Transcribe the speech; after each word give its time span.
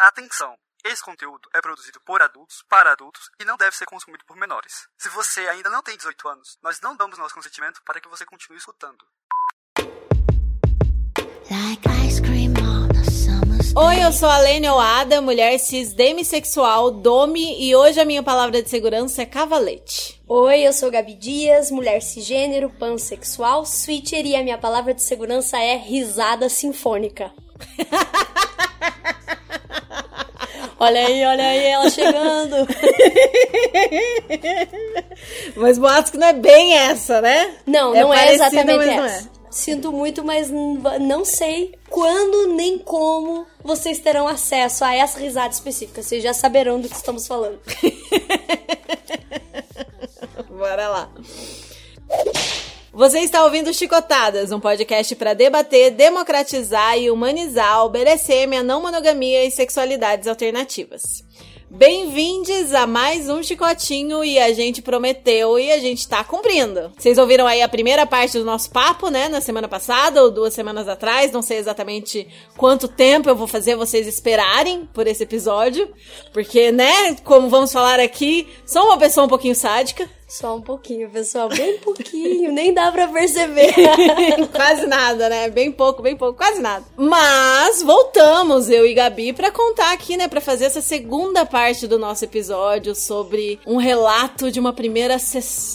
Atenção! 0.00 0.54
Esse 0.82 1.04
conteúdo 1.04 1.46
é 1.52 1.60
produzido 1.60 2.00
por 2.00 2.22
adultos, 2.22 2.64
para 2.70 2.92
adultos 2.92 3.30
e 3.38 3.44
não 3.44 3.58
deve 3.58 3.76
ser 3.76 3.84
consumido 3.84 4.24
por 4.24 4.34
menores. 4.34 4.88
Se 4.96 5.10
você 5.10 5.40
ainda 5.40 5.68
não 5.68 5.82
tem 5.82 5.94
18 5.94 6.26
anos, 6.26 6.58
nós 6.62 6.80
não 6.80 6.96
damos 6.96 7.18
nosso 7.18 7.34
consentimento 7.34 7.82
para 7.84 8.00
que 8.00 8.08
você 8.08 8.24
continue 8.24 8.56
escutando. 8.56 8.96
Oi, 13.76 14.02
eu 14.02 14.10
sou 14.10 14.30
a 14.30 14.38
Lene 14.38 14.70
Oada, 14.70 15.20
mulher 15.20 15.58
cis 15.58 15.92
demissexual, 15.92 16.90
domi, 16.90 17.62
e 17.62 17.76
hoje 17.76 18.00
a 18.00 18.06
minha 18.06 18.22
palavra 18.22 18.62
de 18.62 18.70
segurança 18.70 19.20
é 19.20 19.26
cavalete. 19.26 20.18
Oi, 20.26 20.62
eu 20.62 20.72
sou 20.72 20.90
Gabi 20.90 21.14
Dias, 21.14 21.70
mulher 21.70 22.00
cisgênero, 22.00 22.70
pansexual, 22.70 23.66
switcher, 23.66 24.24
e 24.24 24.34
a 24.34 24.42
minha 24.42 24.56
palavra 24.56 24.94
de 24.94 25.02
segurança 25.02 25.58
é 25.58 25.76
risada 25.76 26.48
sinfônica. 26.48 27.30
Olha 30.82 31.06
aí, 31.06 31.22
olha 31.26 31.46
aí, 31.46 31.66
ela 31.66 31.90
chegando. 31.90 32.56
mas 35.54 35.76
boatos 35.76 36.10
que 36.10 36.16
não 36.16 36.28
é 36.28 36.32
bem 36.32 36.72
essa, 36.72 37.20
né? 37.20 37.54
Não, 37.66 37.94
é 37.94 38.00
não 38.00 38.14
é 38.14 38.32
exatamente 38.32 38.88
essa. 38.88 39.26
É. 39.26 39.28
Sinto 39.50 39.92
muito, 39.92 40.24
mas 40.24 40.50
não 41.00 41.22
sei 41.22 41.74
quando 41.90 42.54
nem 42.54 42.78
como 42.78 43.46
vocês 43.62 43.98
terão 43.98 44.26
acesso 44.26 44.82
a 44.82 44.94
essa 44.94 45.18
risada 45.18 45.52
específica. 45.52 46.02
Vocês 46.02 46.22
já 46.22 46.32
saberão 46.32 46.80
do 46.80 46.88
que 46.88 46.96
estamos 46.96 47.26
falando. 47.26 47.60
Bora 50.48 50.88
lá. 50.88 51.10
Você 52.92 53.20
está 53.20 53.44
ouvindo 53.44 53.72
Chicotadas, 53.72 54.50
um 54.50 54.58
podcast 54.58 55.14
para 55.14 55.32
debater, 55.32 55.92
democratizar 55.92 56.98
e 56.98 57.08
humanizar 57.08 57.86
o 57.86 57.88
BDSM, 57.88 58.56
a 58.56 58.64
não 58.64 58.82
monogamia 58.82 59.44
e 59.44 59.50
sexualidades 59.50 60.26
alternativas. 60.26 61.24
Bem-vindos 61.70 62.74
a 62.74 62.88
mais 62.88 63.28
um 63.28 63.44
Chicotinho 63.44 64.24
e 64.24 64.40
a 64.40 64.52
gente 64.52 64.82
prometeu 64.82 65.56
e 65.56 65.70
a 65.70 65.78
gente 65.78 66.08
tá 66.08 66.24
cumprindo. 66.24 66.92
Vocês 66.98 67.16
ouviram 67.16 67.46
aí 67.46 67.62
a 67.62 67.68
primeira 67.68 68.04
parte 68.04 68.36
do 68.36 68.44
nosso 68.44 68.68
papo, 68.72 69.08
né, 69.08 69.28
na 69.28 69.40
semana 69.40 69.68
passada 69.68 70.20
ou 70.20 70.32
duas 70.32 70.52
semanas 70.52 70.88
atrás, 70.88 71.30
não 71.30 71.42
sei 71.42 71.58
exatamente 71.58 72.26
quanto 72.56 72.88
tempo 72.88 73.28
eu 73.28 73.36
vou 73.36 73.46
fazer 73.46 73.76
vocês 73.76 74.08
esperarem 74.08 74.88
por 74.92 75.06
esse 75.06 75.22
episódio, 75.22 75.88
porque, 76.32 76.72
né, 76.72 77.14
como 77.22 77.48
vamos 77.48 77.72
falar 77.72 78.00
aqui, 78.00 78.48
sou 78.66 78.86
uma 78.86 78.98
pessoa 78.98 79.26
um 79.26 79.30
pouquinho 79.30 79.54
sádica. 79.54 80.10
Só 80.30 80.54
um 80.54 80.62
pouquinho, 80.62 81.10
pessoal, 81.10 81.48
bem 81.48 81.78
pouquinho, 81.78 82.52
nem 82.52 82.72
dá 82.72 82.92
pra 82.92 83.08
perceber. 83.08 83.74
quase 84.54 84.86
nada, 84.86 85.28
né? 85.28 85.50
Bem 85.50 85.72
pouco, 85.72 86.00
bem 86.00 86.16
pouco, 86.16 86.38
quase 86.38 86.60
nada. 86.60 86.84
Mas 86.96 87.82
voltamos, 87.82 88.70
eu 88.70 88.86
e 88.86 88.94
Gabi, 88.94 89.32
para 89.32 89.50
contar 89.50 89.92
aqui, 89.92 90.16
né, 90.16 90.28
para 90.28 90.40
fazer 90.40 90.66
essa 90.66 90.80
segunda 90.80 91.44
parte 91.44 91.88
do 91.88 91.98
nosso 91.98 92.24
episódio 92.24 92.94
sobre 92.94 93.58
um 93.66 93.76
relato 93.76 94.52
de 94.52 94.60
uma 94.60 94.72
primeira, 94.72 95.16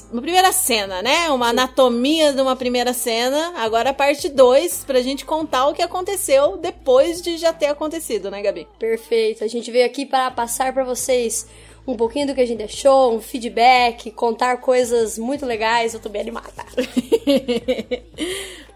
uma 0.10 0.22
primeira 0.22 0.54
cena, 0.54 1.02
né? 1.02 1.30
Uma 1.32 1.50
anatomia 1.50 2.32
de 2.32 2.40
uma 2.40 2.56
primeira 2.56 2.94
cena. 2.94 3.56
Agora 3.58 3.90
a 3.90 3.94
parte 3.94 4.30
2, 4.30 4.86
pra 4.86 5.02
gente 5.02 5.26
contar 5.26 5.68
o 5.68 5.74
que 5.74 5.82
aconteceu 5.82 6.56
depois 6.56 7.22
de 7.22 7.36
já 7.36 7.52
ter 7.52 7.66
acontecido, 7.66 8.32
né, 8.32 8.42
Gabi? 8.42 8.66
Perfeito. 8.80 9.44
A 9.44 9.48
gente 9.48 9.70
veio 9.70 9.86
aqui 9.86 10.06
para 10.06 10.32
passar 10.32 10.74
para 10.74 10.86
vocês 10.86 11.46
um 11.88 11.96
pouquinho 11.96 12.28
do 12.28 12.36
que 12.36 12.42
a 12.42 12.46
gente 12.46 12.58
deixou, 12.58 13.16
um 13.16 13.22
feedback, 13.22 14.12
contar 14.12 14.58
coisas 14.58 15.18
muito 15.18 15.46
legais. 15.46 15.94
Eu 15.94 16.00
tô 16.00 16.10
bem 16.10 16.22
animada. 16.22 16.66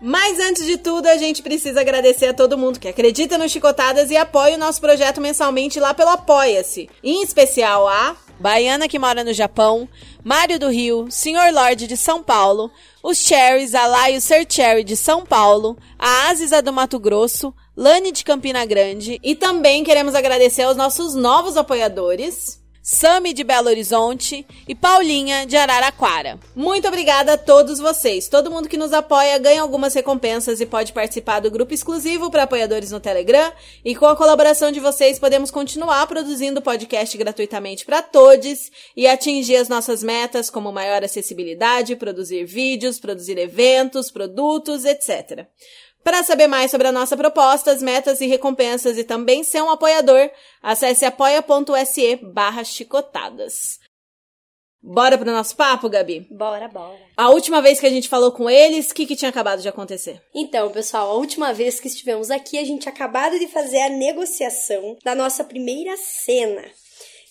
Mas 0.02 0.39
antes 0.39 0.65
de 0.65 0.77
tudo, 0.77 1.07
a 1.07 1.17
gente 1.17 1.43
precisa 1.43 1.81
agradecer 1.81 2.27
a 2.27 2.33
todo 2.33 2.57
mundo 2.57 2.80
que 2.80 2.87
acredita 2.87 3.37
no 3.37 3.49
Chicotadas 3.49 4.11
e 4.11 4.17
apoia 4.17 4.55
o 4.55 4.59
nosso 4.59 4.80
projeto 4.80 5.19
mensalmente 5.19 5.80
lá 5.80 5.93
pelo 5.93 6.11
Apoia-se. 6.11 6.89
Em 7.03 7.21
especial 7.21 7.87
a 7.87 8.15
Baiana 8.39 8.87
que 8.87 8.97
mora 8.97 9.23
no 9.23 9.33
Japão, 9.33 9.89
Mário 10.23 10.57
do 10.57 10.69
Rio, 10.69 11.07
Senhor 11.09 11.52
Lorde 11.52 11.87
de 11.87 11.97
São 11.97 12.23
Paulo, 12.23 12.71
os 13.03 13.17
Cherries, 13.17 13.76
a 13.76 13.86
Laio 13.86 14.21
Ser 14.21 14.45
Cherry 14.49 14.86
de 14.86 14.95
São 14.95 15.26
Paulo, 15.26 15.77
a 15.97 16.30
Aziza 16.30 16.61
do 16.61 16.71
Mato 16.71 16.97
Grosso, 16.97 17.53
Lani 17.76 18.14
de 18.14 18.23
Campina 18.23 18.65
Grande 18.65 19.20
e 19.21 19.36
também 19.36 19.83
queremos 19.83 20.15
agradecer 20.15 20.64
aos 20.64 20.77
nossos 20.77 21.15
novos 21.15 21.58
apoiadores. 21.58 22.58
Sami 22.92 23.33
de 23.33 23.44
Belo 23.44 23.70
Horizonte 23.70 24.44
e 24.67 24.73
Paulinha 24.73 25.45
de 25.45 25.55
Araraquara. 25.55 26.39
Muito 26.55 26.88
obrigada 26.88 27.33
a 27.33 27.38
todos 27.38 27.77
vocês. 27.77 28.27
Todo 28.27 28.50
mundo 28.50 28.67
que 28.67 28.77
nos 28.77 28.94
apoia 28.94 29.38
ganha 29.38 29.61
algumas 29.61 29.94
recompensas 29.94 30.60
e 30.60 30.66
pode 30.66 30.92
participar 30.92 31.39
do 31.39 31.52
grupo 31.52 31.72
exclusivo 31.72 32.32
para 32.32 32.44
apoiadores 32.44 32.89
no 32.89 33.00
Telegram. 33.00 33.54
E 33.86 33.95
com 33.95 34.08
a 34.08 34.16
colaboração 34.16 34.72
de 34.72 34.80
vocês, 34.80 35.20
podemos 35.20 35.52
continuar 35.52 36.08
produzindo 36.08 36.64
podcast 36.64 37.16
gratuitamente 37.16 37.86
para 37.86 38.02
todos 38.02 38.72
e 38.98 39.06
atingir 39.06 39.58
as 39.58 39.70
nossas 39.70 40.02
metas, 40.02 40.50
como 40.50 40.71
maior 40.71 41.04
acessibilidade, 41.04 41.95
produzir 41.95 42.44
vídeos, 42.44 43.00
produzir 43.00 43.38
eventos, 43.38 44.10
produtos, 44.10 44.83
etc. 44.83 45.45
Para 46.04 46.23
saber 46.23 46.48
mais 46.48 46.71
sobre 46.71 46.87
a 46.87 46.92
nossa 46.92 47.15
proposta, 47.17 47.71
as 47.71 47.82
metas 47.82 48.21
e 48.21 48.27
recompensas 48.27 48.98
e 48.98 49.04
também 49.04 49.43
ser 49.43 49.61
um 49.61 49.70
apoiador, 49.70 50.30
acesse 50.61 51.05
apoia.se 51.05 52.15
barra 52.17 52.64
chicotadas. 52.64 53.80
Bora 54.82 55.17
pro 55.17 55.30
nosso 55.30 55.58
papo, 55.58 55.89
Gabi? 55.89 56.26
Bora, 56.32 56.70
bora. 56.70 56.98
A 57.17 57.30
última 57.30 57.61
vez 57.61 57.82
que 57.82 57.86
a 57.86 57.89
gente 57.89 58.08
falou 58.08 58.32
com 58.32 58.49
eles, 58.49 58.89
o 58.89 58.93
que, 58.93 59.05
que 59.05 59.15
tinha 59.15 59.27
acabado 59.27 59.61
de 59.61 59.67
acontecer? 59.67 60.21
Então, 60.33 60.71
pessoal, 60.71 61.11
a 61.11 61.15
última 61.15 61.54
vez 61.54 61.82
que 61.82 61.89
estivemos 61.89 62.32
aqui, 62.32 62.58
a 62.58 62.64
gente 62.64 62.88
acabado 62.88 63.38
de 63.38 63.48
fazer 63.48 63.82
a 63.82 63.89
negociação 63.89 64.98
da 65.04 65.14
nossa 65.14 65.43
primeira 65.43 65.98
cena. 65.98 66.64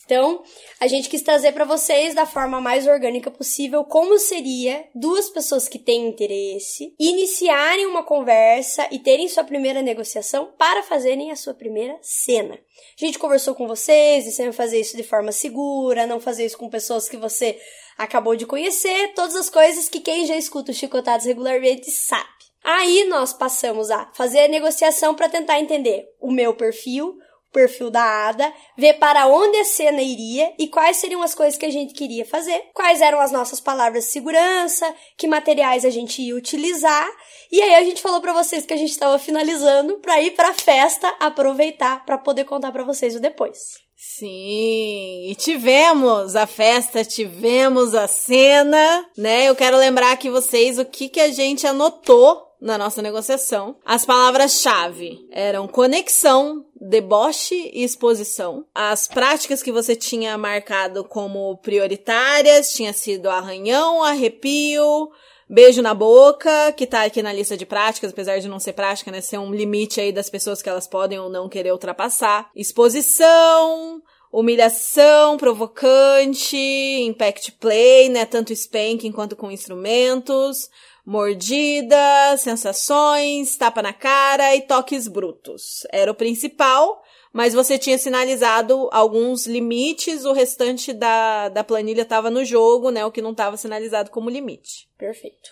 Então, 0.09 0.43
a 0.81 0.87
gente 0.87 1.07
quis 1.11 1.21
trazer 1.21 1.53
para 1.53 1.67
vocês 1.67 2.15
da 2.15 2.25
forma 2.25 2.63
mais 2.63 2.87
orgânica 2.87 3.31
possível 3.31 3.85
como 3.85 4.19
seria 4.19 4.87
duas 4.95 5.29
pessoas 5.29 5.69
que 5.69 5.79
têm 5.79 6.09
interesse 6.09 6.95
iniciarem 6.99 7.85
uma 7.85 8.03
conversa 8.03 8.89
e 8.91 8.99
terem 8.99 9.29
sua 9.29 9.45
primeira 9.45 9.83
negociação 9.83 10.51
para 10.57 10.83
fazerem 10.83 11.31
a 11.31 11.37
sua 11.37 11.53
primeira 11.53 11.95
cena. 12.01 12.55
A 12.55 13.05
gente 13.05 13.19
conversou 13.19 13.55
com 13.55 13.69
vocês, 13.69 14.25
dizendo 14.25 14.55
fazer 14.55 14.81
isso 14.81 14.97
de 14.97 15.03
forma 15.03 15.31
segura, 15.31 16.07
não 16.07 16.19
fazer 16.19 16.47
isso 16.47 16.57
com 16.57 16.71
pessoas 16.71 17.07
que 17.07 17.19
você 17.19 17.61
acabou 17.99 18.35
de 18.35 18.47
conhecer, 18.47 19.13
todas 19.15 19.37
as 19.37 19.51
coisas 19.51 19.91
que 19.91 20.01
quem 20.01 20.25
já 20.25 20.37
escuta 20.37 20.73
os 20.73 20.79
chicotados 20.79 21.27
regularmente 21.27 21.91
sabe. 21.91 22.27
Aí 22.65 23.05
nós 23.05 23.35
passamos 23.35 23.91
a 23.91 24.11
fazer 24.15 24.41
a 24.41 24.49
negociação 24.49 25.15
para 25.15 25.29
tentar 25.29 25.61
entender 25.61 26.09
o 26.19 26.31
meu 26.31 26.55
perfil, 26.55 27.19
perfil 27.53 27.91
da 27.91 28.03
Ada, 28.03 28.53
ver 28.77 28.95
para 28.95 29.27
onde 29.27 29.57
a 29.59 29.65
cena 29.65 30.03
iria 30.03 30.53
e 30.59 30.69
quais 30.69 30.99
seriam 30.99 31.23
as 31.23 31.35
coisas 31.35 31.59
que 31.59 31.67
a 31.67 31.71
gente 31.71 31.95
queria 31.95 32.25
fazer, 32.25 32.63
quais 32.75 33.01
eram 33.01 33.21
as 33.21 33.33
nossas 33.33 33.61
palavras 33.61 34.05
de 34.05 34.11
segurança, 34.11 34.95
que 35.17 35.27
materiais 35.27 35.85
a 35.85 35.91
gente 35.91 36.23
ia 36.23 36.37
utilizar. 36.37 37.09
E 37.51 37.61
aí 37.63 37.75
a 37.75 37.83
gente 37.83 38.03
falou 38.03 38.21
para 38.21 38.33
vocês 38.33 38.67
que 38.67 38.75
a 38.75 38.77
gente 38.77 38.91
estava 38.91 39.19
finalizando 39.19 39.99
para 39.99 40.21
ir 40.21 40.33
para 40.33 40.53
festa, 40.53 41.09
aproveitar 41.19 42.05
para 42.05 42.19
poder 42.19 42.45
contar 42.45 42.73
para 42.73 42.85
vocês 42.85 43.15
o 43.15 43.21
depois. 43.21 43.59
Sim, 44.01 45.29
e 45.29 45.35
tivemos 45.37 46.37
a 46.37 46.47
festa, 46.47 47.05
tivemos 47.05 47.97
a 47.97 48.07
cena, 48.07 49.05
né? 49.17 49.49
Eu 49.49 49.57
quero 49.57 49.77
lembrar 49.77 50.13
aqui 50.13 50.31
vocês 50.31 50.79
o 50.79 50.85
que 50.85 51.09
que 51.09 51.21
a 51.21 51.33
gente 51.33 51.67
anotou 51.67 52.48
na 52.61 52.77
nossa 52.77 53.01
negociação. 53.01 53.77
As 53.85 54.05
palavras-chave 54.05 55.27
eram 55.31 55.69
conexão, 55.69 56.65
deboche 56.81 57.71
e 57.73 57.85
exposição. 57.85 58.65
As 58.75 59.07
práticas 59.07 59.63
que 59.63 59.73
você 59.73 59.95
tinha 59.95 60.37
marcado 60.37 61.05
como 61.05 61.57
prioritárias 61.59 62.73
tinha 62.73 62.93
sido 62.93 63.31
arranhão, 63.31 64.03
arrepio, 64.03 65.11
beijo 65.49 65.81
na 65.81 65.95
boca, 65.95 66.73
que 66.73 66.87
tá 66.87 67.05
aqui 67.05 67.23
na 67.23 67.33
lista 67.33 67.57
de 67.57 67.65
práticas, 67.65 68.11
apesar 68.11 68.39
de 68.39 68.49
não 68.49 68.59
ser 68.59 68.75
prática, 68.75 69.11
né, 69.11 69.21
ser 69.21 69.39
um 69.39 69.53
limite 69.53 70.01
aí 70.01 70.13
das 70.13 70.29
pessoas 70.29 70.61
que 70.61 70.69
elas 70.69 70.87
podem 70.87 71.19
ou 71.19 71.31
não 71.31 71.49
querer 71.49 71.73
ultrapassar. 71.73 72.51
Exposição, 72.55 74.03
humilhação 74.31 75.37
provocante, 75.39 76.57
impact 76.57 77.53
play, 77.53 78.09
né, 78.09 78.27
tanto 78.27 78.53
spanking 78.53 79.13
quanto 79.13 79.35
com 79.35 79.51
instrumentos, 79.51 80.69
Mordida, 81.09 82.37
sensações, 82.37 83.57
tapa 83.57 83.81
na 83.81 83.95
cara 83.95 84.55
e 84.55 84.61
toques 84.61 85.09
brutos. 85.09 85.87
Era 85.91 86.13
o 86.13 86.15
principal, 86.15 87.03
mas 87.33 87.55
você 87.55 87.79
tinha 87.79 87.97
sinalizado 87.97 88.91
alguns 88.93 89.47
limites, 89.47 90.27
o 90.27 90.35
restante 90.35 90.93
da, 90.93 91.49
da 91.49 91.65
planilha 91.65 92.03
estava 92.03 92.29
no 92.29 92.45
jogo, 92.45 92.91
né? 92.91 93.07
O 93.07 93.11
que 93.11 93.23
não 93.23 93.31
estava 93.31 93.57
sinalizado 93.57 94.11
como 94.11 94.29
limite. 94.29 94.87
Perfeito. 94.99 95.49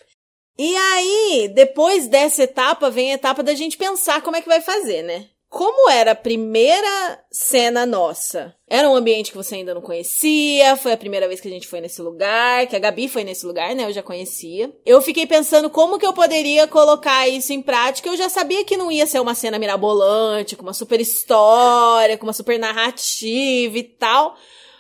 E 0.58 0.76
aí, 0.76 1.48
depois 1.54 2.06
dessa 2.06 2.42
etapa, 2.42 2.90
vem 2.90 3.12
a 3.12 3.14
etapa 3.14 3.42
da 3.42 3.54
gente 3.54 3.78
pensar 3.78 4.20
como 4.20 4.36
é 4.36 4.42
que 4.42 4.48
vai 4.48 4.60
fazer, 4.60 5.02
né? 5.04 5.30
Como 5.48 5.88
era 5.90 6.10
a 6.10 6.16
primeira 6.16 7.24
cena 7.30 7.86
nossa? 7.86 8.54
Era 8.68 8.90
um 8.90 8.96
ambiente 8.96 9.30
que 9.30 9.36
você 9.36 9.54
ainda 9.54 9.74
não 9.74 9.80
conhecia, 9.80 10.76
foi 10.76 10.92
a 10.92 10.96
primeira 10.96 11.28
vez 11.28 11.40
que 11.40 11.46
a 11.46 11.50
gente 11.50 11.68
foi 11.68 11.80
nesse 11.80 12.02
lugar, 12.02 12.66
que 12.66 12.74
a 12.74 12.80
Gabi 12.80 13.08
foi 13.08 13.22
nesse 13.22 13.46
lugar, 13.46 13.74
né? 13.74 13.84
Eu 13.84 13.92
já 13.92 14.02
conhecia. 14.02 14.72
Eu 14.84 15.00
fiquei 15.00 15.26
pensando 15.26 15.70
como 15.70 15.98
que 15.98 16.06
eu 16.06 16.12
poderia 16.12 16.66
colocar 16.66 17.28
isso 17.28 17.52
em 17.52 17.62
prática. 17.62 18.08
Eu 18.08 18.16
já 18.16 18.28
sabia 18.28 18.64
que 18.64 18.76
não 18.76 18.90
ia 18.90 19.06
ser 19.06 19.20
uma 19.20 19.34
cena 19.34 19.58
mirabolante, 19.58 20.56
com 20.56 20.62
uma 20.62 20.74
super 20.74 21.00
história, 21.00 22.18
com 22.18 22.26
uma 22.26 22.32
super 22.32 22.58
narrativa 22.58 23.78
e 23.78 23.84
tal. 23.84 24.36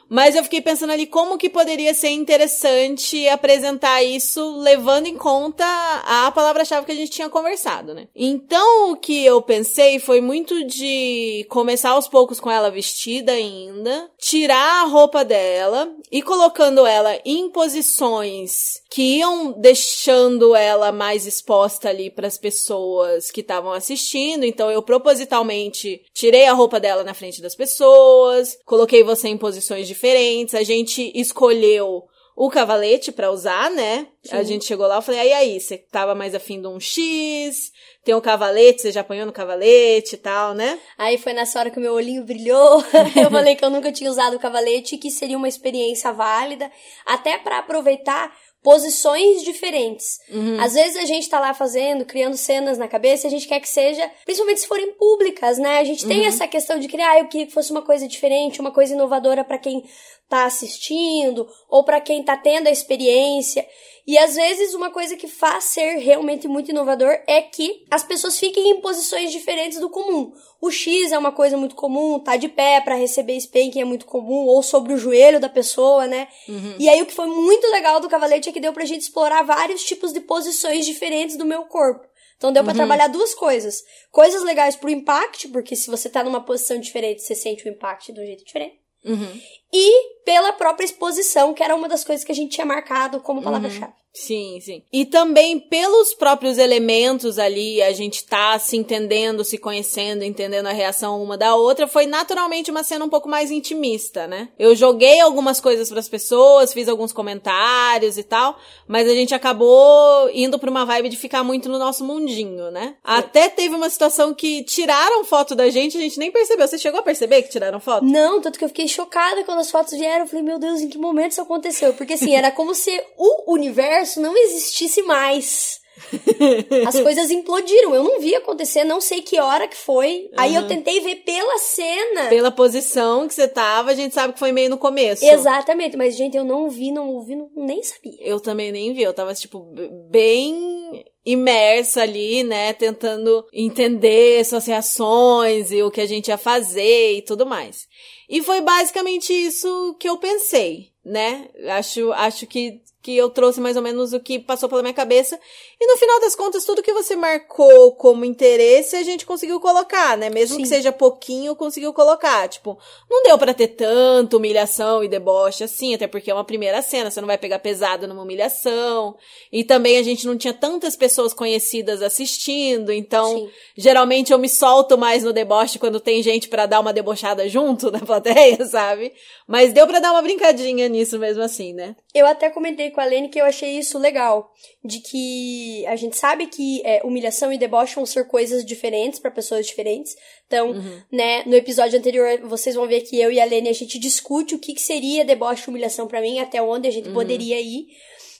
Mas 0.08 0.34
eu 0.34 0.44
fiquei 0.44 0.60
pensando 0.60 0.92
ali 0.92 1.06
como 1.06 1.38
que 1.38 1.48
poderia 1.48 1.92
ser 1.94 2.10
interessante 2.10 3.28
apresentar 3.28 4.02
isso 4.02 4.58
levando 4.58 5.06
em 5.06 5.16
conta 5.16 5.64
a 6.04 6.30
palavra-chave 6.30 6.86
que 6.86 6.92
a 6.92 6.96
gente 6.96 7.10
tinha 7.10 7.28
conversado, 7.28 7.94
né? 7.94 8.08
Então 8.14 8.92
o 8.92 8.96
que 8.96 9.24
eu 9.24 9.42
pensei 9.42 9.98
foi 9.98 10.20
muito 10.20 10.64
de 10.64 11.46
começar 11.48 11.90
aos 11.90 12.08
poucos 12.08 12.38
com 12.38 12.50
ela 12.50 12.70
vestida 12.70 13.32
ainda, 13.32 14.10
tirar 14.18 14.82
a 14.82 14.86
roupa 14.86 15.24
dela 15.24 15.92
e 16.10 16.22
colocando 16.22 16.86
ela 16.86 17.18
em 17.24 17.50
posições 17.50 18.82
que 18.90 19.18
iam 19.18 19.52
deixando 19.52 20.54
ela 20.54 20.92
mais 20.92 21.26
exposta 21.26 21.88
ali 21.88 22.10
para 22.10 22.26
as 22.26 22.38
pessoas 22.38 23.30
que 23.30 23.40
estavam 23.40 23.72
assistindo. 23.72 24.44
Então 24.44 24.70
eu 24.70 24.82
propositalmente 24.82 26.02
tirei 26.14 26.46
a 26.46 26.52
roupa 26.52 26.80
dela 26.80 27.04
na 27.04 27.14
frente 27.14 27.42
das 27.42 27.54
pessoas, 27.54 28.56
coloquei 28.64 29.02
você 29.02 29.28
em 29.28 29.36
posições 29.36 29.86
diferentes, 29.96 30.54
a 30.54 30.62
gente 30.62 31.10
escolheu 31.14 32.04
o 32.36 32.50
cavalete 32.50 33.10
para 33.10 33.30
usar, 33.30 33.70
né? 33.70 34.06
Sim. 34.22 34.36
A 34.36 34.42
gente 34.42 34.66
chegou 34.66 34.86
lá, 34.86 34.96
eu 34.96 35.02
falei, 35.02 35.20
aí 35.20 35.32
aí, 35.32 35.58
você 35.58 35.78
tava 35.78 36.14
mais 36.14 36.34
afim 36.34 36.60
de 36.60 36.68
um 36.68 36.78
X, 36.78 37.72
tem 38.04 38.14
um 38.14 38.20
cavalete, 38.20 38.82
você 38.82 38.92
já 38.92 39.00
apanhou 39.00 39.24
no 39.24 39.32
cavalete 39.32 40.16
e 40.16 40.18
tal, 40.18 40.52
né? 40.52 40.78
Aí 40.98 41.16
foi 41.16 41.32
nessa 41.32 41.58
hora 41.58 41.70
que 41.70 41.78
o 41.78 41.80
meu 41.80 41.94
olhinho 41.94 42.24
brilhou. 42.24 42.84
eu 43.16 43.30
falei 43.30 43.56
que 43.56 43.64
eu 43.64 43.70
nunca 43.70 43.90
tinha 43.90 44.10
usado 44.10 44.36
o 44.36 44.38
cavalete 44.38 44.96
e 44.96 44.98
que 44.98 45.10
seria 45.10 45.36
uma 45.36 45.48
experiência 45.48 46.12
válida, 46.12 46.70
até 47.06 47.38
para 47.38 47.58
aproveitar 47.58 48.30
posições 48.66 49.44
diferentes. 49.44 50.18
Uhum. 50.28 50.58
Às 50.58 50.74
vezes 50.74 50.96
a 50.96 51.04
gente 51.04 51.28
tá 51.28 51.38
lá 51.38 51.54
fazendo, 51.54 52.04
criando 52.04 52.36
cenas 52.36 52.76
na 52.76 52.88
cabeça 52.88 53.24
e 53.24 53.28
a 53.28 53.30
gente 53.30 53.46
quer 53.46 53.60
que 53.60 53.68
seja, 53.68 54.10
principalmente 54.24 54.58
se 54.58 54.66
forem 54.66 54.92
públicas, 54.94 55.56
né? 55.56 55.78
A 55.78 55.84
gente 55.84 56.04
tem 56.04 56.22
uhum. 56.22 56.26
essa 56.26 56.48
questão 56.48 56.76
de 56.76 56.88
criar, 56.88 57.12
ah, 57.12 57.20
eu 57.20 57.28
queria 57.28 57.46
que 57.46 57.52
fosse 57.52 57.70
uma 57.70 57.82
coisa 57.82 58.08
diferente, 58.08 58.60
uma 58.60 58.72
coisa 58.72 58.92
inovadora 58.92 59.44
para 59.44 59.56
quem 59.56 59.84
tá 60.28 60.44
assistindo 60.44 61.48
ou 61.68 61.84
para 61.84 62.00
quem 62.00 62.22
tá 62.22 62.36
tendo 62.36 62.66
a 62.66 62.72
experiência. 62.72 63.66
E 64.06 64.16
às 64.18 64.36
vezes 64.36 64.72
uma 64.72 64.90
coisa 64.90 65.16
que 65.16 65.26
faz 65.26 65.64
ser 65.64 65.96
realmente 65.96 66.46
muito 66.46 66.70
inovador 66.70 67.18
é 67.26 67.42
que 67.42 67.84
as 67.90 68.04
pessoas 68.04 68.38
fiquem 68.38 68.70
em 68.70 68.80
posições 68.80 69.32
diferentes 69.32 69.80
do 69.80 69.90
comum. 69.90 70.32
O 70.60 70.70
X 70.70 71.10
é 71.10 71.18
uma 71.18 71.32
coisa 71.32 71.56
muito 71.56 71.74
comum, 71.74 72.20
tá 72.20 72.36
de 72.36 72.48
pé 72.48 72.80
para 72.80 72.94
receber 72.94 73.36
spanking 73.36 73.80
é 73.80 73.84
muito 73.84 74.06
comum, 74.06 74.46
ou 74.46 74.62
sobre 74.62 74.92
o 74.92 74.98
joelho 74.98 75.40
da 75.40 75.48
pessoa, 75.48 76.06
né? 76.06 76.28
Uhum. 76.48 76.76
E 76.78 76.88
aí 76.88 77.02
o 77.02 77.06
que 77.06 77.12
foi 77.12 77.26
muito 77.26 77.66
legal 77.72 78.00
do 78.00 78.08
cavalete 78.08 78.48
é 78.48 78.52
que 78.52 78.60
deu 78.60 78.72
pra 78.72 78.84
gente 78.84 79.02
explorar 79.02 79.42
vários 79.42 79.82
tipos 79.82 80.12
de 80.12 80.20
posições 80.20 80.86
diferentes 80.86 81.36
do 81.36 81.44
meu 81.44 81.64
corpo. 81.64 82.06
Então 82.36 82.52
deu 82.52 82.62
para 82.62 82.72
uhum. 82.72 82.78
trabalhar 82.78 83.08
duas 83.08 83.34
coisas. 83.34 83.82
Coisas 84.12 84.42
legais 84.44 84.76
pro 84.76 84.90
impact, 84.90 85.48
porque 85.48 85.74
se 85.74 85.90
você 85.90 86.08
tá 86.08 86.22
numa 86.22 86.44
posição 86.44 86.78
diferente, 86.78 87.22
você 87.22 87.34
sente 87.34 87.66
o 87.66 87.68
impact 87.68 88.12
de 88.12 88.20
um 88.20 88.26
jeito 88.26 88.44
diferente. 88.44 88.78
Uhum. 89.04 89.40
E 89.78 90.22
pela 90.24 90.54
própria 90.54 90.86
exposição, 90.86 91.52
que 91.52 91.62
era 91.62 91.76
uma 91.76 91.86
das 91.86 92.02
coisas 92.02 92.24
que 92.24 92.32
a 92.32 92.34
gente 92.34 92.52
tinha 92.52 92.66
marcado 92.66 93.20
como 93.20 93.42
palavra-chave. 93.42 93.92
Uhum. 93.92 94.06
Sim, 94.16 94.58
sim. 94.62 94.82
E 94.90 95.04
também 95.04 95.58
pelos 95.58 96.14
próprios 96.14 96.56
elementos 96.56 97.38
ali, 97.38 97.82
a 97.82 97.92
gente 97.92 98.24
tá 98.24 98.58
se 98.58 98.74
entendendo, 98.74 99.44
se 99.44 99.58
conhecendo, 99.58 100.24
entendendo 100.24 100.66
a 100.68 100.72
reação 100.72 101.22
uma 101.22 101.36
da 101.36 101.54
outra, 101.54 101.86
foi 101.86 102.06
naturalmente 102.06 102.70
uma 102.70 102.82
cena 102.82 103.04
um 103.04 103.10
pouco 103.10 103.28
mais 103.28 103.50
intimista, 103.50 104.26
né? 104.26 104.48
Eu 104.58 104.74
joguei 104.74 105.20
algumas 105.20 105.60
coisas 105.60 105.90
para 105.90 106.00
as 106.00 106.08
pessoas, 106.08 106.72
fiz 106.72 106.88
alguns 106.88 107.12
comentários 107.12 108.16
e 108.16 108.22
tal, 108.22 108.58
mas 108.88 109.06
a 109.06 109.12
gente 109.12 109.34
acabou 109.34 110.30
indo 110.32 110.58
pra 110.58 110.70
uma 110.70 110.86
vibe 110.86 111.10
de 111.10 111.16
ficar 111.18 111.44
muito 111.44 111.68
no 111.68 111.78
nosso 111.78 112.02
mundinho, 112.02 112.70
né? 112.70 112.86
Sim. 112.86 112.94
Até 113.04 113.50
teve 113.50 113.74
uma 113.74 113.90
situação 113.90 114.32
que 114.32 114.64
tiraram 114.64 115.26
foto 115.26 115.54
da 115.54 115.68
gente, 115.68 115.98
a 115.98 116.00
gente 116.00 116.18
nem 116.18 116.32
percebeu. 116.32 116.66
Você 116.66 116.78
chegou 116.78 117.00
a 117.00 117.02
perceber 117.02 117.42
que 117.42 117.50
tiraram 117.50 117.78
foto? 117.80 118.02
Não, 118.06 118.40
tanto 118.40 118.58
que 118.58 118.64
eu 118.64 118.68
fiquei 118.68 118.88
chocada 118.88 119.44
quando 119.44 119.62
as 119.66 119.70
fotos 119.70 119.98
vieram. 119.98 120.24
Eu 120.24 120.26
falei, 120.26 120.44
meu 120.44 120.58
Deus, 120.58 120.80
em 120.80 120.88
que 120.88 120.98
momento 120.98 121.32
isso 121.32 121.42
aconteceu? 121.42 121.92
Porque 121.94 122.14
assim, 122.14 122.34
era 122.34 122.50
como 122.50 122.74
se 122.74 122.90
o 123.16 123.52
universo 123.52 124.20
não 124.20 124.36
existisse 124.36 125.02
mais. 125.02 125.80
As 126.86 127.00
coisas 127.00 127.30
implodiram. 127.30 127.94
Eu 127.94 128.04
não 128.04 128.20
vi 128.20 128.34
acontecer, 128.34 128.84
não 128.84 129.00
sei 129.00 129.22
que 129.22 129.40
hora 129.40 129.66
que 129.66 129.76
foi. 129.76 130.28
Uhum. 130.30 130.34
Aí 130.36 130.54
eu 130.54 130.66
tentei 130.66 131.00
ver 131.00 131.16
pela 131.16 131.58
cena. 131.58 132.28
Pela 132.28 132.50
posição 132.50 133.26
que 133.26 133.34
você 133.34 133.48
tava, 133.48 133.90
a 133.90 133.94
gente 133.94 134.14
sabe 134.14 134.34
que 134.34 134.38
foi 134.38 134.52
meio 134.52 134.70
no 134.70 134.78
começo. 134.78 135.24
Exatamente, 135.24 135.96
mas 135.96 136.14
gente, 136.14 136.36
eu 136.36 136.44
não 136.44 136.68
vi, 136.68 136.92
não 136.92 137.08
ouvi, 137.08 137.34
não, 137.34 137.50
nem 137.56 137.82
sabia. 137.82 138.16
Eu 138.20 138.38
também 138.40 138.70
nem 138.70 138.92
vi, 138.92 139.02
eu 139.02 139.14
tava 139.14 139.34
tipo 139.34 139.66
bem 140.10 141.04
imersa 141.24 142.02
ali, 142.02 142.44
né, 142.44 142.72
tentando 142.72 143.44
entender 143.52 144.44
suas 144.44 144.66
reações 144.66 145.72
e 145.72 145.82
o 145.82 145.90
que 145.90 146.00
a 146.00 146.06
gente 146.06 146.28
ia 146.28 146.38
fazer 146.38 147.14
e 147.14 147.22
tudo 147.22 147.44
mais. 147.44 147.88
E 148.28 148.42
foi 148.42 148.60
basicamente 148.60 149.32
isso 149.32 149.96
que 150.00 150.08
eu 150.08 150.18
pensei, 150.18 150.90
né? 151.04 151.48
Acho, 151.68 152.12
acho 152.12 152.46
que 152.46 152.82
que 153.06 153.16
eu 153.16 153.30
trouxe 153.30 153.60
mais 153.60 153.76
ou 153.76 153.82
menos 153.84 154.12
o 154.12 154.18
que 154.18 154.36
passou 154.36 154.68
pela 154.68 154.82
minha 154.82 154.92
cabeça. 154.92 155.38
E 155.78 155.86
no 155.86 155.98
final 155.98 156.18
das 156.20 156.34
contas, 156.34 156.64
tudo 156.64 156.82
que 156.82 156.92
você 156.92 157.14
marcou 157.14 157.92
como 157.96 158.24
interesse, 158.24 158.96
a 158.96 159.02
gente 159.02 159.26
conseguiu 159.26 159.60
colocar, 159.60 160.16
né? 160.16 160.30
Mesmo 160.30 160.56
Sim. 160.56 160.62
que 160.62 160.68
seja 160.68 160.90
pouquinho, 160.90 161.54
conseguiu 161.54 161.92
colocar. 161.92 162.48
Tipo, 162.48 162.78
não 163.10 163.22
deu 163.22 163.36
para 163.36 163.52
ter 163.52 163.68
tanta 163.68 164.38
humilhação 164.38 165.04
e 165.04 165.08
deboche 165.08 165.64
assim, 165.64 165.94
até 165.94 166.06
porque 166.06 166.30
é 166.30 166.34
uma 166.34 166.44
primeira 166.44 166.80
cena, 166.80 167.10
você 167.10 167.20
não 167.20 167.26
vai 167.26 167.36
pegar 167.36 167.58
pesado 167.58 168.08
numa 168.08 168.22
humilhação. 168.22 169.18
E 169.52 169.64
também 169.64 169.98
a 169.98 170.02
gente 170.02 170.26
não 170.26 170.38
tinha 170.38 170.54
tantas 170.54 170.96
pessoas 170.96 171.34
conhecidas 171.34 172.00
assistindo, 172.00 172.90
então 172.90 173.36
Sim. 173.36 173.50
geralmente 173.76 174.32
eu 174.32 174.38
me 174.38 174.48
solto 174.48 174.96
mais 174.96 175.24
no 175.24 175.32
deboche 175.32 175.78
quando 175.78 176.00
tem 176.00 176.22
gente 176.22 176.48
para 176.48 176.64
dar 176.64 176.80
uma 176.80 176.92
debochada 176.92 177.46
junto 177.50 177.90
na 177.92 178.00
plateia, 178.00 178.64
sabe? 178.64 179.12
Mas 179.46 179.74
deu 179.74 179.86
para 179.86 180.00
dar 180.00 180.12
uma 180.12 180.22
brincadinha 180.22 180.88
nisso 180.88 181.18
mesmo 181.18 181.42
assim, 181.42 181.74
né? 181.74 181.94
Eu 182.14 182.26
até 182.26 182.48
comentei 182.48 182.90
com 182.90 183.00
a 183.02 183.04
Lene 183.04 183.28
que 183.28 183.38
eu 183.38 183.44
achei 183.44 183.78
isso 183.78 183.98
legal, 183.98 184.50
de 184.82 185.00
que 185.00 185.65
a 185.86 185.96
gente 185.96 186.16
sabe 186.16 186.46
que 186.46 186.80
é, 186.84 187.00
humilhação 187.04 187.52
e 187.52 187.58
deboche 187.58 187.94
vão 187.94 188.06
ser 188.06 188.26
coisas 188.26 188.64
diferentes 188.64 189.18
para 189.18 189.30
pessoas 189.30 189.66
diferentes. 189.66 190.14
Então, 190.46 190.70
uhum. 190.70 191.02
né, 191.10 191.42
no 191.44 191.54
episódio 191.54 191.98
anterior 191.98 192.40
vocês 192.44 192.74
vão 192.74 192.86
ver 192.86 193.02
que 193.02 193.20
eu 193.20 193.30
e 193.30 193.40
a 193.40 193.44
Lene 193.44 193.68
a 193.68 193.72
gente 193.72 193.98
discute 193.98 194.54
o 194.54 194.58
que, 194.58 194.74
que 194.74 194.82
seria 194.82 195.24
deboche 195.24 195.64
e 195.66 195.70
humilhação 195.70 196.06
para 196.06 196.20
mim, 196.20 196.38
até 196.38 196.60
onde 196.62 196.88
a 196.88 196.90
gente 196.90 197.08
uhum. 197.08 197.14
poderia 197.14 197.60
ir. 197.60 197.86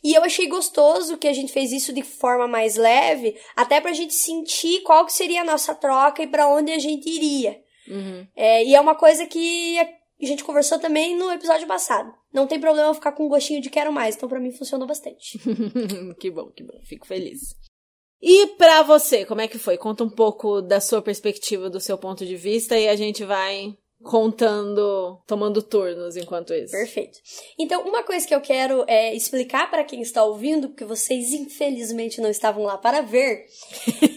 E 0.05 0.14
eu 0.14 0.23
achei 0.23 0.46
gostoso 0.46 1.19
que 1.19 1.26
a 1.26 1.32
gente 1.32 1.52
fez 1.52 1.73
isso 1.73 1.93
de 1.93 2.02
forma 2.02 2.46
mais 2.46 2.76
leve, 2.76 3.37
até 3.56 3.81
pra 3.81 3.93
gente 3.93 4.14
sentir 4.14 4.82
qual 4.82 5.05
que 5.05 5.12
seria 5.12 5.40
a 5.40 5.44
nossa 5.44 5.75
troca 5.75 6.22
e 6.22 6.26
para 6.26 6.49
onde 6.49 6.70
a 6.70 6.79
gente 6.79 7.08
iria. 7.08 7.58
Uhum. 7.88 8.26
É, 8.37 8.64
e 8.64 8.75
é 8.75 8.81
uma 8.81 8.94
coisa 8.94 9.26
que 9.26 9.76
a 10.25 10.29
gente 10.29 10.45
conversou 10.45 10.79
também 10.79 11.17
no 11.17 11.31
episódio 11.31 11.67
passado. 11.67 12.13
Não 12.32 12.46
tem 12.46 12.58
problema 12.58 12.94
ficar 12.94 13.13
com 13.13 13.27
um 13.27 13.29
gostinho 13.29 13.61
de 13.61 13.70
quero 13.70 13.93
mais, 13.93 14.17
então 14.17 14.29
para 14.29 14.41
mim 14.41 14.53
funcionou 14.53 14.87
bastante. 14.87 15.39
que 16.19 16.31
bom, 16.31 16.51
que 16.51 16.65
bom, 16.65 16.81
fico 16.85 17.06
feliz. 17.06 17.55
E 18.20 18.46
para 18.58 18.82
você, 18.82 19.25
como 19.27 19.43
é 19.43 19.49
que 19.49 19.58
foi? 19.58 19.77
Conta 19.77 20.03
um 20.03 20.11
pouco 20.11 20.63
da 20.63 20.81
sua 20.81 21.03
perspectiva, 21.03 21.69
do 21.69 21.81
seu 21.81 21.99
ponto 21.99 22.25
de 22.25 22.37
vista 22.37 22.79
e 22.79 22.89
a 22.89 22.96
gente 22.96 23.25
vai 23.25 23.77
contando, 24.03 25.20
tomando 25.27 25.63
turnos 25.63 26.17
enquanto 26.17 26.55
isso. 26.55 26.73
Perfeito. 26.73 27.19
Então, 27.58 27.82
uma 27.82 28.03
coisa 28.03 28.27
que 28.27 28.35
eu 28.35 28.41
quero 28.41 28.85
é 28.87 29.15
explicar 29.15 29.70
para 29.70 29.85
quem 29.85 30.03
está 30.03 30.23
ouvindo, 30.25 30.69
porque 30.69 30.85
vocês 30.85 31.32
infelizmente 31.32 32.20
não 32.20 32.31
estavam 32.31 32.65
lá 32.65 32.77
para 32.77 33.01
ver, 33.01 33.46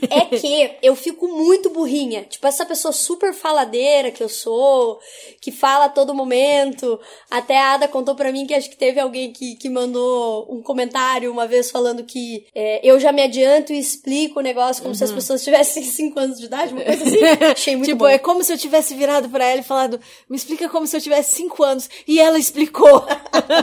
é 0.10 0.26
que 0.26 0.72
eu 0.82 0.96
fico 0.96 1.28
muito 1.28 1.70
burrinha. 1.70 2.24
Tipo, 2.24 2.48
essa 2.48 2.66
pessoa 2.66 2.92
super 2.92 3.34
faladeira 3.34 4.12
que 4.12 4.24
eu 4.24 4.30
sou, 4.30 5.00
que 5.42 5.52
fala 5.52 5.86
a 5.86 5.90
todo 5.90 6.14
momento. 6.14 7.00
Até 7.30 7.58
a 7.58 7.74
Ada 7.74 7.88
contou 7.88 8.16
para 8.16 8.32
mim 8.32 8.46
que 8.46 8.54
acho 8.54 8.70
que 8.70 8.78
teve 8.78 9.00
alguém 9.00 9.32
que, 9.32 9.56
que 9.56 9.70
mandou 9.70 10.48
um 10.50 10.62
comentário 10.62 11.32
uma 11.32 11.48
vez 11.48 11.72
falando 11.72 12.04
que 12.04 12.46
é, 12.54 12.80
eu 12.88 13.00
já 13.00 13.12
me 13.12 13.22
adianto 13.22 13.74
e 13.74 13.80
explico 13.80 14.40
o 14.40 14.44
negócio 14.44 14.82
como 14.82 14.94
uhum. 14.94 14.98
se 14.98 15.04
as 15.04 15.10
uhum. 15.10 15.16
pessoas 15.16 15.44
tivessem 15.44 15.84
5 16.00 16.20
anos 16.20 16.40
de 16.40 16.46
idade, 16.46 16.74
uma 16.74 16.84
coisa 16.84 17.04
assim. 17.04 17.20
Achei 17.52 17.76
muito 17.76 17.90
tipo, 17.90 18.00
bom. 18.00 18.08
é 18.08 18.18
como 18.18 18.44
se 18.44 18.54
eu 18.54 18.58
tivesse 18.58 18.94
virado 18.96 19.30
para 19.30 19.46
ela 19.46 19.62
e 19.62 19.64
falado, 19.64 20.00
me 20.30 20.36
explica 20.36 20.70
como 20.70 20.88
se 20.88 20.96
eu 20.96 21.02
tivesse 21.02 21.36
cinco 21.36 21.64
anos. 21.64 21.90
E 22.08 22.20
ela 22.20 22.38
explicou. 22.38 23.06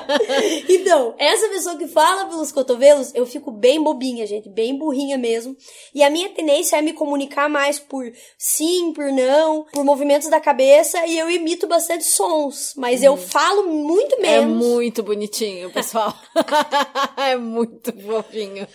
então, 0.69 1.15
essa 1.19 1.49
pessoa 1.49 1.77
que 1.77 1.87
fala 1.87 2.27
pelos 2.27 2.53
cotovelos, 2.53 3.15
eu 3.15 3.27
fico 3.27 3.51
bem 3.51 3.83
bobinha, 3.83 4.27
gente, 4.27 4.49
bem 4.49 4.77
burrinha 4.77 5.19
mesmo. 5.19 5.57
E 5.95 6.03
a 6.03 6.11
minha 6.11 6.26
minha 6.27 6.35
tendência 6.35 6.77
é 6.77 6.83
me 6.83 6.93
comunicar 6.93 7.49
mais 7.49 7.79
por 7.79 8.05
sim, 8.37 8.93
por 8.93 9.07
não, 9.13 9.65
por 9.73 9.85
movimentos 9.85 10.29
da 10.29 10.41
cabeça 10.41 11.07
e 11.07 11.19
eu 11.19 11.31
imito 11.31 11.67
bastante 11.67 12.05
sons, 12.05 12.75
mas 12.77 13.03
eu 13.03 13.17
falo 13.17 13.69
muito 13.69 14.17
É 14.17 14.41
menos. 14.41 14.67
muito 14.67 15.03
bonitinho, 15.03 15.71
pessoal. 15.71 16.15
é 17.17 17.37
muito 17.37 17.93
fofinho. 18.01 18.67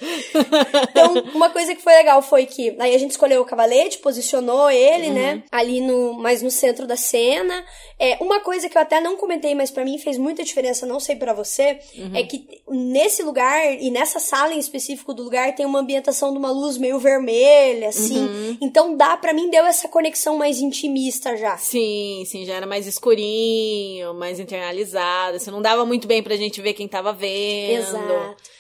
Então, 0.90 1.14
uma 1.34 1.50
coisa 1.50 1.76
que 1.76 1.82
foi 1.82 1.94
legal 1.94 2.22
foi 2.22 2.46
que 2.46 2.76
aí 2.80 2.96
a 2.96 2.98
gente 2.98 3.12
escolheu 3.12 3.42
o 3.42 3.46
cavalete, 3.46 3.98
posicionou 4.00 4.70
ele, 4.70 5.10
né, 5.10 5.44
ali 5.52 5.82
no 5.82 6.14
mais 6.14 6.42
no 6.42 6.52
centro 6.52 6.88
da 6.88 6.96
cena. 6.96 7.64
É, 8.00 8.18
uma 8.22 8.40
coisa 8.40 8.68
que 8.70 8.78
eu 8.78 8.82
até 8.82 9.00
não 9.00 9.16
comentei, 9.18 9.54
mas 9.54 9.70
pra 9.70 9.84
mim 9.86 9.98
fez 9.98 10.18
muita 10.18 10.44
diferença, 10.44 10.86
não 10.86 11.00
sei 11.00 11.16
pra 11.16 11.34
você, 11.34 11.80
é 12.14 12.24
que 12.24 12.48
nesse 12.68 13.22
lugar 13.24 13.62
e 13.80 13.92
nessa 13.92 14.20
sala 14.20 14.54
em 14.54 14.60
específico 14.60 15.14
do 15.14 15.24
lugar 15.24 15.54
tem 15.56 15.66
uma 15.66 15.80
ambientação 15.80 16.32
de 16.32 16.38
uma 16.38 16.50
luz 16.52 16.78
meio 16.78 16.98
vermelha, 17.00 17.41
assim. 17.88 18.58
Então 18.62 18.96
dá 18.96 19.18
pra 19.18 19.34
mim 19.34 19.50
deu 19.50 19.66
essa 19.66 19.88
conexão 19.88 20.38
mais 20.38 20.60
intimista 20.60 21.36
já. 21.38 21.58
Sim, 21.58 22.24
sim, 22.26 22.46
já 22.46 22.56
era 22.56 22.66
mais 22.66 22.88
escurinho, 22.88 24.14
mais 24.14 24.40
internalizado. 24.40 25.38
Assim, 25.38 25.52
não 25.52 25.62
dava 25.62 25.86
muito 25.86 26.08
bem 26.08 26.22
pra 26.22 26.36
gente 26.36 26.62
ver 26.62 26.74
quem 26.74 26.88
tava 26.88 27.14
vendo. 27.14 27.80
Exato. 27.80 28.52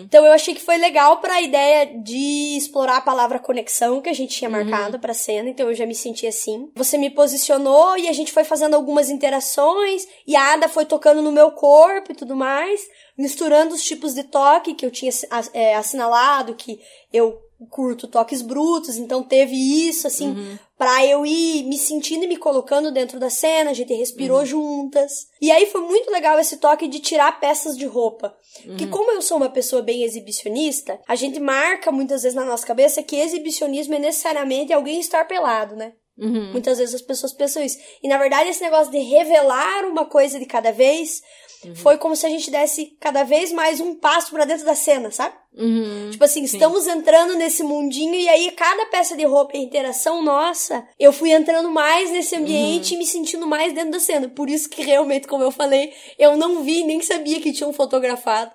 Então 0.00 0.24
eu 0.26 0.32
achei 0.32 0.54
que 0.54 0.60
foi 0.60 0.76
legal 0.76 1.18
pra 1.18 1.40
ideia 1.40 1.86
de 1.86 2.56
explorar 2.56 2.98
a 2.98 3.02
palavra 3.02 3.38
conexão 3.38 4.02
que 4.02 4.08
a 4.08 4.12
gente 4.12 4.36
tinha 4.36 4.50
marcado 4.50 4.98
pra 4.98 5.14
cena, 5.14 5.48
então 5.48 5.68
eu 5.68 5.74
já 5.74 5.86
me 5.86 5.94
senti 5.94 6.26
assim. 6.26 6.70
Você 6.74 6.98
me 6.98 7.08
posicionou 7.08 7.96
e 7.96 8.08
a 8.08 8.12
gente 8.12 8.32
foi 8.32 8.44
fazendo 8.44 8.74
algumas 8.74 9.08
interações 9.08 10.06
e 10.26 10.36
a 10.36 10.52
Ada 10.52 10.68
foi 10.68 10.84
tocando 10.84 11.22
no 11.22 11.32
meu 11.32 11.52
corpo 11.52 12.12
e 12.12 12.14
tudo 12.14 12.36
mais, 12.36 12.82
misturando 13.16 13.74
os 13.74 13.82
tipos 13.82 14.14
de 14.14 14.24
toque 14.24 14.74
que 14.74 14.84
eu 14.84 14.90
tinha 14.90 15.10
é, 15.54 15.74
assinalado, 15.74 16.54
que 16.54 16.78
eu 17.12 17.40
curto 17.70 18.06
toques 18.06 18.42
brutos, 18.42 18.96
então 18.96 19.22
teve 19.22 19.54
isso, 19.54 20.06
assim, 20.06 20.58
pra 20.76 21.06
eu 21.06 21.24
ir 21.24 21.64
me 21.64 21.78
sentindo 21.78 22.24
e 22.24 22.28
me 22.28 22.36
colocando 22.36 22.90
dentro 22.90 23.20
da 23.20 23.30
cena, 23.30 23.70
a 23.70 23.74
gente 23.74 23.94
respirou 23.94 24.44
juntas. 24.44 25.26
E 25.40 25.50
aí 25.50 25.66
foi 25.66 25.80
muito 25.82 26.10
legal 26.10 26.38
esse 26.38 26.56
toque 26.56 26.88
de 26.88 27.00
tirar 27.00 27.38
peças 27.40 27.76
de 27.76 27.86
roupa. 27.86 28.34
Que 28.76 28.86
como 28.86 29.10
eu 29.10 29.22
sou 29.22 29.36
uma 29.36 29.50
pessoa 29.50 29.82
bem 29.82 30.02
exibicionista, 30.02 31.00
a 31.06 31.14
gente 31.14 31.38
marca 31.40 31.92
muitas 31.92 32.22
vezes 32.22 32.36
na 32.36 32.44
nossa 32.44 32.66
cabeça 32.66 33.02
que 33.02 33.16
exibicionismo 33.16 33.94
é 33.94 33.98
necessariamente 33.98 34.72
alguém 34.72 35.00
estar 35.00 35.26
pelado, 35.26 35.76
né? 35.76 35.92
Uhum. 36.18 36.52
Muitas 36.52 36.78
vezes 36.78 36.94
as 36.94 37.02
pessoas 37.02 37.32
pensam 37.32 37.62
isso. 37.62 37.78
E 38.02 38.08
na 38.08 38.18
verdade, 38.18 38.50
esse 38.50 38.62
negócio 38.62 38.92
de 38.92 38.98
revelar 38.98 39.84
uma 39.86 40.04
coisa 40.04 40.38
de 40.38 40.46
cada 40.46 40.70
vez 40.70 41.22
foi 41.74 41.98
como 41.98 42.16
se 42.16 42.26
a 42.26 42.28
gente 42.28 42.50
desse 42.50 42.96
cada 42.98 43.22
vez 43.24 43.52
mais 43.52 43.80
um 43.80 43.94
passo 43.94 44.30
pra 44.30 44.44
dentro 44.44 44.64
da 44.64 44.74
cena, 44.74 45.10
sabe? 45.10 45.34
Uhum. 45.54 46.08
Tipo 46.10 46.24
assim, 46.24 46.42
estamos 46.44 46.86
entrando 46.86 47.34
nesse 47.34 47.62
mundinho 47.62 48.14
e 48.14 48.28
aí 48.28 48.50
cada 48.52 48.86
peça 48.86 49.16
de 49.16 49.24
roupa 49.24 49.56
e 49.56 49.62
interação 49.62 50.22
nossa, 50.22 50.86
eu 50.98 51.12
fui 51.12 51.30
entrando 51.30 51.70
mais 51.70 52.10
nesse 52.10 52.34
ambiente 52.34 52.94
e 52.94 52.96
me 52.96 53.06
sentindo 53.06 53.46
mais 53.46 53.72
dentro 53.72 53.92
da 53.92 54.00
cena. 54.00 54.28
Por 54.28 54.48
isso 54.48 54.68
que 54.68 54.82
realmente, 54.82 55.26
como 55.26 55.44
eu 55.44 55.50
falei, 55.50 55.92
eu 56.18 56.36
não 56.36 56.62
vi, 56.62 56.84
nem 56.84 57.00
sabia 57.02 57.40
que 57.40 57.52
tinham 57.52 57.72
fotografado. 57.72 58.50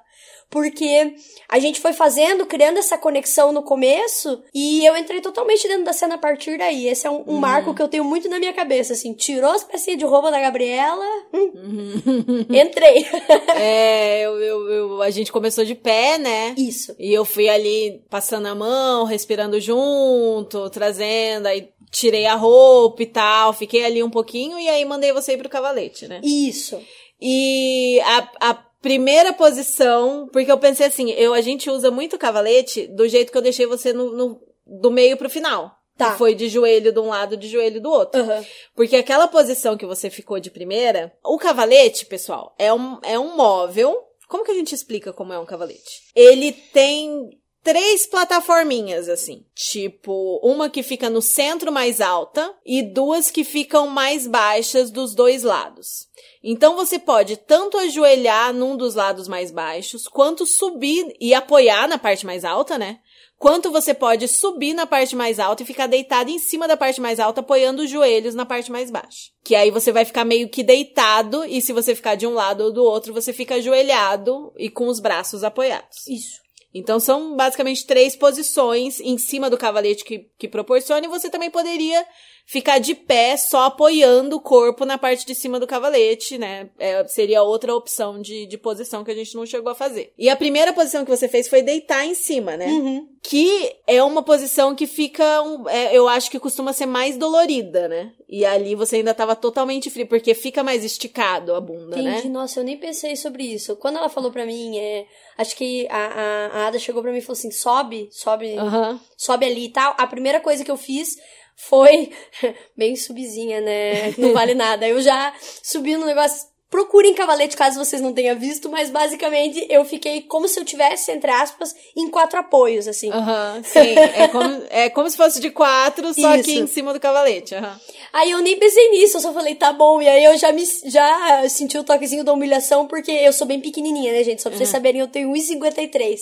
Porque 0.50 1.14
a 1.50 1.60
gente 1.60 1.80
foi 1.82 1.92
fazendo, 1.92 2.46
criando 2.46 2.78
essa 2.78 2.98
conexão 2.98 3.52
no 3.52 3.62
começo 3.62 4.42
e 4.54 4.86
eu 4.86 4.96
entrei 4.96 5.20
totalmente 5.20 5.68
dentro 5.68 5.84
da 5.84 5.92
cena 5.92 6.16
a 6.16 6.18
partir 6.18 6.58
daí. 6.58 6.88
Esse 6.88 7.06
é 7.06 7.10
um, 7.12 7.24
um 7.28 7.38
marco 7.38 7.74
que 7.74 7.82
eu 7.82 7.88
tenho 7.90 8.04
muito 8.06 8.30
na 8.30 8.40
minha 8.40 8.54
cabeça, 8.54 8.94
assim. 8.94 9.14
Tirou 9.14 9.52
as 9.52 9.64
pecinhas 9.66 10.00
de 10.00 10.06
roupa 10.06 10.32
da 10.32 10.40
Gabriela, 10.40 11.06
hum, 11.34 12.46
entrei. 12.50 13.06
É, 13.60 14.22
eu, 14.22 14.40
eu, 14.40 14.70
eu- 14.70 15.02
a 15.02 15.10
gente 15.10 15.32
começou 15.32 15.66
de 15.66 15.76
pé, 15.76 16.18
né? 16.18 16.54
Isso. 16.58 16.96
E 17.00 17.14
eu 17.14 17.26
fui 17.26 17.50
ali 17.50 18.02
passando 18.10 18.46
a 18.48 18.56
mão, 18.56 19.04
respirando 19.04 19.60
junto, 19.60 20.70
trazendo, 20.70 21.48
aí 21.48 21.70
tirei 21.92 22.26
a 22.26 22.36
roupa 22.36 23.02
e 23.04 23.06
tal, 23.08 23.54
fiquei 23.54 23.84
ali 23.84 24.04
um 24.04 24.10
pouquinho 24.10 24.60
e 24.60 24.68
aí 24.70 24.84
mandei 24.86 25.12
você 25.14 25.34
ir 25.34 25.38
pro 25.38 25.50
cavalete, 25.50 26.08
né? 26.08 26.22
Isso. 26.24 26.80
E 27.20 28.00
a, 28.02 28.50
a 28.52 28.67
primeira 28.88 29.34
posição, 29.34 30.30
porque 30.32 30.52
eu 30.52 30.58
pensei 30.58 30.88
assim, 30.88 31.12
eu, 31.12 31.34
a 31.34 31.42
gente 31.42 31.70
usa 31.70 31.92
muito 31.92 32.18
cavalete 32.18 32.88
do 32.88 33.08
jeito 33.08 33.32
que 33.32 33.38
eu 33.38 33.42
deixei 33.42 33.66
você 33.66 33.92
no, 33.92 34.12
no- 34.16 34.42
do 34.66 34.90
meio 34.90 35.18
pro 35.18 35.30
final. 35.30 35.76
Tá. 35.98 36.12
Que 36.12 36.18
foi 36.20 36.36
de 36.36 36.48
joelho 36.48 36.92
de 36.94 37.00
um 37.00 37.08
lado, 37.08 37.36
de 37.36 37.48
joelho 37.48 37.82
do 37.82 37.90
outro. 37.90 38.22
Aham. 38.22 38.46
Porque 38.76 38.96
aquela 38.96 39.28
posição 39.28 39.76
que 39.76 39.86
você 39.86 40.10
ficou 40.12 40.40
de 40.40 40.52
primeira, 40.52 41.12
o 41.26 41.38
cavalete, 41.40 42.06
pessoal, 42.06 42.56
é 42.60 42.72
um, 42.72 43.00
é 43.04 43.18
um 43.20 43.36
móvel. 43.36 43.98
Como 44.30 44.44
que 44.46 44.52
a 44.52 44.56
gente 44.56 44.76
explica 44.76 45.12
como 45.12 45.34
é 45.34 45.40
um 45.40 45.46
cavalete? 45.46 46.04
Ele 46.16 46.52
tem 46.52 47.30
três 47.64 48.06
plataforminhas, 48.06 49.10
assim. 49.10 49.44
Tipo, 49.56 50.40
uma 50.44 50.70
que 50.70 50.84
fica 50.84 51.10
no 51.10 51.22
centro 51.22 51.72
mais 51.72 52.00
alta 52.00 52.54
e 52.66 52.82
duas 52.84 53.32
que 53.32 53.44
ficam 53.44 53.88
mais 53.88 54.28
baixas 54.28 54.92
dos 54.92 55.16
dois 55.16 55.44
lados. 55.44 56.07
Então 56.44 56.76
você 56.76 57.00
pode 57.00 57.38
tanto 57.38 57.78
ajoelhar 57.78 58.54
num 58.54 58.78
dos 58.78 58.96
lados 58.96 59.28
mais 59.28 59.52
baixos, 59.52 60.08
quanto 60.08 60.46
subir 60.46 61.16
e 61.20 61.34
apoiar 61.34 61.88
na 61.88 61.98
parte 61.98 62.26
mais 62.26 62.46
alta, 62.46 62.78
né? 62.78 63.00
Quanto 63.38 63.70
você 63.70 63.94
pode 63.94 64.28
subir 64.28 64.74
na 64.74 64.88
parte 64.88 65.16
mais 65.16 65.40
alta 65.40 65.62
e 65.62 65.66
ficar 65.66 65.86
deitado 65.86 66.32
em 66.32 66.40
cima 66.40 66.68
da 66.68 66.76
parte 66.76 67.00
mais 67.00 67.20
alta, 67.20 67.42
apoiando 67.42 67.84
os 67.84 67.90
joelhos 67.90 68.34
na 68.34 68.48
parte 68.48 68.72
mais 68.72 68.90
baixa. 68.90 69.30
Que 69.44 69.54
aí 69.56 69.70
você 69.70 69.92
vai 69.92 70.06
ficar 70.06 70.26
meio 70.26 70.50
que 70.50 70.64
deitado, 70.64 71.46
e 71.46 71.62
se 71.62 71.72
você 71.72 71.94
ficar 71.94 72.16
de 72.16 72.26
um 72.26 72.34
lado 72.34 72.64
ou 72.64 72.74
do 72.74 72.84
outro, 72.84 73.14
você 73.14 73.32
fica 73.32 73.56
ajoelhado 73.56 74.52
e 74.58 74.72
com 74.72 74.88
os 74.88 75.00
braços 75.00 75.44
apoiados. 75.44 76.08
Isso. 76.08 76.42
Então 76.74 77.00
são 77.00 77.36
basicamente 77.36 77.86
três 77.86 78.16
posições 78.16 79.00
em 79.00 79.18
cima 79.18 79.50
do 79.50 79.58
cavalete 79.58 80.04
que, 80.04 80.30
que 80.38 80.48
proporciona, 80.48 81.06
e 81.06 81.10
você 81.10 81.30
também 81.30 81.52
poderia 81.52 82.04
ficar 82.50 82.80
de 82.80 82.96
pé 82.96 83.36
só 83.36 83.64
apoiando 83.66 84.38
o 84.38 84.40
corpo 84.40 84.86
na 84.86 84.98
parte 84.98 85.26
de 85.26 85.36
cima 85.36 85.60
do 85.60 85.68
cavalete, 85.68 86.38
né? 86.38 86.70
É, 86.80 87.06
seria 87.06 87.44
outra 87.44 87.76
opção 87.76 88.22
de, 88.22 88.46
de 88.46 88.58
posição 88.58 89.04
que 89.04 89.12
a 89.12 89.14
gente 89.14 89.36
não 89.36 89.46
chegou 89.46 89.70
a 89.70 89.76
fazer. 89.76 90.14
E 90.18 90.30
a 90.30 90.36
primeira 90.36 90.72
posição 90.72 91.04
que 91.04 91.12
você 91.12 91.28
fez 91.28 91.50
foi 91.50 91.62
deitar 91.62 92.06
em 92.06 92.14
cima, 92.16 92.56
né? 92.56 92.68
Uhum. 92.68 93.06
Que 93.22 93.76
é 93.86 94.02
uma 94.02 94.24
posição 94.24 94.74
que 94.74 94.88
fica, 94.88 95.42
um- 95.42 95.68
é, 95.68 95.94
eu 95.94 96.08
acho 96.08 96.32
que 96.32 96.40
costuma 96.40 96.72
ser 96.72 96.86
mais 96.86 97.18
dolorida, 97.18 97.90
né? 97.90 98.14
E 98.30 98.46
ali 98.46 98.76
você 98.76 98.96
ainda 98.96 99.14
tava 99.14 99.36
totalmente 99.36 99.90
frio, 99.90 100.08
porque 100.08 100.34
fica 100.34 100.64
mais 100.64 100.86
esticado 100.86 101.54
a 101.54 101.60
bunda, 101.60 102.00
Entendi. 102.00 102.28
né? 102.28 102.30
Nossa, 102.30 102.62
eu 102.62 102.64
nem 102.64 102.78
pensei 102.78 103.18
sobre 103.18 103.44
isso. 103.44 103.76
Quando 103.76 103.98
ela 103.98 104.08
falou 104.08 104.32
pra 104.32 104.46
mim, 104.46 104.78
é, 104.78 105.06
acho 105.38 105.54
que 105.54 105.86
a, 105.90 105.98
a, 105.98 106.48
a 106.64 106.68
Ada 106.68 106.80
chegou 106.80 107.02
pra 107.02 107.12
mim 107.12 107.18
e 107.18 107.22
falou 107.22 107.38
assim: 107.38 107.52
sobe, 107.52 108.08
sobe, 108.10 108.56
Aham. 108.58 109.02
sobe 109.18 109.46
ali 109.46 109.66
e 109.66 109.70
tal. 109.70 109.94
A 109.98 110.08
primeira 110.08 110.40
coisa 110.40 110.64
que 110.64 110.72
eu 110.72 110.78
fiz 110.78 111.18
foi 111.58 112.12
bem 112.78 112.96
subzinha, 112.96 113.60
né? 113.60 114.14
Não 114.18 114.32
vale 114.32 114.54
nada. 114.54 114.88
Eu 114.88 115.02
já 115.02 115.34
subi 115.42 115.98
no 115.98 116.06
negócio. 116.06 116.48
Procurem 116.70 117.14
cavalete 117.14 117.56
caso 117.56 117.80
vocês 117.84 118.02
não 118.02 118.14
tenham 118.14 118.38
visto, 118.38 118.70
mas 118.70 118.90
basicamente 118.90 119.66
eu 119.70 119.86
fiquei 119.86 120.22
como 120.24 120.48
se 120.50 120.60
eu 120.60 120.66
tivesse, 120.66 121.12
entre 121.12 121.32
aspas, 121.32 121.74
em 121.96 122.10
quatro 122.10 122.38
apoios, 122.40 122.88
assim. 122.90 123.10
Aham, 123.10 123.62
sim. 123.64 123.96
É 123.98 124.28
como, 124.28 124.64
é 124.70 124.90
como 124.90 125.10
se 125.10 125.16
fosse 125.16 125.40
de 125.40 125.50
quatro, 125.50 126.14
só 126.14 126.36
Isso. 126.36 126.44
que 126.44 126.60
em 126.60 126.68
cima 126.68 126.92
do 126.94 127.00
cavalete. 127.00 127.56
Aham. 127.56 127.80
Aí 128.12 128.32
eu 128.32 128.40
nem 128.42 128.58
pensei 128.58 128.90
nisso, 128.92 129.18
eu 129.18 129.22
só 129.22 129.34
falei, 129.34 129.56
tá 129.56 129.72
bom. 129.72 130.02
E 130.02 130.08
aí 130.08 130.24
eu 130.24 130.38
já 130.38 130.52
me 130.52 130.64
já 130.86 131.48
senti 131.50 131.78
o 131.78 131.84
toquezinho 131.84 132.24
da 132.24 132.34
humilhação, 132.34 132.86
porque 132.86 133.12
eu 133.12 133.32
sou 133.32 133.48
bem 133.48 133.60
pequenininha, 133.62 134.12
né, 134.12 134.24
gente? 134.24 134.42
Só 134.42 134.50
pra 134.50 134.58
vocês 134.58 134.70
saberem, 134.70 135.00
eu 135.02 135.08
tenho 135.08 135.32
1,53. 135.32 136.20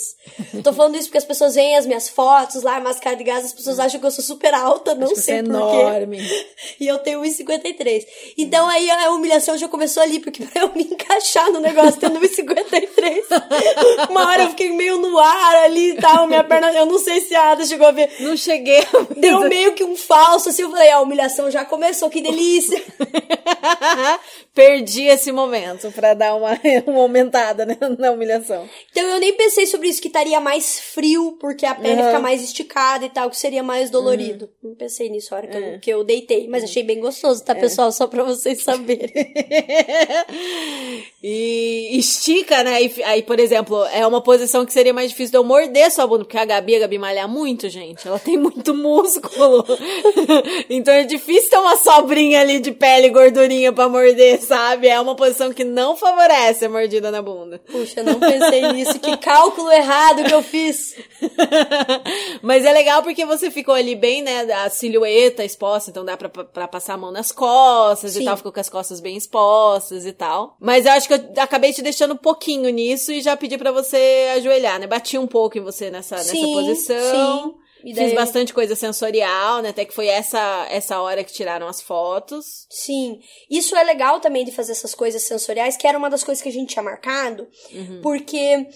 Tô 0.63 0.73
falando 0.73 0.95
isso 0.95 1.07
porque 1.07 1.17
as 1.17 1.25
pessoas 1.25 1.55
veem 1.55 1.75
as 1.75 1.85
minhas 1.85 2.07
fotos 2.09 2.61
lá, 2.63 2.79
máscara 2.79 3.15
de 3.15 3.23
gás, 3.23 3.45
as 3.45 3.53
pessoas 3.53 3.79
acham 3.79 3.99
que 3.99 4.05
eu 4.05 4.11
sou 4.11 4.23
super 4.23 4.53
alta, 4.53 4.93
não 4.93 5.05
Acho 5.07 5.15
sei 5.15 5.23
você 5.23 5.31
é 5.39 5.43
porquê. 5.43 5.75
enorme. 5.75 6.19
E 6.79 6.87
eu 6.87 6.97
tenho 6.99 7.21
1,53. 7.21 8.05
Então 8.37 8.67
aí 8.67 8.89
a 8.89 9.11
humilhação 9.11 9.57
já 9.57 9.67
começou 9.67 10.03
ali, 10.03 10.19
porque 10.19 10.34
pra 10.43 10.61
eu 10.61 10.71
me 10.75 10.83
encaixar 10.83 11.51
no 11.51 11.59
negócio 11.59 11.99
tendo 11.99 12.19
1,53. 12.19 14.09
Uma 14.09 14.27
hora 14.27 14.43
eu 14.43 14.49
fiquei 14.49 14.71
meio 14.71 14.97
no 14.97 15.17
ar 15.17 15.55
ali 15.63 15.91
e 15.91 15.95
tal, 15.95 16.27
minha 16.27 16.43
perna, 16.43 16.71
eu 16.73 16.85
não 16.85 16.97
sei 16.99 17.21
se 17.21 17.35
a 17.35 17.51
Ada 17.51 17.65
chegou 17.65 17.87
a 17.87 17.91
ver. 17.91 18.09
Não 18.19 18.35
cheguei 18.35 18.83
Deu 19.17 19.41
meio 19.49 19.73
que 19.73 19.83
um 19.83 19.95
falso, 19.95 20.49
assim, 20.49 20.63
eu 20.63 20.71
falei, 20.71 20.89
a 20.91 21.01
humilhação 21.01 21.49
já 21.51 21.63
começou, 21.65 22.09
que 22.09 22.21
delícia. 22.21 22.81
Perdi 24.53 25.03
esse 25.07 25.31
momento 25.31 25.91
pra 25.91 26.13
dar 26.13 26.35
uma, 26.35 26.57
uma 26.87 27.01
aumentada 27.01 27.65
né, 27.65 27.77
na 27.97 28.11
humilhação. 28.11 28.67
Então 28.91 29.03
eu 29.03 29.19
nem 29.19 29.33
pensei 29.33 29.65
sobre 29.65 29.89
isso, 29.89 30.01
que 30.01 30.07
estaria 30.07 30.39
mais 30.39 30.79
frio, 30.79 31.37
porque 31.39 31.65
a 31.65 31.75
pele 31.75 31.95
Uhum. 32.01 32.07
fica 32.07 32.19
mais 32.19 32.41
esticada 32.43 33.05
e 33.05 33.09
tal, 33.09 33.29
que 33.29 33.37
seria 33.37 33.63
mais 33.63 33.89
dolorido. 33.89 34.49
Não 34.63 34.75
pensei 34.75 35.09
nisso 35.09 35.33
a 35.33 35.37
hora 35.37 35.47
que, 35.47 35.57
É. 35.57 35.75
eu, 35.75 35.79
que 35.79 35.89
eu 35.89 36.03
deitei, 36.03 36.47
mas 36.47 36.63
achei 36.63 36.83
bem 36.83 36.99
gostoso, 36.99 37.43
tá, 37.43 37.53
pessoal? 37.55 37.91
Só 37.91 38.07
pra 38.07 38.23
vocês 38.23 38.63
saberem. 38.63 39.11
e 41.23 41.97
estica, 41.97 42.63
né? 42.63 42.83
E, 42.83 43.03
aí, 43.03 43.23
por 43.23 43.39
exemplo, 43.39 43.83
é 43.85 44.05
uma 44.05 44.21
posição 44.21 44.65
que 44.65 44.73
seria 44.73 44.93
mais 44.93 45.09
difícil 45.09 45.31
de 45.31 45.37
eu 45.37 45.43
morder 45.43 45.91
sua 45.91 46.05
bunda, 46.05 46.23
porque 46.23 46.37
a 46.37 46.45
Gabi, 46.45 46.75
a 46.75 46.79
Gabi 46.79 46.97
malha 46.97 47.27
muito, 47.27 47.69
gente. 47.69 48.07
Ela 48.07 48.19
tem 48.19 48.37
muito 48.37 48.73
músculo. 48.73 49.65
então 50.69 50.93
é 50.93 51.03
difícil 51.03 51.49
ter 51.49 51.57
uma 51.57 51.77
sobrinha 51.77 52.41
ali 52.41 52.59
de 52.59 52.71
pele 52.71 53.09
gordurinha 53.09 53.71
pra 53.71 53.89
morder, 53.89 54.41
sabe? 54.41 54.87
É 54.87 54.99
uma 54.99 55.15
posição 55.15 55.53
que 55.53 55.63
não 55.63 55.95
favorece 55.95 56.65
a 56.65 56.69
mordida 56.69 57.11
na 57.11 57.21
bunda. 57.21 57.59
Puxa, 57.71 58.03
não 58.03 58.19
pensei 58.19 58.71
nisso. 58.71 58.99
Que 58.99 59.17
cálculo 59.17 59.71
errado 59.71 60.23
que 60.23 60.33
eu 60.33 60.43
fiz. 60.43 60.95
Mas 62.41 62.65
é 62.65 62.71
legal 62.71 63.01
porque 63.03 63.25
você 63.25 63.51
ficou 63.51 63.73
ali 63.73 63.95
bem, 63.95 64.21
né? 64.21 64.41
A 64.53 64.69
silhueta 64.69 65.43
exposta, 65.43 65.89
então 65.89 66.05
dá 66.05 66.15
pra, 66.17 66.29
pra 66.29 66.67
passar 66.67 66.93
a 66.93 66.97
mão 66.97 67.11
nas 67.11 67.31
costas 67.31 68.13
Sim. 68.13 68.21
e 68.21 68.25
tal. 68.25 68.37
Ficou 68.37 68.51
com 68.51 68.59
as 68.59 68.69
costas 68.69 68.99
bem 68.99 69.17
expostas 69.17 70.05
e 70.05 70.13
tal. 70.15 70.57
Mas 70.59 70.85
eu 70.85 70.91
acho 70.93 71.07
que 71.07 71.13
eu 71.13 71.19
acabei 71.37 71.71
te 71.71 71.81
deixando 71.81 72.13
um 72.15 72.17
pouquinho 72.17 72.69
nisso 72.69 73.11
e 73.11 73.21
já 73.21 73.37
pedi 73.37 73.57
pra 73.57 73.71
você 73.71 74.31
ajoelhar, 74.35 74.79
né? 74.79 74.87
Bati 74.87 75.17
um 75.17 75.27
pouco 75.27 75.57
em 75.57 75.61
você 75.61 75.91
nessa, 75.91 76.15
nessa 76.15 76.31
Sim, 76.31 76.53
posição. 76.53 77.43
sim. 77.43 77.55
E 77.83 77.89
Fiz 77.93 77.97
daí- 77.97 78.15
bastante 78.15 78.51
coisa 78.51 78.75
sensorial, 78.75 79.61
né? 79.61 79.69
Até 79.69 79.85
que 79.85 79.93
foi 79.93 80.07
essa, 80.07 80.65
essa 80.71 80.99
hora 81.01 81.23
que 81.23 81.31
tiraram 81.31 81.67
as 81.67 81.81
fotos. 81.81 82.65
Sim, 82.67 83.19
isso 83.47 83.75
é 83.75 83.83
legal 83.83 84.19
também 84.19 84.43
de 84.43 84.51
fazer 84.51 84.71
essas 84.71 84.95
coisas 84.95 85.21
sensoriais, 85.21 85.77
que 85.77 85.85
era 85.85 85.95
uma 85.95 86.09
das 86.09 86.23
coisas 86.23 86.41
que 86.41 86.49
a 86.49 86.51
gente 86.51 86.73
tinha 86.73 86.81
marcado, 86.81 87.47
porque 88.01 88.67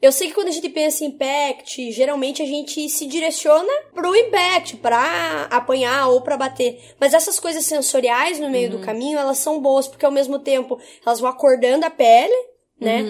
eu 0.00 0.12
sei 0.12 0.28
que 0.28 0.34
quando 0.34 0.48
a 0.48 0.52
gente 0.52 0.68
pensa 0.68 1.04
em 1.04 1.08
impact, 1.08 1.90
geralmente 1.90 2.42
a 2.42 2.46
gente 2.46 2.88
se 2.88 3.06
direciona 3.06 3.72
pro 3.94 4.14
impact, 4.14 4.76
pra 4.76 5.48
apanhar 5.50 6.08
ou 6.08 6.20
pra 6.20 6.36
bater. 6.36 6.78
Mas 7.00 7.14
essas 7.14 7.40
coisas 7.40 7.64
sensoriais 7.64 8.38
no 8.38 8.50
meio 8.50 8.70
do 8.70 8.78
caminho, 8.80 9.18
elas 9.18 9.38
são 9.38 9.60
boas, 9.60 9.88
porque 9.88 10.04
ao 10.04 10.12
mesmo 10.12 10.38
tempo 10.38 10.78
elas 11.04 11.18
vão 11.18 11.30
acordando 11.30 11.86
a 11.86 11.90
pele, 11.90 12.34
né? 12.78 13.02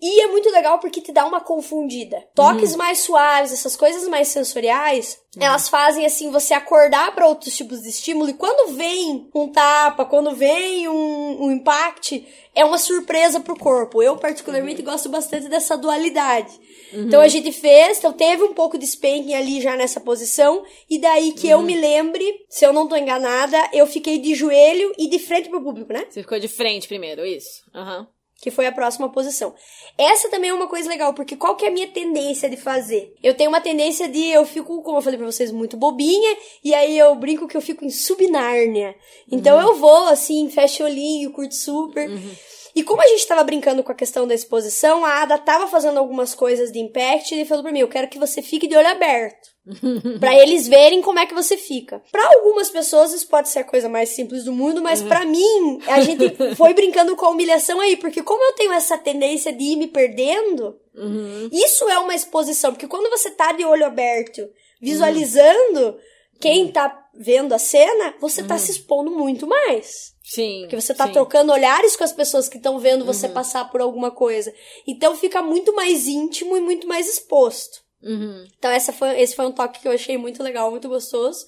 E 0.00 0.22
é 0.22 0.28
muito 0.28 0.48
legal 0.50 0.78
porque 0.78 1.00
te 1.00 1.12
dá 1.12 1.26
uma 1.26 1.40
confundida. 1.40 2.24
Toques 2.34 2.74
mais 2.74 3.00
suaves, 3.00 3.52
essas 3.52 3.76
coisas 3.76 4.08
mais 4.08 4.28
sensoriais, 4.28 5.20
elas 5.38 5.68
fazem 5.68 6.06
assim 6.06 6.30
você 6.30 6.54
acordar 6.54 7.14
para 7.14 7.28
outros 7.28 7.54
tipos 7.54 7.82
de 7.82 7.90
estímulo. 7.90 8.30
E 8.30 8.34
quando 8.34 8.74
vem 8.74 9.28
um 9.34 9.48
tapa, 9.48 10.04
quando 10.04 10.34
vem 10.34 10.88
um, 10.88 11.44
um 11.44 11.52
impact, 11.52 12.26
é 12.54 12.64
uma 12.64 12.78
surpresa 12.78 13.40
pro 13.40 13.58
corpo. 13.58 14.02
Eu, 14.02 14.16
particularmente, 14.16 14.82
gosto 14.82 15.08
bastante 15.08 15.48
dessa 15.48 15.76
dualidade. 15.76 16.58
Então 16.92 17.20
a 17.20 17.28
gente 17.28 17.52
fez, 17.52 17.98
então 17.98 18.12
teve 18.12 18.42
um 18.42 18.52
pouco 18.52 18.76
de 18.76 18.84
spanking 18.84 19.34
ali 19.34 19.60
já 19.60 19.76
nessa 19.76 20.00
posição. 20.00 20.64
E 20.88 20.98
daí 20.98 21.32
que 21.32 21.48
eu 21.48 21.62
me 21.62 21.76
lembre, 21.76 22.24
se 22.48 22.64
eu 22.64 22.72
não 22.72 22.88
tô 22.88 22.96
enganada, 22.96 23.56
eu 23.72 23.86
fiquei 23.86 24.18
de 24.18 24.34
joelho 24.34 24.92
e 24.98 25.08
de 25.08 25.18
frente 25.18 25.48
pro 25.48 25.62
público, 25.62 25.92
né? 25.92 26.06
Você 26.08 26.22
ficou 26.22 26.38
de 26.38 26.48
frente 26.48 26.88
primeiro, 26.88 27.24
isso? 27.24 27.62
Aham. 27.74 28.08
Que 28.40 28.50
foi 28.50 28.66
a 28.66 28.72
próxima 28.72 29.10
posição. 29.10 29.54
Essa 29.98 30.30
também 30.30 30.50
é 30.50 30.54
uma 30.54 30.68
coisa 30.68 30.88
legal, 30.88 31.12
porque 31.12 31.36
qual 31.36 31.56
que 31.56 31.64
é 31.64 31.68
a 31.68 31.72
minha 31.72 31.88
tendência 31.88 32.48
de 32.48 32.56
fazer? 32.56 33.12
Eu 33.22 33.34
tenho 33.34 33.50
uma 33.50 33.60
tendência 33.60 34.08
de, 34.08 34.28
eu 34.28 34.46
fico, 34.46 34.82
como 34.82 34.98
eu 34.98 35.02
falei 35.02 35.18
pra 35.18 35.26
vocês, 35.26 35.52
muito 35.52 35.76
bobinha, 35.76 36.36
e 36.64 36.74
aí 36.74 36.98
eu 36.98 37.14
brinco 37.14 37.46
que 37.46 37.56
eu 37.56 37.60
fico 37.60 37.84
em 37.84 37.90
subnárnia. 37.90 38.94
Então 39.30 39.60
eu 39.60 39.74
vou, 39.74 40.06
assim, 40.06 40.48
fecho 40.48 40.82
o 40.82 40.86
olhinho, 40.86 41.32
curto 41.32 41.54
super. 41.54 42.08
E 42.74 42.82
como 42.82 43.02
a 43.02 43.06
gente 43.06 43.26
tava 43.26 43.42
brincando 43.44 43.82
com 43.82 43.92
a 43.92 43.96
questão 43.96 44.26
da 44.26 44.34
exposição, 44.34 45.04
a 45.04 45.22
Ada 45.22 45.38
tava 45.38 45.66
fazendo 45.66 45.98
algumas 45.98 46.34
coisas 46.34 46.70
de 46.70 46.78
impact 46.78 47.34
e 47.34 47.38
ele 47.38 47.44
falou 47.44 47.64
pra 47.64 47.72
mim, 47.72 47.80
eu 47.80 47.88
quero 47.88 48.08
que 48.08 48.18
você 48.18 48.40
fique 48.40 48.66
de 48.66 48.76
olho 48.76 48.88
aberto. 48.88 49.50
Pra 50.18 50.34
eles 50.34 50.68
verem 50.68 51.00
como 51.02 51.18
é 51.18 51.26
que 51.26 51.34
você 51.34 51.56
fica. 51.56 52.02
Pra 52.10 52.26
algumas 52.36 52.70
pessoas 52.70 53.12
isso 53.12 53.28
pode 53.28 53.48
ser 53.48 53.60
a 53.60 53.64
coisa 53.64 53.88
mais 53.88 54.10
simples 54.10 54.44
do 54.44 54.52
mundo, 54.52 54.82
mas 54.82 55.02
pra 55.02 55.24
mim, 55.24 55.80
a 55.86 56.00
gente 56.02 56.54
foi 56.56 56.74
brincando 56.74 57.16
com 57.16 57.26
a 57.26 57.30
humilhação 57.30 57.80
aí, 57.80 57.96
porque 57.96 58.22
como 58.22 58.42
eu 58.44 58.54
tenho 58.54 58.72
essa 58.72 58.98
tendência 58.98 59.52
de 59.52 59.64
ir 59.64 59.76
me 59.76 59.86
perdendo, 59.86 60.76
isso 61.52 61.88
é 61.88 61.98
uma 61.98 62.14
exposição, 62.14 62.72
porque 62.72 62.88
quando 62.88 63.10
você 63.10 63.30
tá 63.30 63.52
de 63.52 63.64
olho 63.64 63.86
aberto, 63.86 64.48
visualizando 64.80 65.98
quem 66.40 66.68
tá 66.68 67.08
vendo 67.14 67.52
a 67.52 67.58
cena, 67.58 68.14
você 68.20 68.42
tá 68.42 68.56
se 68.56 68.70
expondo 68.70 69.10
muito 69.10 69.46
mais. 69.46 70.14
Sim. 70.22 70.60
Porque 70.62 70.80
você 70.80 70.94
tá 70.94 71.06
sim. 71.06 71.12
trocando 71.12 71.52
olhares 71.52 71.96
com 71.96 72.04
as 72.04 72.12
pessoas 72.12 72.48
que 72.48 72.56
estão 72.56 72.78
vendo 72.78 73.04
você 73.04 73.28
passar 73.28 73.68
por 73.70 73.80
alguma 73.80 74.10
coisa. 74.10 74.54
Então 74.86 75.16
fica 75.16 75.42
muito 75.42 75.74
mais 75.74 76.06
íntimo 76.06 76.56
e 76.56 76.60
muito 76.60 76.86
mais 76.86 77.08
exposto. 77.08 77.82
Uhum. 78.02 78.44
Então 78.58 78.70
essa 78.70 78.92
foi, 78.92 79.20
esse 79.20 79.36
foi 79.36 79.46
um 79.46 79.52
toque 79.52 79.80
que 79.80 79.88
eu 79.88 79.92
achei 79.92 80.16
muito 80.16 80.42
legal, 80.42 80.70
muito 80.70 80.88
gostoso. 80.88 81.46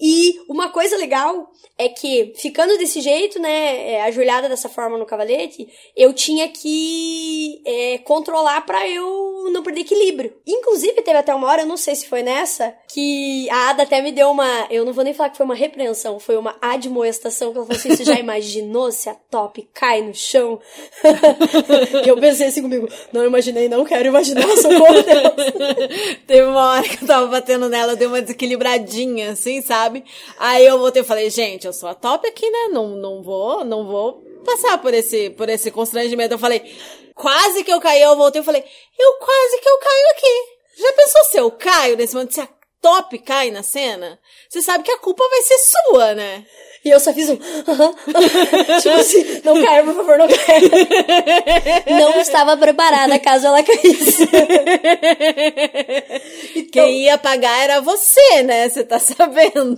E 0.00 0.40
uma 0.48 0.70
coisa 0.70 0.96
legal 0.96 1.50
é 1.76 1.88
que, 1.88 2.32
ficando 2.36 2.76
desse 2.78 3.00
jeito, 3.00 3.40
né, 3.40 3.92
é, 3.92 4.02
ajoelhada 4.02 4.48
dessa 4.48 4.68
forma 4.68 4.96
no 4.96 5.06
cavalete, 5.06 5.68
eu 5.96 6.12
tinha 6.12 6.48
que 6.48 7.60
é, 7.64 7.98
controlar 7.98 8.60
pra 8.64 8.88
eu 8.88 9.50
não 9.50 9.62
perder 9.62 9.80
equilíbrio. 9.80 10.34
Inclusive, 10.46 11.02
teve 11.02 11.18
até 11.18 11.34
uma 11.34 11.48
hora, 11.48 11.62
eu 11.62 11.66
não 11.66 11.76
sei 11.76 11.94
se 11.94 12.06
foi 12.06 12.22
nessa, 12.22 12.74
que 12.88 13.48
a 13.50 13.70
Ada 13.70 13.82
até 13.82 14.00
me 14.00 14.12
deu 14.12 14.30
uma. 14.30 14.66
Eu 14.70 14.84
não 14.84 14.92
vou 14.92 15.04
nem 15.04 15.12
falar 15.12 15.30
que 15.30 15.36
foi 15.36 15.44
uma 15.44 15.54
repreensão, 15.54 16.20
foi 16.20 16.36
uma 16.36 16.56
admoestação, 16.60 17.50
que 17.50 17.58
ela 17.58 17.66
falou 17.66 17.78
assim: 17.78 17.94
você 17.94 18.04
já 18.04 18.14
imaginou 18.20 18.90
se 18.92 19.08
a 19.08 19.14
top 19.14 19.68
cai 19.74 20.00
no 20.02 20.14
chão? 20.14 20.60
e 22.04 22.08
eu 22.08 22.16
pensei 22.16 22.46
assim 22.48 22.62
comigo: 22.62 22.88
não 23.12 23.24
imaginei, 23.24 23.68
não 23.68 23.84
quero 23.84 24.08
imaginar, 24.08 24.46
socorro, 24.56 25.02
Deus. 25.02 26.18
Teve 26.26 26.46
uma 26.46 26.72
hora 26.72 26.88
que 26.88 27.02
eu 27.02 27.06
tava 27.06 27.26
batendo 27.26 27.68
nela, 27.68 27.92
eu 27.92 27.96
dei 27.96 28.06
uma 28.06 28.22
desequilibradinha, 28.22 29.32
assim, 29.32 29.60
sabe? 29.60 29.83
Aí 30.38 30.64
eu 30.64 30.78
voltei 30.78 31.02
e 31.02 31.04
falei, 31.04 31.30
gente, 31.30 31.66
eu 31.66 31.72
sou 31.72 31.88
a 31.88 31.94
top 31.94 32.26
aqui, 32.26 32.48
né? 32.48 32.68
Não, 32.72 32.88
não 32.90 33.22
vou, 33.22 33.64
não 33.64 33.86
vou 33.86 34.22
passar 34.44 34.78
por 34.78 34.92
esse, 34.94 35.30
por 35.30 35.48
esse 35.48 35.70
constrangimento. 35.70 36.34
Eu 36.34 36.38
falei, 36.38 36.62
quase 37.14 37.64
que 37.64 37.72
eu 37.72 37.80
caí, 37.80 38.02
eu 38.02 38.16
voltei 38.16 38.42
e 38.42 38.44
falei, 38.44 38.64
eu 38.98 39.12
quase 39.14 39.60
que 39.60 39.68
eu 39.68 39.78
caio 39.78 40.06
aqui. 40.12 40.54
Já 40.76 40.92
pensou 40.92 41.24
se 41.24 41.36
eu 41.38 41.50
caio 41.50 41.96
nesse 41.96 42.14
momento? 42.14 42.34
Se 42.34 42.40
a 42.40 42.48
top 42.80 43.18
cai 43.20 43.50
na 43.50 43.62
cena? 43.62 44.18
Você 44.48 44.60
sabe 44.60 44.84
que 44.84 44.92
a 44.92 44.98
culpa 44.98 45.26
vai 45.28 45.42
ser 45.42 45.58
sua, 45.58 46.14
né? 46.14 46.46
E 46.84 46.90
eu 46.90 47.00
só 47.00 47.12
fiz 47.12 47.30
um. 47.30 47.38
aham, 47.66 47.94
aham. 48.14 48.78
tipo 48.80 48.94
assim, 48.94 49.40
não 49.42 49.64
caia, 49.64 49.82
por 49.82 49.94
favor, 49.94 50.18
não 50.18 50.28
caia. 50.28 50.70
Não 51.98 52.20
estava 52.20 52.56
preparada 52.56 53.18
caso 53.18 53.46
ela 53.46 53.62
caísse. 53.62 54.28
Então, 56.56 56.84
Quem 56.86 57.04
ia 57.04 57.16
pagar 57.18 57.62
era 57.62 57.80
você, 57.80 58.42
né? 58.42 58.68
Você 58.68 58.84
tá 58.84 58.98
sabendo. 58.98 59.76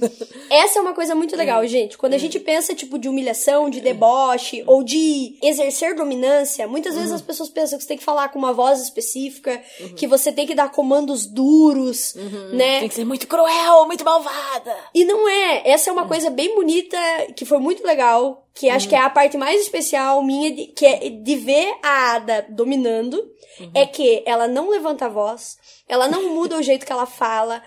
essa 0.51 0.79
é 0.79 0.83
uma 0.83 0.95
coisa 0.95 1.15
muito 1.15 1.37
legal, 1.37 1.67
gente. 1.67 1.97
Quando 1.99 2.15
a 2.15 2.19
gente 2.19 2.39
pensa, 2.39 2.75
tipo, 2.75 2.99
de 2.99 3.09
humilhação, 3.09 3.69
de 3.69 3.81
deboche, 3.81 4.63
ou 4.67 4.83
de 4.83 5.37
exercer 5.43 5.95
dominância, 5.95 6.67
muitas 6.67 6.95
vezes 6.95 7.13
as 7.13 7.23
pessoas 7.23 7.49
pensam 7.49 7.79
que 7.79 7.83
você 7.85 7.89
tem 7.89 7.99
que 7.99 8.05
falar 8.05 8.29
com 8.29 8.39
uma 8.39 8.53
voz 8.53 8.81
específica, 8.81 9.61
que 9.97 10.07
você 10.07 10.33
tem 10.33 10.47
que 10.47 10.55
dar 10.55 10.71
comandos 10.71 11.27
duros, 11.27 12.15
né? 12.53 12.81
Tem 12.81 12.89
que 12.89 12.95
ser 12.95 13.05
muito 13.05 13.27
cruel, 13.27 13.87
muito 13.87 14.05
malvada. 14.05 14.75
E 14.95 15.05
não 15.05 15.29
é. 15.29 15.63
Essa 15.69 15.91
é 15.91 15.93
uma 15.93 16.07
coisa 16.07 16.31
bem 16.31 16.55
bonita, 16.55 16.96
que 17.37 17.45
foi 17.45 17.59
muito 17.59 17.85
legal, 17.85 18.47
que 18.55 18.69
acho 18.69 18.89
que 18.89 18.95
é 18.95 18.99
a 18.99 19.11
parte 19.11 19.37
mais 19.37 19.61
especial 19.61 20.23
minha, 20.23 20.51
de, 20.51 20.67
que 20.69 20.87
é 20.87 21.11
de 21.11 21.37
ver 21.37 21.75
a 21.83 22.15
Ada 22.15 22.47
dominando, 22.49 23.31
é 23.75 23.87
que 23.87 24.23
ela 24.27 24.47
não 24.47 24.69
levanta 24.69 25.07
a 25.07 25.09
voz, 25.09 25.57
ela 25.89 26.09
não 26.09 26.35
muda 26.35 26.57
o 26.57 26.63
jeito 26.63 26.85
que 26.85 26.93
ela 26.93 27.07
fala, 27.07 27.63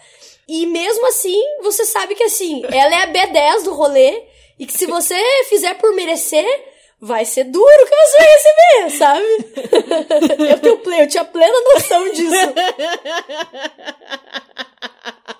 e 0.47 0.65
mesmo 0.65 1.07
assim, 1.07 1.41
você 1.61 1.85
sabe 1.85 2.15
que 2.15 2.23
assim, 2.23 2.63
ela 2.65 2.95
é 2.95 3.03
a 3.03 3.11
B10 3.11 3.63
do 3.63 3.73
rolê, 3.73 4.23
e 4.57 4.65
que 4.65 4.73
se 4.73 4.85
você 4.85 5.15
fizer 5.47 5.75
por 5.75 5.95
merecer, 5.95 6.45
vai 6.99 7.23
ser 7.23 7.45
duro 7.45 7.85
que 7.85 7.95
você 7.95 8.17
vai 8.17 8.27
receber, 8.27 8.89
sabe? 8.97 9.23
eu, 10.51 10.59
tenho, 10.77 11.01
eu 11.01 11.07
tinha 11.07 11.23
plena 11.23 11.57
noção 11.73 12.11
disso. 12.11 12.35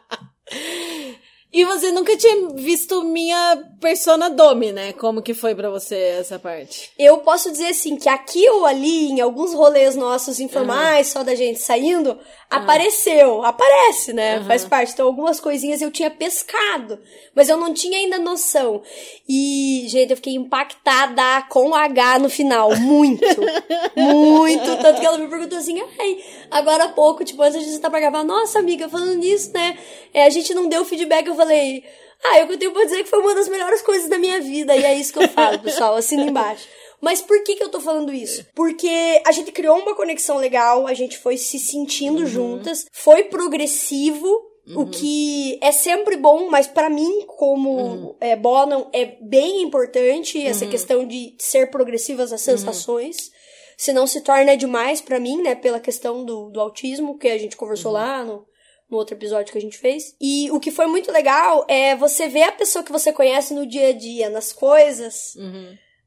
E 1.51 1.65
você 1.65 1.91
nunca 1.91 2.15
tinha 2.15 2.49
visto 2.49 3.03
minha 3.03 3.63
persona 3.81 4.29
Domi, 4.29 4.71
né? 4.71 4.93
Como 4.93 5.21
que 5.21 5.33
foi 5.33 5.55
pra 5.55 5.67
você 5.69 5.95
essa 5.95 6.38
parte? 6.38 6.91
Eu 6.97 7.17
posso 7.19 7.51
dizer 7.51 7.69
assim, 7.69 7.95
que 7.95 8.07
aqui 8.07 8.47
ou 8.51 8.65
ali, 8.65 9.09
em 9.09 9.19
alguns 9.19 9.53
rolês 9.53 9.95
nossos 9.95 10.39
informais, 10.39 11.07
só 11.07 11.23
da 11.23 11.33
gente 11.33 11.59
saindo, 11.59 12.19
apareceu. 12.51 13.43
Aparece, 13.43 14.13
né? 14.13 14.43
Faz 14.43 14.63
parte. 14.65 14.93
Então, 14.93 15.07
algumas 15.07 15.39
coisinhas 15.39 15.81
eu 15.81 15.89
tinha 15.89 16.12
pescado. 16.12 16.99
Mas 17.33 17.49
eu 17.49 17.57
não 17.57 17.73
tinha 17.73 17.97
ainda 17.97 18.19
noção. 18.19 18.83
E, 19.27 19.85
gente, 19.88 20.12
eu 20.12 20.17
fiquei 20.17 20.35
impactada 20.35 21.41
com 21.49 21.73
H 21.73 22.19
no 22.19 22.29
final. 22.29 22.75
Muito. 22.75 23.25
muito. 23.95 24.77
Tanto 24.77 24.99
que 24.99 25.05
ela 25.05 25.17
me 25.17 25.27
perguntou 25.27 25.57
assim, 25.57 25.81
ai, 25.99 26.23
agora 26.51 26.83
há 26.85 26.89
pouco, 26.89 27.23
tipo, 27.23 27.41
antes 27.41 27.59
de 27.59 27.65
você 27.65 27.75
estar 27.75 27.89
pra 27.89 27.99
gravar, 27.99 28.23
nossa, 28.23 28.59
amiga, 28.59 28.88
falando 28.89 29.15
nisso, 29.15 29.51
né? 29.53 29.77
É, 30.13 30.25
a 30.25 30.29
gente 30.29 30.53
não 30.53 30.67
deu 30.67 30.83
feedback, 30.83 31.27
eu 31.27 31.35
falei. 31.39 31.84
Ah, 32.23 32.39
eu 32.39 32.58
tenho 32.58 32.71
pra 32.71 32.84
dizer 32.84 33.04
que 33.04 33.10
foi 33.10 33.19
uma 33.19 33.34
das 33.34 33.47
melhores 33.47 33.82
coisas 33.82 34.10
da 34.10 34.17
minha 34.17 34.41
vida. 34.41 34.75
E 34.75 34.84
é 34.84 34.93
isso 34.93 35.13
que 35.13 35.19
eu 35.19 35.30
falo, 35.30 35.60
pessoal. 35.63 35.95
Assina 35.95 36.23
embaixo. 36.23 36.67
Mas 37.02 37.21
por 37.21 37.41
que 37.43 37.56
que 37.56 37.63
eu 37.63 37.69
tô 37.69 37.80
falando 37.80 38.13
isso? 38.13 38.45
Porque 38.54 39.21
a 39.25 39.32
gente 39.32 39.52
criou 39.52 39.78
uma 39.78 39.95
conexão 39.95 40.38
legal, 40.38 40.86
a 40.86 40.93
gente 40.93 41.17
foi 41.17 41.38
se 41.38 41.58
sentindo 41.58 42.25
juntas, 42.25 42.86
foi 42.91 43.23
progressivo, 43.23 44.28
o 44.75 44.86
que 44.86 45.58
é 45.62 45.71
sempre 45.71 46.15
bom, 46.15 46.49
mas 46.49 46.67
pra 46.67 46.89
mim, 46.89 47.25
como 47.25 48.15
é, 48.19 48.36
Bonan, 48.36 48.86
é 48.93 49.17
bem 49.19 49.63
importante 49.63 50.45
essa 50.45 50.67
questão 50.67 51.08
de 51.08 51.36
ser 51.39 51.71
progressivas 51.71 52.32
as 52.32 52.41
sensações. 52.41 53.32
Senão 53.78 54.06
se 54.06 54.21
torna 54.21 54.58
demais 54.58 54.99
pra 54.99 55.19
mim, 55.19 55.41
né? 55.41 55.56
Pela 55.56 55.80
questão 55.80 56.25
do, 56.25 56.49
do 56.49 56.60
autismo, 56.60 57.17
que 57.17 57.30
a 57.30 57.38
gente 57.38 57.56
conversou 57.56 57.93
lá 57.93 58.23
no, 58.25 58.45
no 58.89 58.97
outro 58.97 59.15
episódio 59.15 59.52
que 59.52 59.58
a 59.58 59.62
gente 59.62 59.78
fez. 59.78 60.15
E 60.19 60.49
o 60.52 60.60
que 60.60 60.71
foi 60.71 60.88
muito 60.88 61.12
legal 61.12 61.65
é 61.67 61.95
você 61.95 62.28
ver 62.28 62.43
a 62.43 62.52
pessoa 62.52 62.84
que 62.84 62.91
você 62.91 63.13
conhece 63.13 63.54
no 63.54 63.65
dia 63.65 63.89
a 63.89 63.93
dia, 63.93 64.30
nas 64.30 64.52
coisas, 64.52 65.36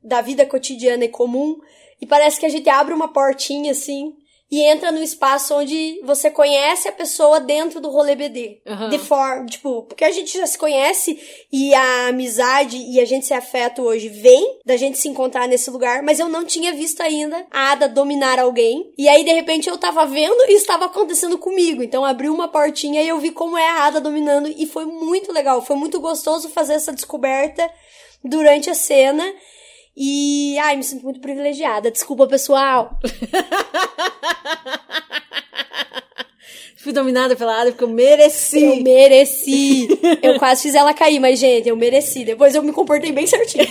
da 0.02 0.20
vida 0.20 0.44
cotidiana 0.44 1.04
e 1.04 1.08
comum. 1.08 1.58
E 2.00 2.06
parece 2.06 2.40
que 2.40 2.46
a 2.46 2.48
gente 2.48 2.68
abre 2.68 2.92
uma 2.92 3.12
portinha 3.12 3.70
assim 3.70 4.16
e 4.52 4.60
entra 4.60 4.92
no 4.92 5.02
espaço 5.02 5.54
onde 5.54 5.98
você 6.04 6.30
conhece 6.30 6.86
a 6.86 6.92
pessoa 6.92 7.40
dentro 7.40 7.80
do 7.80 7.88
rolê 7.88 8.14
BD. 8.14 8.60
Uhum. 8.66 8.90
De 8.90 8.98
forma, 8.98 9.46
tipo, 9.46 9.84
porque 9.84 10.04
a 10.04 10.10
gente 10.10 10.36
já 10.36 10.46
se 10.46 10.58
conhece 10.58 11.18
e 11.50 11.74
a 11.74 12.08
amizade 12.08 12.76
e 12.76 13.00
a 13.00 13.06
gente 13.06 13.24
se 13.24 13.32
afeta 13.32 13.80
hoje 13.80 14.10
vem 14.10 14.58
da 14.62 14.76
gente 14.76 14.98
se 14.98 15.08
encontrar 15.08 15.48
nesse 15.48 15.70
lugar, 15.70 16.02
mas 16.02 16.20
eu 16.20 16.28
não 16.28 16.44
tinha 16.44 16.70
visto 16.74 17.00
ainda 17.00 17.46
a 17.50 17.72
Ada 17.72 17.88
dominar 17.88 18.38
alguém. 18.38 18.92
E 18.98 19.08
aí, 19.08 19.24
de 19.24 19.32
repente, 19.32 19.70
eu 19.70 19.78
tava 19.78 20.04
vendo 20.04 20.42
e 20.46 20.54
estava 20.54 20.84
acontecendo 20.84 21.38
comigo. 21.38 21.82
Então, 21.82 22.04
abriu 22.04 22.34
uma 22.34 22.48
portinha 22.48 23.02
e 23.02 23.08
eu 23.08 23.18
vi 23.18 23.30
como 23.30 23.56
é 23.56 23.66
a 23.66 23.84
Ada 23.86 24.02
dominando 24.02 24.48
e 24.54 24.66
foi 24.66 24.84
muito 24.84 25.32
legal. 25.32 25.62
Foi 25.62 25.76
muito 25.76 25.98
gostoso 25.98 26.50
fazer 26.50 26.74
essa 26.74 26.92
descoberta 26.92 27.70
durante 28.22 28.68
a 28.68 28.74
cena. 28.74 29.24
E, 29.96 30.58
ai, 30.58 30.76
me 30.76 30.82
sinto 30.82 31.04
muito 31.04 31.20
privilegiada. 31.20 31.90
Desculpa, 31.90 32.26
pessoal. 32.26 32.98
Fui 36.82 36.92
dominada 36.92 37.36
pela 37.36 37.60
Ada 37.60 37.70
porque 37.70 37.84
eu 37.84 37.88
mereci. 37.88 38.64
Eu 38.64 38.82
mereci. 38.82 39.86
Eu 40.20 40.36
quase 40.36 40.62
fiz 40.62 40.74
ela 40.74 40.92
cair, 40.92 41.20
mas, 41.20 41.38
gente, 41.38 41.68
eu 41.68 41.76
mereci. 41.76 42.24
Depois 42.24 42.56
eu 42.56 42.62
me 42.62 42.72
comportei 42.72 43.12
bem 43.12 43.24
certinho. 43.24 43.64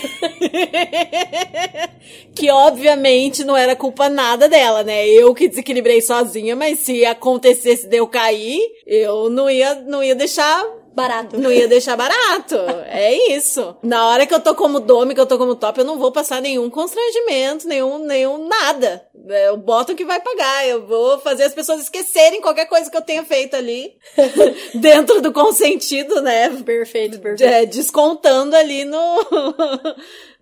que 2.34 2.50
obviamente 2.50 3.44
não 3.44 3.54
era 3.54 3.76
culpa 3.76 4.08
nada 4.08 4.48
dela, 4.48 4.82
né? 4.82 5.06
Eu 5.06 5.34
que 5.34 5.46
desequilibrei 5.46 6.00
sozinha, 6.00 6.56
mas 6.56 6.78
se 6.78 7.04
acontecesse 7.04 7.86
de 7.86 7.98
eu 7.98 8.06
cair, 8.06 8.58
eu 8.86 9.28
não 9.28 9.50
ia, 9.50 9.74
não 9.74 10.02
ia 10.02 10.14
deixar 10.14 10.64
Barato. 10.94 11.38
Não 11.38 11.50
ia 11.50 11.66
deixar 11.66 11.96
barato. 11.96 12.56
É 12.86 13.32
isso. 13.32 13.76
Na 13.82 14.08
hora 14.08 14.26
que 14.26 14.34
eu 14.34 14.40
tô 14.40 14.54
como 14.54 14.78
dome, 14.80 15.14
que 15.14 15.20
eu 15.20 15.26
tô 15.26 15.38
como 15.38 15.54
top, 15.54 15.78
eu 15.78 15.84
não 15.84 15.98
vou 15.98 16.12
passar 16.12 16.40
nenhum 16.40 16.68
constrangimento, 16.68 17.66
nenhum, 17.66 17.98
nenhum 17.98 18.46
nada. 18.46 19.06
É 19.28 19.50
o 19.50 19.56
bottom 19.56 19.94
que 19.94 20.04
vai 20.04 20.20
pagar. 20.20 20.66
Eu 20.66 20.86
vou 20.86 21.18
fazer 21.18 21.44
as 21.44 21.54
pessoas 21.54 21.82
esquecerem 21.82 22.40
qualquer 22.40 22.66
coisa 22.66 22.90
que 22.90 22.96
eu 22.96 23.02
tenha 23.02 23.24
feito 23.24 23.56
ali. 23.56 23.92
dentro 24.74 25.20
do 25.22 25.32
consentido, 25.32 26.20
né? 26.20 26.50
Perfeito, 26.64 27.18
perfeito. 27.18 27.50
É, 27.50 27.64
descontando 27.64 28.54
ali 28.54 28.84
no. 28.84 28.98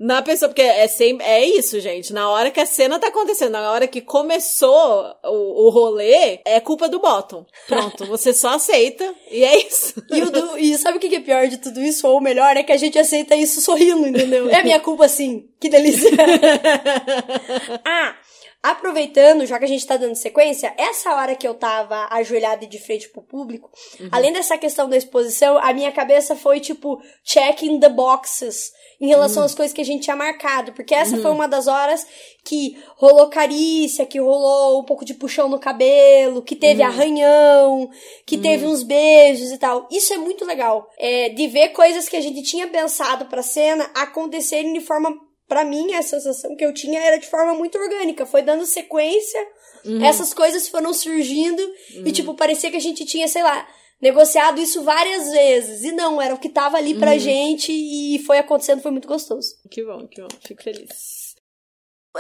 Na 0.00 0.22
pessoa. 0.22 0.48
Porque 0.48 0.62
é 0.62 0.88
sempre. 0.88 1.26
É 1.26 1.44
isso, 1.44 1.78
gente. 1.78 2.12
Na 2.12 2.30
hora 2.30 2.50
que 2.50 2.58
a 2.58 2.64
cena 2.64 2.98
tá 2.98 3.08
acontecendo, 3.08 3.52
na 3.52 3.70
hora 3.70 3.86
que 3.86 4.00
começou 4.00 5.14
o, 5.24 5.66
o 5.66 5.70
rolê, 5.70 6.40
é 6.46 6.58
culpa 6.58 6.88
do 6.88 6.98
bottom. 6.98 7.44
Pronto, 7.68 8.06
você 8.06 8.32
só 8.32 8.54
aceita 8.54 9.14
e 9.30 9.44
é 9.44 9.66
isso. 9.66 10.02
E, 10.10 10.20
do, 10.22 10.58
e 10.58 10.78
sabe 10.78 10.96
o 10.96 11.00
que 11.00 11.14
é 11.14 11.20
pior 11.20 11.46
de 11.46 11.58
tudo 11.58 11.82
isso? 11.82 12.08
Ou 12.08 12.16
o 12.16 12.20
melhor, 12.20 12.56
é 12.56 12.62
que 12.62 12.72
a 12.72 12.76
gente 12.78 12.98
aceita 12.98 13.36
isso 13.36 13.60
sorrindo, 13.60 14.08
entendeu? 14.08 14.48
É 14.48 14.62
minha 14.62 14.80
culpa 14.80 15.06
sim. 15.06 15.48
Que 15.60 15.68
delícia. 15.68 16.10
ah! 17.84 18.16
Aproveitando, 18.62 19.46
já 19.46 19.58
que 19.58 19.64
a 19.64 19.68
gente 19.68 19.86
tá 19.86 19.96
dando 19.96 20.14
sequência, 20.14 20.74
essa 20.76 21.14
hora 21.14 21.34
que 21.34 21.48
eu 21.48 21.54
tava 21.54 22.06
ajoelhada 22.10 22.62
e 22.64 22.68
de 22.68 22.78
frente 22.78 23.08
pro 23.08 23.22
público, 23.22 23.70
uhum. 23.98 24.08
além 24.12 24.34
dessa 24.34 24.58
questão 24.58 24.86
da 24.86 24.98
exposição, 24.98 25.56
a 25.56 25.72
minha 25.72 25.90
cabeça 25.90 26.36
foi 26.36 26.60
tipo, 26.60 27.00
checking 27.24 27.80
the 27.80 27.88
boxes 27.88 28.70
em 29.00 29.06
relação 29.08 29.40
uhum. 29.40 29.46
às 29.46 29.54
coisas 29.54 29.72
que 29.72 29.80
a 29.80 29.84
gente 29.84 30.02
tinha 30.02 30.14
marcado, 30.14 30.72
porque 30.74 30.94
essa 30.94 31.16
uhum. 31.16 31.22
foi 31.22 31.30
uma 31.30 31.48
das 31.48 31.66
horas 31.68 32.06
que 32.44 32.76
rolou 32.96 33.30
carícia, 33.30 34.04
que 34.04 34.20
rolou 34.20 34.80
um 34.80 34.84
pouco 34.84 35.06
de 35.06 35.14
puxão 35.14 35.48
no 35.48 35.58
cabelo, 35.58 36.42
que 36.42 36.54
teve 36.54 36.82
arranhão, 36.82 37.88
que 38.26 38.36
teve 38.36 38.66
uns 38.66 38.82
beijos 38.82 39.52
e 39.52 39.56
tal. 39.56 39.88
Isso 39.90 40.12
é 40.12 40.18
muito 40.18 40.44
legal, 40.44 40.86
é, 40.98 41.30
de 41.30 41.46
ver 41.46 41.70
coisas 41.70 42.10
que 42.10 42.16
a 42.16 42.20
gente 42.20 42.42
tinha 42.42 42.68
pensado 42.68 43.24
pra 43.24 43.42
cena 43.42 43.90
acontecerem 43.94 44.74
de 44.74 44.80
forma 44.80 45.29
para 45.50 45.64
mim, 45.64 45.92
a 45.94 46.02
sensação 46.02 46.54
que 46.54 46.64
eu 46.64 46.72
tinha 46.72 47.00
era 47.00 47.18
de 47.18 47.26
forma 47.26 47.54
muito 47.54 47.76
orgânica. 47.76 48.24
Foi 48.24 48.40
dando 48.40 48.64
sequência, 48.64 49.44
uhum. 49.84 50.04
essas 50.04 50.32
coisas 50.32 50.68
foram 50.68 50.94
surgindo 50.94 51.60
uhum. 51.60 52.06
e, 52.06 52.12
tipo, 52.12 52.34
parecia 52.34 52.70
que 52.70 52.76
a 52.76 52.80
gente 52.80 53.04
tinha, 53.04 53.26
sei 53.26 53.42
lá, 53.42 53.68
negociado 54.00 54.60
isso 54.60 54.84
várias 54.84 55.28
vezes. 55.32 55.82
E 55.82 55.90
não, 55.90 56.22
era 56.22 56.32
o 56.32 56.38
que 56.38 56.48
tava 56.48 56.76
ali 56.76 56.94
pra 56.94 57.14
uhum. 57.14 57.18
gente 57.18 57.72
e 57.72 58.20
foi 58.20 58.38
acontecendo, 58.38 58.80
foi 58.80 58.92
muito 58.92 59.08
gostoso. 59.08 59.56
Que 59.68 59.84
bom, 59.84 60.06
que 60.06 60.22
bom. 60.22 60.28
Fico 60.46 60.62
feliz. 60.62 61.34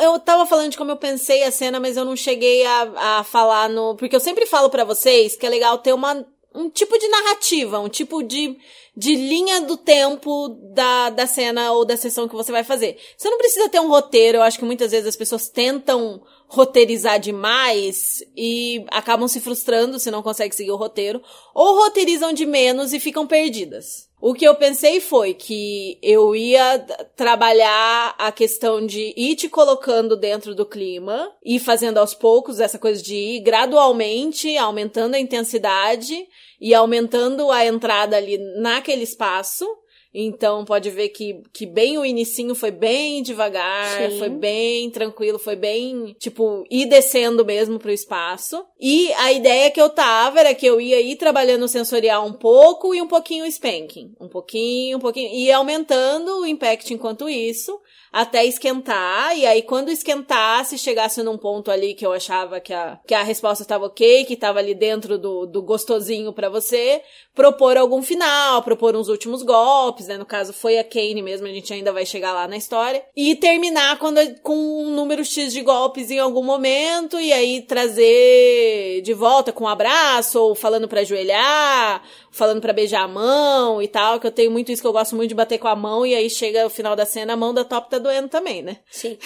Eu 0.00 0.18
tava 0.18 0.44
falando 0.44 0.72
de 0.72 0.76
como 0.76 0.90
eu 0.90 0.96
pensei 0.96 1.44
a 1.44 1.52
cena, 1.52 1.78
mas 1.78 1.96
eu 1.96 2.04
não 2.04 2.16
cheguei 2.16 2.66
a, 2.66 3.18
a 3.20 3.24
falar 3.24 3.68
no. 3.68 3.94
Porque 3.94 4.16
eu 4.16 4.20
sempre 4.20 4.44
falo 4.44 4.68
para 4.70 4.82
vocês 4.82 5.36
que 5.36 5.46
é 5.46 5.48
legal 5.48 5.78
ter 5.78 5.92
uma, 5.92 6.26
um 6.54 6.68
tipo 6.68 6.98
de 6.98 7.08
narrativa, 7.08 7.78
um 7.78 7.88
tipo 7.88 8.22
de 8.22 8.56
de 8.96 9.14
linha 9.14 9.60
do 9.62 9.76
tempo 9.76 10.48
da, 10.74 11.10
da 11.10 11.26
cena 11.26 11.72
ou 11.72 11.84
da 11.84 11.96
sessão 11.96 12.28
que 12.28 12.34
você 12.34 12.50
vai 12.52 12.64
fazer. 12.64 12.98
Você 13.16 13.30
não 13.30 13.38
precisa 13.38 13.68
ter 13.68 13.80
um 13.80 13.88
roteiro, 13.88 14.38
eu 14.38 14.42
acho 14.42 14.58
que 14.58 14.64
muitas 14.64 14.90
vezes 14.90 15.06
as 15.06 15.16
pessoas 15.16 15.48
tentam 15.48 16.20
roteirizar 16.50 17.20
demais 17.20 18.24
e 18.36 18.84
acabam 18.90 19.28
se 19.28 19.40
frustrando 19.40 20.00
se 20.00 20.10
não 20.10 20.20
conseguem 20.20 20.50
seguir 20.50 20.72
o 20.72 20.76
roteiro, 20.76 21.22
ou 21.54 21.76
roteirizam 21.76 22.32
de 22.32 22.44
menos 22.44 22.92
e 22.92 22.98
ficam 22.98 23.24
perdidas. 23.24 24.10
O 24.20 24.34
que 24.34 24.44
eu 24.44 24.54
pensei 24.56 25.00
foi 25.00 25.32
que 25.32 25.96
eu 26.02 26.34
ia 26.34 26.78
trabalhar 27.16 28.16
a 28.18 28.32
questão 28.32 28.84
de 28.84 29.14
ir 29.16 29.36
te 29.36 29.48
colocando 29.48 30.16
dentro 30.16 30.52
do 30.54 30.66
clima 30.66 31.32
e 31.42 31.60
fazendo 31.60 31.98
aos 31.98 32.14
poucos 32.14 32.58
essa 32.58 32.78
coisa 32.78 33.00
de 33.00 33.14
ir 33.14 33.40
gradualmente 33.40 34.58
aumentando 34.58 35.14
a 35.14 35.20
intensidade 35.20 36.26
e 36.60 36.74
aumentando 36.74 37.50
a 37.50 37.64
entrada 37.64 38.16
ali 38.16 38.36
naquele 38.60 39.04
espaço. 39.04 39.64
Então 40.12 40.64
pode 40.64 40.90
ver 40.90 41.10
que, 41.10 41.42
que 41.52 41.64
bem 41.64 41.96
o 41.96 42.04
inicinho 42.04 42.54
foi 42.54 42.70
bem 42.70 43.22
devagar, 43.22 44.10
Sim. 44.10 44.18
foi 44.18 44.28
bem 44.28 44.90
tranquilo, 44.90 45.38
foi 45.38 45.54
bem, 45.54 46.16
tipo, 46.18 46.64
ir 46.70 46.86
descendo 46.86 47.44
mesmo 47.44 47.78
pro 47.78 47.90
espaço. 47.90 48.64
E 48.80 49.12
a 49.14 49.32
ideia 49.32 49.70
que 49.70 49.80
eu 49.80 49.88
tava 49.88 50.40
era 50.40 50.54
que 50.54 50.66
eu 50.66 50.80
ia 50.80 51.00
ir 51.00 51.16
trabalhando 51.16 51.62
o 51.62 51.68
sensorial 51.68 52.26
um 52.26 52.32
pouco 52.32 52.94
e 52.94 53.00
um 53.00 53.06
pouquinho 53.06 53.44
o 53.44 53.48
spanking. 53.48 54.12
Um 54.20 54.28
pouquinho, 54.28 54.96
um 54.96 55.00
pouquinho, 55.00 55.32
e 55.32 55.50
aumentando 55.52 56.40
o 56.40 56.46
impact 56.46 56.92
enquanto 56.92 57.28
isso 57.28 57.80
até 58.12 58.44
esquentar, 58.44 59.36
e 59.36 59.46
aí 59.46 59.62
quando 59.62 59.88
esquentasse, 59.88 60.76
chegasse 60.76 61.22
num 61.22 61.38
ponto 61.38 61.70
ali 61.70 61.94
que 61.94 62.04
eu 62.04 62.12
achava 62.12 62.58
que 62.58 62.72
a, 62.72 62.98
que 63.06 63.14
a 63.14 63.22
resposta 63.22 63.62
estava 63.62 63.86
ok, 63.86 64.24
que 64.24 64.34
estava 64.34 64.58
ali 64.58 64.74
dentro 64.74 65.16
do, 65.16 65.46
do 65.46 65.62
gostosinho 65.62 66.32
para 66.32 66.48
você, 66.48 67.02
propor 67.34 67.76
algum 67.76 68.02
final, 68.02 68.62
propor 68.62 68.96
uns 68.96 69.08
últimos 69.08 69.42
golpes, 69.42 70.08
né? 70.08 70.18
No 70.18 70.26
caso 70.26 70.52
foi 70.52 70.78
a 70.78 70.84
Kane 70.84 71.22
mesmo, 71.22 71.46
a 71.46 71.50
gente 71.50 71.72
ainda 71.72 71.92
vai 71.92 72.04
chegar 72.04 72.32
lá 72.32 72.48
na 72.48 72.56
história, 72.56 73.04
e 73.16 73.36
terminar 73.36 73.98
quando, 73.98 74.18
com 74.40 74.56
um 74.56 74.90
número 74.90 75.24
X 75.24 75.52
de 75.52 75.62
golpes 75.62 76.10
em 76.10 76.18
algum 76.18 76.42
momento, 76.42 77.20
e 77.20 77.32
aí 77.32 77.62
trazer 77.62 79.02
de 79.02 79.14
volta 79.14 79.52
com 79.52 79.64
um 79.64 79.68
abraço, 79.68 80.40
ou 80.40 80.54
falando 80.56 80.88
para 80.88 81.02
ajoelhar, 81.02 82.02
falando 82.30 82.60
para 82.60 82.72
beijar 82.72 83.04
a 83.04 83.08
mão 83.08 83.80
e 83.80 83.86
tal, 83.86 84.18
que 84.18 84.26
eu 84.26 84.32
tenho 84.32 84.50
muito 84.50 84.72
isso 84.72 84.82
que 84.82 84.88
eu 84.88 84.92
gosto 84.92 85.14
muito 85.14 85.28
de 85.28 85.34
bater 85.34 85.58
com 85.58 85.68
a 85.68 85.76
mão 85.76 86.04
e 86.04 86.14
aí 86.14 86.28
chega 86.28 86.66
o 86.66 86.70
final 86.70 86.96
da 86.96 87.06
cena, 87.06 87.34
a 87.34 87.36
mão 87.36 87.54
da 87.54 87.64
top 87.64 87.88
tá 87.88 87.99
doendo 88.00 88.28
também, 88.28 88.62
né? 88.62 88.78
Sim. 88.90 89.18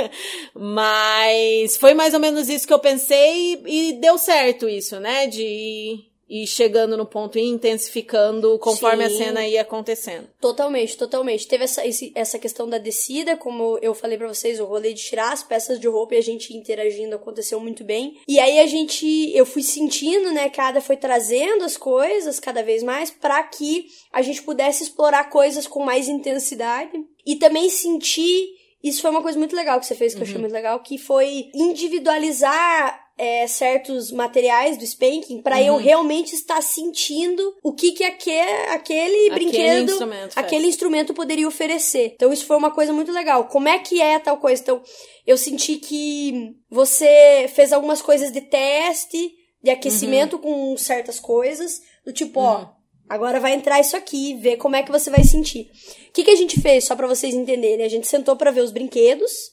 Mas 0.54 1.76
foi 1.76 1.94
mais 1.94 2.14
ou 2.14 2.20
menos 2.20 2.48
isso 2.48 2.66
que 2.66 2.72
eu 2.72 2.78
pensei 2.78 3.62
e 3.66 3.94
deu 4.00 4.16
certo 4.18 4.68
isso, 4.68 4.98
né? 5.00 5.26
De 5.26 6.11
e 6.32 6.46
chegando 6.46 6.96
no 6.96 7.04
ponto 7.04 7.38
e 7.38 7.42
intensificando 7.42 8.58
conforme 8.58 9.06
Sim. 9.06 9.14
a 9.14 9.18
cena 9.18 9.46
ia 9.46 9.60
acontecendo. 9.60 10.26
Totalmente, 10.40 10.96
totalmente. 10.96 11.46
Teve 11.46 11.64
essa, 11.64 11.86
esse, 11.86 12.10
essa 12.14 12.38
questão 12.38 12.66
da 12.66 12.78
descida, 12.78 13.36
como 13.36 13.78
eu 13.82 13.92
falei 13.92 14.16
para 14.16 14.28
vocês, 14.28 14.58
o 14.58 14.64
rolê 14.64 14.94
de 14.94 15.02
tirar 15.02 15.30
as 15.30 15.42
peças 15.42 15.78
de 15.78 15.86
roupa 15.86 16.14
e 16.14 16.18
a 16.18 16.22
gente 16.22 16.56
interagindo 16.56 17.14
aconteceu 17.14 17.60
muito 17.60 17.84
bem. 17.84 18.16
E 18.26 18.40
aí 18.40 18.60
a 18.60 18.66
gente, 18.66 19.30
eu 19.36 19.44
fui 19.44 19.62
sentindo, 19.62 20.32
né, 20.32 20.48
cada 20.48 20.80
foi 20.80 20.96
trazendo 20.96 21.64
as 21.64 21.76
coisas 21.76 22.40
cada 22.40 22.62
vez 22.62 22.82
mais 22.82 23.10
para 23.10 23.42
que 23.42 23.88
a 24.10 24.22
gente 24.22 24.42
pudesse 24.42 24.84
explorar 24.84 25.24
coisas 25.28 25.66
com 25.66 25.84
mais 25.84 26.08
intensidade 26.08 26.92
e 27.26 27.36
também 27.36 27.68
sentir 27.68 28.62
isso 28.82 29.00
foi 29.00 29.10
uma 29.10 29.22
coisa 29.22 29.38
muito 29.38 29.54
legal 29.54 29.78
que 29.78 29.86
você 29.86 29.94
fez, 29.94 30.12
que 30.12 30.18
uhum. 30.18 30.22
eu 30.22 30.24
achei 30.24 30.36
uhum. 30.36 30.40
muito 30.40 30.52
legal, 30.52 30.80
que 30.80 30.98
foi 30.98 31.50
individualizar 31.54 33.01
é, 33.22 33.46
certos 33.46 34.10
materiais 34.10 34.76
do 34.76 34.82
spanking 34.82 35.42
para 35.42 35.54
uhum. 35.58 35.62
eu 35.62 35.76
realmente 35.76 36.34
estar 36.34 36.60
sentindo 36.60 37.54
o 37.62 37.72
que 37.72 37.92
que 37.92 38.02
aquele, 38.02 38.40
aquele, 38.70 39.30
aquele 39.30 39.30
brinquedo, 39.30 39.92
instrumento 39.92 40.32
aquele 40.36 40.66
instrumento 40.66 41.14
poderia 41.14 41.46
oferecer. 41.46 42.14
Então 42.16 42.32
isso 42.32 42.44
foi 42.44 42.56
uma 42.56 42.72
coisa 42.72 42.92
muito 42.92 43.12
legal. 43.12 43.44
Como 43.44 43.68
é 43.68 43.78
que 43.78 44.00
é 44.00 44.18
tal 44.18 44.38
coisa? 44.38 44.60
Então 44.60 44.82
eu 45.24 45.38
senti 45.38 45.76
que 45.76 46.56
você 46.68 47.48
fez 47.54 47.72
algumas 47.72 48.02
coisas 48.02 48.32
de 48.32 48.40
teste, 48.40 49.32
de 49.62 49.70
aquecimento 49.70 50.34
uhum. 50.34 50.42
com 50.42 50.76
certas 50.76 51.20
coisas, 51.20 51.80
do 52.04 52.12
tipo, 52.12 52.40
uhum. 52.40 52.46
ó, 52.46 52.66
Agora 53.12 53.38
vai 53.38 53.52
entrar 53.52 53.78
isso 53.78 53.94
aqui, 53.94 54.34
ver 54.36 54.56
como 54.56 54.74
é 54.74 54.82
que 54.82 54.90
você 54.90 55.10
vai 55.10 55.22
sentir. 55.22 55.70
O 56.08 56.12
que, 56.12 56.24
que 56.24 56.30
a 56.30 56.36
gente 56.36 56.58
fez, 56.62 56.84
só 56.84 56.96
para 56.96 57.06
vocês 57.06 57.34
entenderem? 57.34 57.84
A 57.84 57.88
gente 57.88 58.06
sentou 58.06 58.36
para 58.36 58.50
ver 58.50 58.62
os 58.62 58.70
brinquedos 58.70 59.52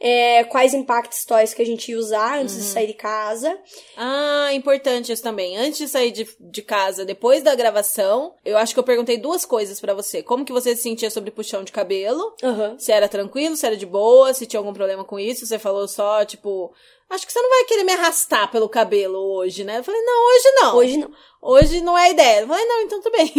É, 0.00 0.44
quais 0.44 0.74
impacts 0.74 1.24
toys 1.24 1.54
que 1.54 1.62
a 1.62 1.66
gente 1.66 1.90
ia 1.90 1.98
usar 1.98 2.40
antes 2.40 2.56
de 2.56 2.62
sair 2.62 2.88
de 2.88 2.94
casa. 2.94 3.56
Ah, 3.96 4.50
importante 4.52 5.12
isso 5.12 5.22
também. 5.22 5.56
Antes 5.56 5.78
de 5.78 5.88
sair 5.88 6.10
de, 6.10 6.28
de 6.40 6.62
casa, 6.62 7.04
depois 7.04 7.42
da 7.42 7.54
gravação, 7.54 8.34
eu 8.44 8.58
acho 8.58 8.74
que 8.74 8.80
eu 8.80 8.84
perguntei 8.84 9.16
duas 9.16 9.44
coisas 9.44 9.80
pra 9.80 9.94
você. 9.94 10.22
Como 10.22 10.44
que 10.44 10.52
você 10.52 10.74
se 10.74 10.82
sentia 10.82 11.10
sobre 11.10 11.30
puxão 11.30 11.62
de 11.62 11.72
cabelo? 11.72 12.34
Aham. 12.42 12.76
Se 12.78 12.90
era 12.90 13.08
tranquilo, 13.08 13.56
se 13.56 13.64
era 13.64 13.76
de 13.76 13.86
boa, 13.86 14.34
se 14.34 14.44
tinha 14.44 14.58
algum 14.58 14.74
problema 14.74 15.04
com 15.04 15.18
isso. 15.18 15.46
Você 15.46 15.58
falou 15.58 15.86
só, 15.88 16.24
tipo, 16.24 16.72
acho 17.08 17.26
que 17.26 17.32
você 17.32 17.40
não 17.40 17.50
vai 17.50 17.64
querer 17.64 17.84
me 17.84 17.92
arrastar 17.92 18.50
pelo 18.50 18.68
cabelo 18.68 19.18
hoje, 19.18 19.64
né? 19.64 19.78
Eu 19.78 19.84
falei, 19.84 20.00
não, 20.02 20.26
hoje 20.26 20.50
não. 20.56 20.76
Hoje 20.76 20.96
não. 20.98 21.10
Hoje 21.44 21.80
não 21.80 21.98
é 21.98 22.12
ideia. 22.12 22.42
Eu 22.42 22.46
falei, 22.46 22.64
não, 22.64 22.82
então 22.82 23.00
tudo 23.00 23.10
bem. 23.16 23.32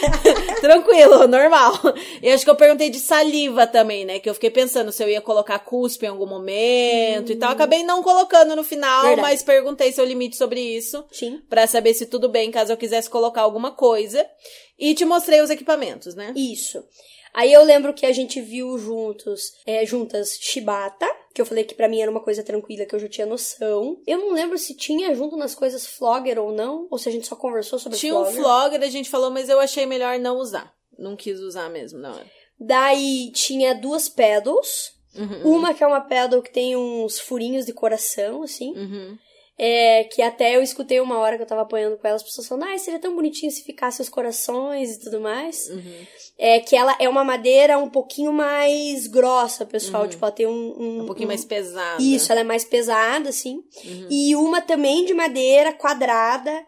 Tranquilo, 0.62 1.28
normal. 1.28 1.74
E 2.22 2.30
acho 2.30 2.44
que 2.44 2.50
eu 2.50 2.56
perguntei 2.56 2.88
de 2.88 2.98
saliva 2.98 3.66
também, 3.66 4.06
né? 4.06 4.18
Que 4.18 4.30
eu 4.30 4.32
fiquei 4.32 4.48
pensando 4.48 4.90
se 4.90 5.04
eu 5.04 5.08
ia 5.10 5.20
colocar 5.20 5.58
cuspe 5.58 6.06
em 6.06 6.08
algum 6.08 6.24
momento 6.26 7.30
e 7.30 7.36
tal. 7.36 7.50
Acabei 7.50 7.82
não 7.82 8.02
colocando 8.02 8.56
no 8.56 8.64
final, 8.64 9.02
Verdade. 9.02 9.20
mas 9.20 9.42
perguntei 9.42 9.92
seu 9.92 10.06
limite 10.06 10.34
sobre 10.34 10.60
isso. 10.60 11.04
Sim. 11.12 11.42
Pra 11.50 11.66
saber 11.66 11.92
se 11.92 12.06
tudo 12.06 12.26
bem, 12.26 12.50
caso 12.50 12.72
eu 12.72 12.76
quisesse 12.76 13.10
colocar 13.10 13.42
alguma 13.42 13.72
coisa. 13.72 14.26
E 14.78 14.94
te 14.94 15.04
mostrei 15.04 15.42
os 15.42 15.50
equipamentos, 15.50 16.14
né? 16.14 16.32
Isso. 16.34 16.82
Aí 17.34 17.52
eu 17.52 17.62
lembro 17.64 17.94
que 17.94 18.04
a 18.04 18.12
gente 18.12 18.40
viu 18.40 18.78
juntos, 18.78 19.52
é, 19.66 19.84
juntas, 19.86 20.38
Shibata, 20.40 21.06
que 21.34 21.40
eu 21.40 21.46
falei 21.46 21.64
que 21.64 21.74
pra 21.74 21.88
mim 21.88 22.00
era 22.00 22.10
uma 22.10 22.20
coisa 22.22 22.42
tranquila, 22.42 22.84
que 22.84 22.94
eu 22.94 22.98
já 22.98 23.08
tinha 23.08 23.26
noção. 23.26 23.98
Eu 24.06 24.18
não 24.18 24.32
lembro 24.32 24.58
se 24.58 24.76
tinha 24.76 25.14
junto 25.14 25.36
nas 25.36 25.54
coisas 25.54 25.86
Flogger 25.86 26.38
ou 26.38 26.52
não, 26.52 26.86
ou 26.90 26.98
se 26.98 27.08
a 27.08 27.12
gente 27.12 27.26
só 27.26 27.34
conversou 27.34 27.78
sobre 27.78 27.98
Tinha 27.98 28.14
um 28.14 28.24
Flogger. 28.24 28.42
flogger, 28.42 28.82
a 28.82 28.90
gente 28.90 29.08
falou, 29.08 29.30
mas 29.30 29.48
eu 29.48 29.58
achei 29.58 29.86
melhor 29.86 30.18
não 30.18 30.36
usar. 30.36 30.72
Não 30.98 31.16
quis 31.16 31.40
usar 31.40 31.70
mesmo, 31.70 31.98
não. 31.98 32.20
Daí 32.60 33.30
tinha 33.32 33.74
duas 33.74 34.08
pedals. 34.08 34.92
Uhum, 35.14 35.56
Uma 35.56 35.74
que 35.74 35.82
é 35.82 35.86
uma 35.86 36.00
pedal 36.00 36.40
que 36.40 36.52
tem 36.52 36.74
uns 36.76 37.18
furinhos 37.18 37.66
de 37.66 37.72
coração, 37.72 38.42
assim. 38.42 38.72
uhum. 38.76 39.18
É, 39.58 40.04
que 40.04 40.22
até 40.22 40.56
eu 40.56 40.62
escutei 40.62 40.98
uma 40.98 41.18
hora 41.18 41.36
que 41.36 41.42
eu 41.42 41.46
tava 41.46 41.60
apanhando 41.60 41.98
com 41.98 42.06
ela, 42.06 42.16
as 42.16 42.22
pessoas 42.22 42.48
falando, 42.48 42.64
ah, 42.64 42.78
seria 42.78 42.98
tão 42.98 43.14
bonitinho 43.14 43.52
se 43.52 43.62
ficasse 43.62 44.00
os 44.00 44.08
corações 44.08 44.96
e 44.96 45.00
tudo 45.00 45.20
mais. 45.20 45.68
Uhum. 45.68 46.06
É 46.38 46.58
que 46.58 46.74
ela 46.74 46.96
é 46.98 47.08
uma 47.08 47.22
madeira 47.22 47.78
um 47.78 47.88
pouquinho 47.88 48.32
mais 48.32 49.06
grossa, 49.06 49.66
pessoal. 49.66 50.08
Tipo, 50.08 50.24
ela 50.24 50.32
tem 50.32 50.46
um. 50.46 51.02
Um 51.02 51.06
pouquinho 51.06 51.28
mais 51.28 51.44
pesado. 51.44 52.02
Isso, 52.02 52.32
ela 52.32 52.40
é 52.40 52.44
mais 52.44 52.64
pesada, 52.64 53.28
assim. 53.28 53.62
Uhum. 53.84 54.06
E 54.10 54.34
uma 54.34 54.62
também 54.62 55.04
de 55.04 55.12
madeira 55.12 55.72
quadrada, 55.72 56.64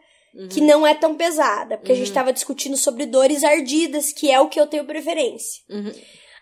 que 0.49 0.61
não 0.61 0.85
é 0.85 0.93
tão 0.93 1.15
pesada. 1.15 1.77
Porque 1.77 1.91
a 1.91 1.95
gente 1.95 2.13
tava 2.13 2.31
discutindo 2.31 2.77
sobre 2.77 3.05
dores 3.05 3.43
ardidas, 3.43 4.13
que 4.13 4.31
é 4.31 4.39
o 4.39 4.47
que 4.47 4.59
eu 4.59 4.67
tenho 4.67 4.85
preferência. 4.85 5.63
Uhum. 5.69 5.91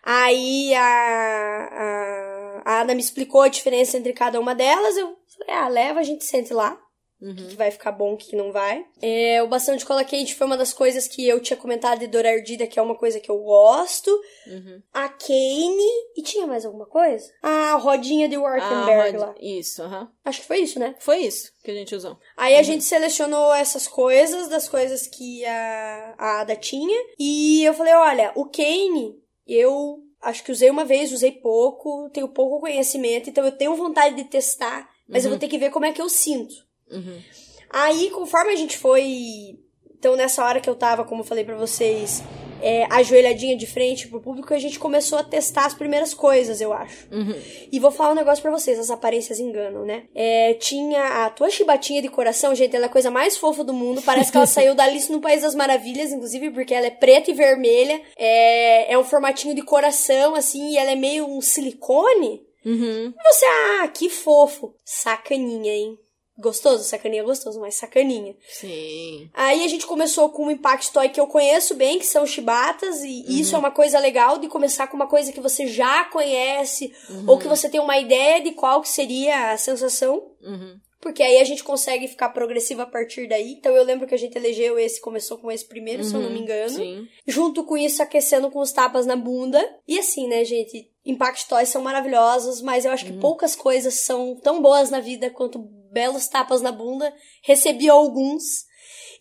Aí 0.03 0.73
a, 0.75 0.81
a, 0.83 2.61
a 2.65 2.81
Ana 2.81 2.93
me 2.93 3.01
explicou 3.01 3.41
a 3.41 3.47
diferença 3.47 3.97
entre 3.97 4.11
cada 4.11 4.39
uma 4.39 4.53
delas. 4.53 4.97
Eu 4.97 5.15
falei, 5.37 5.53
ah, 5.55 5.67
leva, 5.67 5.99
a 5.99 6.03
gente 6.03 6.23
sente 6.25 6.53
lá. 6.53 6.79
O 7.21 7.25
Uhum. 7.25 7.35
que, 7.35 7.55
vai 7.55 7.71
ficar 7.71 7.93
bom, 7.93 8.15
o 8.15 8.17
que, 8.17 8.35
não 8.35 8.51
vai. 8.51 8.85
É, 9.01 9.41
o 9.41 9.47
bastão 9.47 9.77
de 9.77 9.85
cola 9.85 10.03
quente 10.03 10.35
foi 10.35 10.45
uma 10.45 10.57
das 10.57 10.73
coisas 10.73 11.07
que 11.07 11.25
eu 11.25 11.39
tinha 11.39 11.55
comentado 11.55 11.99
de 11.99 12.07
dor 12.07 12.25
ardida, 12.25 12.67
que 12.67 12.77
é 12.77 12.81
uma 12.81 12.95
coisa 12.97 13.17
que 13.17 13.31
eu 13.31 13.37
gosto. 13.37 14.11
Uhum. 14.45 14.81
A 14.91 15.07
Kane. 15.07 15.89
E 16.17 16.21
tinha 16.21 16.45
mais 16.45 16.65
alguma 16.65 16.85
coisa? 16.85 17.25
Ah, 17.41 17.75
a 17.75 17.77
rodinha 17.77 18.27
de 18.27 18.35
Ah, 18.35 18.41
Wartenberg 18.41 19.17
Rod- 19.17 19.27
lá. 19.27 19.35
Isso, 19.39 19.81
aham. 19.83 20.11
Acho 20.25 20.41
que 20.41 20.47
foi 20.47 20.59
isso, 20.59 20.77
né? 20.79 20.95
Foi 20.99 21.19
isso 21.19 21.49
que 21.63 21.71
a 21.71 21.73
gente 21.73 21.95
usou. 21.95 22.17
Aí 22.35 22.57
a 22.57 22.61
gente 22.63 22.83
selecionou 22.83 23.53
essas 23.53 23.87
coisas, 23.87 24.49
das 24.49 24.67
coisas 24.67 25.07
que 25.07 25.45
a, 25.45 26.15
a 26.17 26.41
Ada 26.41 26.57
tinha. 26.57 27.05
E 27.17 27.63
eu 27.63 27.73
falei, 27.73 27.93
olha, 27.93 28.33
o 28.35 28.47
Kane, 28.49 29.15
eu 29.47 29.99
acho 30.21 30.43
que 30.43 30.51
usei 30.51 30.69
uma 30.69 30.83
vez, 30.83 31.11
usei 31.13 31.31
pouco, 31.31 32.09
tenho 32.09 32.27
pouco 32.27 32.59
conhecimento, 32.59 33.29
então 33.29 33.45
eu 33.45 33.51
tenho 33.51 33.75
vontade 33.75 34.15
de 34.15 34.23
testar, 34.25 34.89
mas 35.07 35.25
eu 35.25 35.29
vou 35.29 35.39
ter 35.39 35.47
que 35.47 35.57
ver 35.57 35.69
como 35.69 35.85
é 35.85 35.91
que 35.91 36.01
eu 36.01 36.09
sinto. 36.09 36.53
Uhum. 36.91 37.21
Aí, 37.69 38.09
conforme 38.11 38.51
a 38.51 38.55
gente 38.55 38.77
foi. 38.77 39.57
Então, 39.97 40.15
nessa 40.15 40.43
hora 40.43 40.59
que 40.59 40.69
eu 40.69 40.75
tava, 40.75 41.03
como 41.03 41.21
eu 41.21 41.25
falei 41.25 41.43
pra 41.43 41.55
vocês, 41.55 42.21
é, 42.63 42.87
ajoelhadinha 42.89 43.57
de 43.57 43.67
frente 43.67 44.07
pro 44.07 44.21
público, 44.21 44.53
a 44.53 44.57
gente 44.57 44.79
começou 44.79 45.19
a 45.19 45.23
testar 45.23 45.65
as 45.65 45.73
primeiras 45.73 46.13
coisas, 46.13 46.61
eu 46.61 46.71
acho. 46.71 47.07
Uhum. 47.11 47.35
E 47.69 47.77
vou 47.77 47.91
falar 47.91 48.11
um 48.11 48.15
negócio 48.15 48.41
pra 48.41 48.51
vocês, 48.51 48.79
as 48.79 48.89
aparências 48.89 49.37
enganam, 49.37 49.85
né? 49.85 50.03
É, 50.15 50.53
tinha 50.53 51.25
a 51.25 51.29
tua 51.29 51.49
chibatinha 51.49 52.01
de 52.01 52.07
coração, 52.07 52.55
gente, 52.55 52.73
ela 52.73 52.85
é 52.85 52.87
a 52.87 52.91
coisa 52.91 53.11
mais 53.11 53.35
fofa 53.35 53.65
do 53.65 53.73
mundo. 53.73 54.01
Parece 54.01 54.31
que 54.31 54.37
ela 54.37 54.47
saiu 54.47 54.73
da 54.73 54.85
Alice 54.85 55.11
no 55.11 55.19
País 55.19 55.41
das 55.41 55.53
Maravilhas, 55.53 56.13
inclusive, 56.13 56.51
porque 56.51 56.73
ela 56.73 56.87
é 56.87 56.91
preta 56.91 57.31
e 57.31 57.33
vermelha. 57.33 58.01
É, 58.17 58.93
é 58.93 58.97
um 58.97 59.03
formatinho 59.03 59.53
de 59.53 59.61
coração, 59.61 60.33
assim, 60.33 60.71
e 60.71 60.77
ela 60.77 60.91
é 60.91 60.95
meio 60.95 61.27
um 61.27 61.41
silicone. 61.41 62.41
Uhum. 62.65 63.13
E 63.17 63.33
você, 63.33 63.45
ah, 63.45 63.87
que 63.87 64.09
fofo. 64.09 64.75
Sacaninha, 64.83 65.73
hein? 65.73 65.97
Gostoso? 66.37 66.83
Sacaninha 66.83 67.21
é 67.21 67.25
gostoso, 67.25 67.59
mas 67.59 67.75
sacaninha. 67.75 68.35
Sim. 68.47 69.29
Aí 69.33 69.63
a 69.63 69.67
gente 69.67 69.85
começou 69.85 70.29
com 70.29 70.47
um 70.47 70.51
Impact 70.51 70.91
Toy 70.91 71.09
que 71.09 71.19
eu 71.19 71.27
conheço 71.27 71.75
bem, 71.75 71.99
que 71.99 72.05
são 72.05 72.25
chibatas, 72.25 73.03
e 73.03 73.39
isso 73.39 73.55
é 73.55 73.59
uma 73.59 73.69
coisa 73.69 73.99
legal 73.99 74.39
de 74.39 74.47
começar 74.47 74.87
com 74.87 74.95
uma 74.95 75.07
coisa 75.07 75.31
que 75.31 75.39
você 75.39 75.67
já 75.67 76.05
conhece, 76.05 76.91
ou 77.27 77.37
que 77.37 77.47
você 77.47 77.69
tem 77.69 77.79
uma 77.79 77.99
ideia 77.99 78.41
de 78.41 78.51
qual 78.51 78.81
que 78.81 78.89
seria 78.89 79.51
a 79.51 79.57
sensação. 79.57 80.31
Uhum. 80.41 80.79
Porque 80.99 81.21
aí 81.21 81.37
a 81.39 81.43
gente 81.43 81.65
consegue 81.65 82.07
ficar 82.07 82.29
progressivo 82.29 82.81
a 82.81 82.85
partir 82.85 83.27
daí. 83.27 83.51
Então 83.51 83.75
eu 83.75 83.83
lembro 83.83 84.07
que 84.07 84.15
a 84.15 84.17
gente 84.17 84.37
elegeu 84.37 84.79
esse, 84.79 85.01
começou 85.01 85.37
com 85.37 85.51
esse 85.51 85.67
primeiro, 85.67 86.01
se 86.01 86.15
eu 86.15 86.21
não 86.21 86.29
me 86.29 86.39
engano. 86.39 86.69
Sim. 86.69 87.05
Junto 87.27 87.65
com 87.65 87.77
isso, 87.77 88.01
aquecendo 88.01 88.49
com 88.49 88.59
os 88.59 88.71
tapas 88.71 89.05
na 89.05 89.17
bunda. 89.17 89.61
E 89.85 89.99
assim, 89.99 90.29
né, 90.29 90.45
gente? 90.45 90.89
Impact 91.05 91.47
Toys 91.49 91.69
são 91.69 91.81
maravilhosos, 91.81 92.61
mas 92.61 92.85
eu 92.85 92.91
acho 92.91 93.05
que 93.05 93.13
poucas 93.13 93.55
coisas 93.55 93.95
são 93.95 94.35
tão 94.35 94.61
boas 94.61 94.89
na 94.89 94.99
vida 94.99 95.29
quanto 95.29 95.59
belos 95.91 96.27
tapas 96.27 96.61
na 96.61 96.71
bunda. 96.71 97.13
Recebi 97.43 97.89
alguns. 97.89 98.43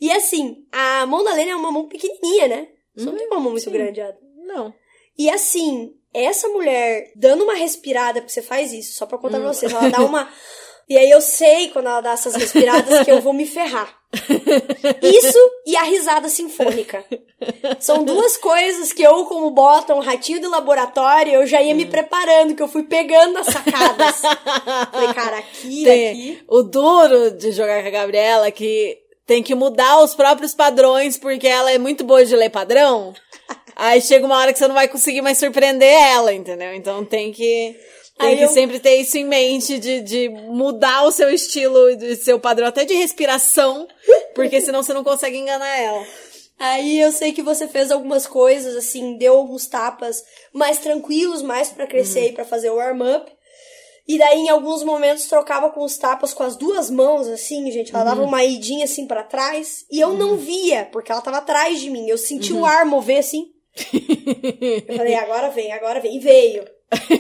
E 0.01 0.11
assim, 0.13 0.65
a 0.71 1.05
mão 1.07 1.25
da 1.25 1.35
Lena 1.35 1.53
é 1.53 1.57
uma 1.57 1.73
mão 1.73 1.89
pequenininha, 1.89 2.49
né? 2.49 2.69
Só 2.97 3.07
não 3.07 3.17
tem 3.17 3.27
uma 3.27 3.41
mão 3.41 3.53
muito 3.53 3.65
sim. 3.65 3.71
grande, 3.71 4.01
Ada. 4.01 4.19
Não. 4.45 4.73
E 5.19 5.29
assim, 5.29 5.95
essa 6.13 6.49
mulher 6.49 7.13
dando 7.17 7.45
uma 7.45 7.55
respirada, 7.55 8.21
porque 8.21 8.33
você 8.33 8.43
faz 8.43 8.73
isso, 8.73 8.97
só 8.97 9.07
pra 9.07 9.19
contar 9.19 9.39
pra 9.39 9.53
vocês, 9.53 9.73
ela 9.73 9.89
dá 9.89 10.01
uma. 10.05 10.31
E 10.89 10.99
aí 10.99 11.11
eu 11.11 11.21
sei 11.21 11.69
quando 11.69 11.87
ela 11.87 12.01
dá 12.01 12.13
essas 12.13 12.35
respiradas 12.35 13.05
que 13.05 13.11
eu 13.11 13.21
vou 13.21 13.33
me 13.33 13.47
ferrar. 13.47 13.89
Isso 15.03 15.39
e 15.67 15.77
a 15.77 15.83
risada 15.83 16.29
sinfônica. 16.29 17.05
São 17.81 18.05
duas 18.05 18.37
coisas 18.37 18.93
que 18.93 19.03
eu, 19.03 19.25
como 19.25 19.51
bota 19.51 19.95
um 19.95 20.01
ratinho 20.01 20.41
de 20.41 20.47
laboratório, 20.47 21.33
eu 21.33 21.47
já 21.47 21.63
ia 21.63 21.75
me 21.75 21.87
preparando, 21.87 22.55
que 22.55 22.63
eu 22.63 22.69
fui 22.69 22.83
pegando 22.83 23.39
as 23.39 23.47
sacadas. 23.47 24.21
Falei, 24.93 25.15
cara, 25.15 25.39
aqui, 25.39 25.85
Tem 25.85 26.09
aqui. 26.11 26.45
o 26.49 26.63
duro 26.63 27.31
de 27.31 27.53
jogar 27.53 27.81
com 27.81 27.89
a 27.89 27.93
Gabriela 27.93 28.47
é 28.47 28.51
que 28.51 28.99
tem 29.27 29.43
que 29.43 29.55
mudar 29.55 30.03
os 30.03 30.15
próprios 30.15 30.55
padrões 30.55 31.17
porque 31.17 31.47
ela 31.49 31.71
é 31.73 31.79
muito 31.79 32.05
boa 32.05 32.25
de 32.25 32.37
ler 32.37 32.51
padrão. 32.51 33.15
Aí 33.75 34.01
chega 34.03 34.27
uma 34.27 34.37
hora 34.37 34.53
que 34.53 34.59
você 34.59 34.69
não 34.69 34.75
vai 34.75 34.89
conseguir 34.89 35.23
mais 35.23 35.39
surpreender 35.39 35.89
ela, 35.89 36.33
entendeu? 36.35 36.75
Então 36.75 37.05
tem 37.05 37.33
que 37.33 37.75
tem 38.19 38.29
Aí 38.29 38.37
que 38.37 38.45
eu- 38.45 38.49
sempre 38.49 38.79
ter 38.79 38.97
isso 38.97 39.17
em 39.19 39.25
mente 39.25 39.79
de, 39.79 40.01
de 40.01 40.29
mudar 40.29 41.05
o 41.05 41.11
seu 41.11 41.31
estilo, 41.31 41.97
de 41.97 42.17
seu 42.17 42.39
padrão 42.39 42.67
até 42.69 42.85
de 42.85 42.95
respiração, 42.95 43.89
porque 44.35 44.61
senão 44.63 44.83
você 44.83 44.93
não 44.93 45.03
consegue 45.05 45.37
enganar 45.37 45.77
ela. 45.79 46.05
Aí 46.59 47.01
eu 47.01 47.11
sei 47.11 47.33
que 47.33 47.43
você 47.43 47.67
fez 47.67 47.91
algumas 47.91 48.27
coisas, 48.27 48.77
assim, 48.77 49.17
deu 49.19 49.35
alguns 49.37 49.67
tapas 49.67 50.23
mais 50.53 50.79
tranquilos, 50.79 51.43
mais 51.43 51.71
pra 51.71 51.87
crescer 51.89 52.29
e 52.29 52.33
pra 52.33 52.45
fazer 52.45 52.71
o 52.71 52.77
warm-up. 52.77 53.33
E 54.07 54.19
daí, 54.19 54.39
em 54.41 54.49
alguns 54.49 54.83
momentos, 54.83 55.27
trocava 55.27 55.71
com 55.71 55.83
os 55.85 55.97
tapas 55.97 56.35
com 56.35 56.43
as 56.43 56.57
duas 56.57 56.91
mãos, 56.91 57.27
assim, 57.29 57.71
gente. 57.71 57.95
Ela 57.95 58.05
dava 58.05 58.23
uma 58.23 58.45
idinha 58.45 58.85
assim 58.85 59.07
pra 59.07 59.23
trás. 59.23 59.85
E 59.91 59.99
eu 60.01 60.13
não 60.13 60.37
via, 60.37 60.89
porque 60.93 61.11
ela 61.11 61.21
tava 61.21 61.39
atrás 61.39 61.81
de 61.81 61.89
mim. 61.89 62.09
Eu 62.09 62.19
senti 62.19 62.53
o 62.53 62.65
ar 62.65 62.85
mover 62.85 63.19
assim. 63.19 63.47
Eu 64.89 64.97
falei, 64.97 65.15
agora 65.15 65.51
vem, 65.51 65.73
agora 65.73 66.01
vem. 66.01 66.17
E 66.17 66.19
veio. 66.21 66.65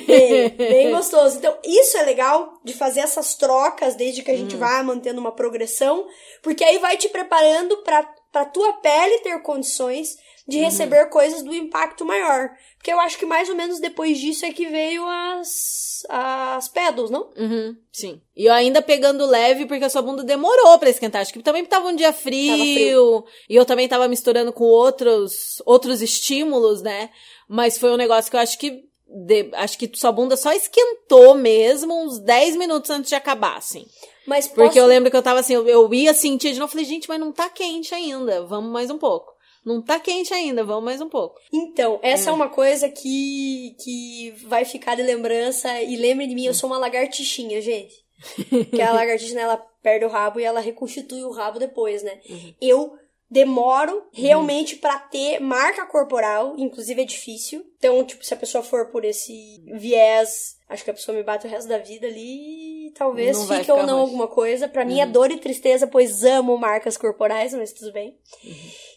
Veio. 0.07 0.51
Bem 0.51 0.91
gostoso. 0.91 1.39
Então, 1.39 1.57
isso 1.65 1.97
é 1.97 2.03
legal 2.03 2.61
de 2.65 2.75
fazer 2.75 3.01
essas 3.01 3.35
trocas 3.35 3.95
desde 3.95 4.23
que 4.23 4.31
a 4.31 4.37
gente 4.37 4.57
vai 4.57 4.83
mantendo 4.83 5.21
uma 5.21 5.33
progressão, 5.33 6.07
porque 6.43 6.65
aí 6.65 6.79
vai 6.79 6.97
te 6.97 7.09
preparando 7.09 7.79
pra, 7.79 8.03
pra 8.31 8.45
tua 8.45 8.75
pele 8.75 9.19
ter 9.21 9.41
condições 9.43 10.17
de 10.47 10.59
receber 10.59 11.09
coisas 11.09 11.43
do 11.43 11.55
impacto 11.55 12.05
maior. 12.05 12.51
Porque 12.77 12.93
eu 12.93 12.99
acho 12.99 13.17
que 13.17 13.25
mais 13.25 13.49
ou 13.49 13.55
menos 13.55 13.79
depois 13.79 14.19
disso 14.19 14.45
é 14.45 14.53
que 14.53 14.67
veio 14.67 15.07
as, 15.07 16.05
as 16.09 16.69
pedals, 16.69 17.11
não? 17.11 17.31
Uhum, 17.37 17.77
sim. 17.93 18.21
E 18.37 18.47
eu 18.47 18.53
ainda 18.53 18.83
pegando 18.83 19.25
leve, 19.25 19.67
porque 19.67 19.85
a 19.85 19.89
sua 19.89 20.03
bunda 20.03 20.25
demorou 20.25 20.79
pra 20.79 20.91
esquentar. 20.91 21.23
Acho 21.23 21.33
que 21.33 21.43
também 21.43 21.65
tava 21.65 21.87
um 21.87 21.95
dia 21.95 22.13
frio, 22.13 22.57
frio. 22.57 23.25
E 23.49 23.55
eu 23.55 23.65
também 23.65 23.89
tava 23.89 24.09
misturando 24.09 24.53
com 24.53 24.65
outros, 24.65 25.63
outros 25.65 26.03
estímulos, 26.03 26.83
né? 26.83 27.11
Mas 27.49 27.79
foi 27.79 27.93
um 27.93 27.97
negócio 27.97 28.31
que 28.31 28.37
eu 28.37 28.41
acho 28.41 28.59
que. 28.59 28.85
De- 29.27 29.51
acho 29.55 29.79
que 29.79 29.90
sua 29.94 30.11
bunda 30.12 30.37
só 30.37 30.53
esquentou 30.53 31.35
mesmo 31.35 31.94
uns 32.05 32.18
10 32.20 32.57
minutos 32.57 32.90
antes 32.90 33.09
de 33.09 33.14
acabar, 33.14 33.57
assim. 33.57 33.85
Mas 34.27 34.46
Porque 34.46 34.62
posso- 34.68 34.79
eu 34.79 34.87
lembro 34.87 35.11
que 35.11 35.16
eu 35.16 35.22
tava 35.22 35.40
assim, 35.40 35.55
eu, 35.55 35.66
eu 35.68 35.92
ia 35.94 36.14
sentir 36.14 36.53
de 36.53 36.59
novo, 36.59 36.70
falei, 36.72 36.85
gente, 36.87 37.09
mas 37.09 37.18
não 37.20 37.33
tá 37.33 37.48
quente 37.51 37.94
ainda, 37.94 38.44
vamos 38.44 38.70
mais 38.70 38.90
um 38.90 38.98
pouco. 38.98 39.33
não 39.64 39.81
tá 39.81 40.01
quente 40.01 40.35
ainda, 40.35 40.64
vamos 40.64 40.83
mais 40.85 41.01
um 41.01 41.09
pouco. 41.09 41.37
Então, 41.53 42.01
essa 42.03 42.31
é 42.31 42.33
uma 42.33 42.48
coisa 42.48 42.88
que, 42.88 43.77
que 43.83 44.35
vai 44.46 44.64
ficar 44.64 44.96
de 44.96 45.03
lembrança. 45.03 45.81
E 45.81 45.94
lembre 45.96 46.27
de 46.27 46.35
mim, 46.35 46.46
eu 46.46 46.55
sou 46.55 46.68
uma 46.68 46.79
lagartixinha, 46.79 47.61
gente. 47.61 47.94
Que 48.75 48.81
a 48.83 48.92
lagartixa, 48.92 49.38
ela 49.38 49.57
perde 49.83 50.05
o 50.05 50.09
rabo 50.09 50.40
e 50.40 50.44
ela 50.44 50.59
reconstitui 50.61 51.22
o 51.25 51.31
rabo 51.31 51.59
depois, 51.61 52.03
né? 52.03 52.20
Eu 52.61 52.92
demoro 53.33 54.07
realmente 54.12 54.77
pra 54.77 54.99
ter 54.99 55.40
marca 55.40 55.87
corporal, 55.87 56.55
inclusive 56.59 57.01
é 57.01 57.05
difícil. 57.05 57.64
Então, 57.79 58.05
tipo, 58.05 58.23
se 58.25 58.35
a 58.35 58.37
pessoa 58.37 58.62
for 58.62 58.90
por 58.90 59.05
esse 59.05 59.64
viés, 59.75 60.57
acho 60.68 60.85
que 60.85 60.90
a 60.90 60.95
pessoa 60.95 61.16
me 61.16 61.23
bate 61.25 61.47
o 61.47 61.51
resto 61.51 61.66
da 61.66 61.79
vida 61.79 62.07
ali, 62.07 62.92
talvez 62.95 63.38
Não 63.38 63.49
fique 63.49 63.71
ou 63.73 63.79
não 63.79 63.99
mais. 63.99 64.01
alguma 64.01 64.29
coisa. 64.29 64.68
Pra 64.68 64.85
mim 64.85 65.01
é 65.01 65.07
dor 65.07 65.31
e 65.31 65.38
tristeza, 65.38 65.87
pois 65.87 66.23
amo 66.25 66.59
marcas 66.59 66.99
corporais, 66.99 67.55
mas 67.55 67.73
tudo 67.73 67.90
bem. 67.92 68.18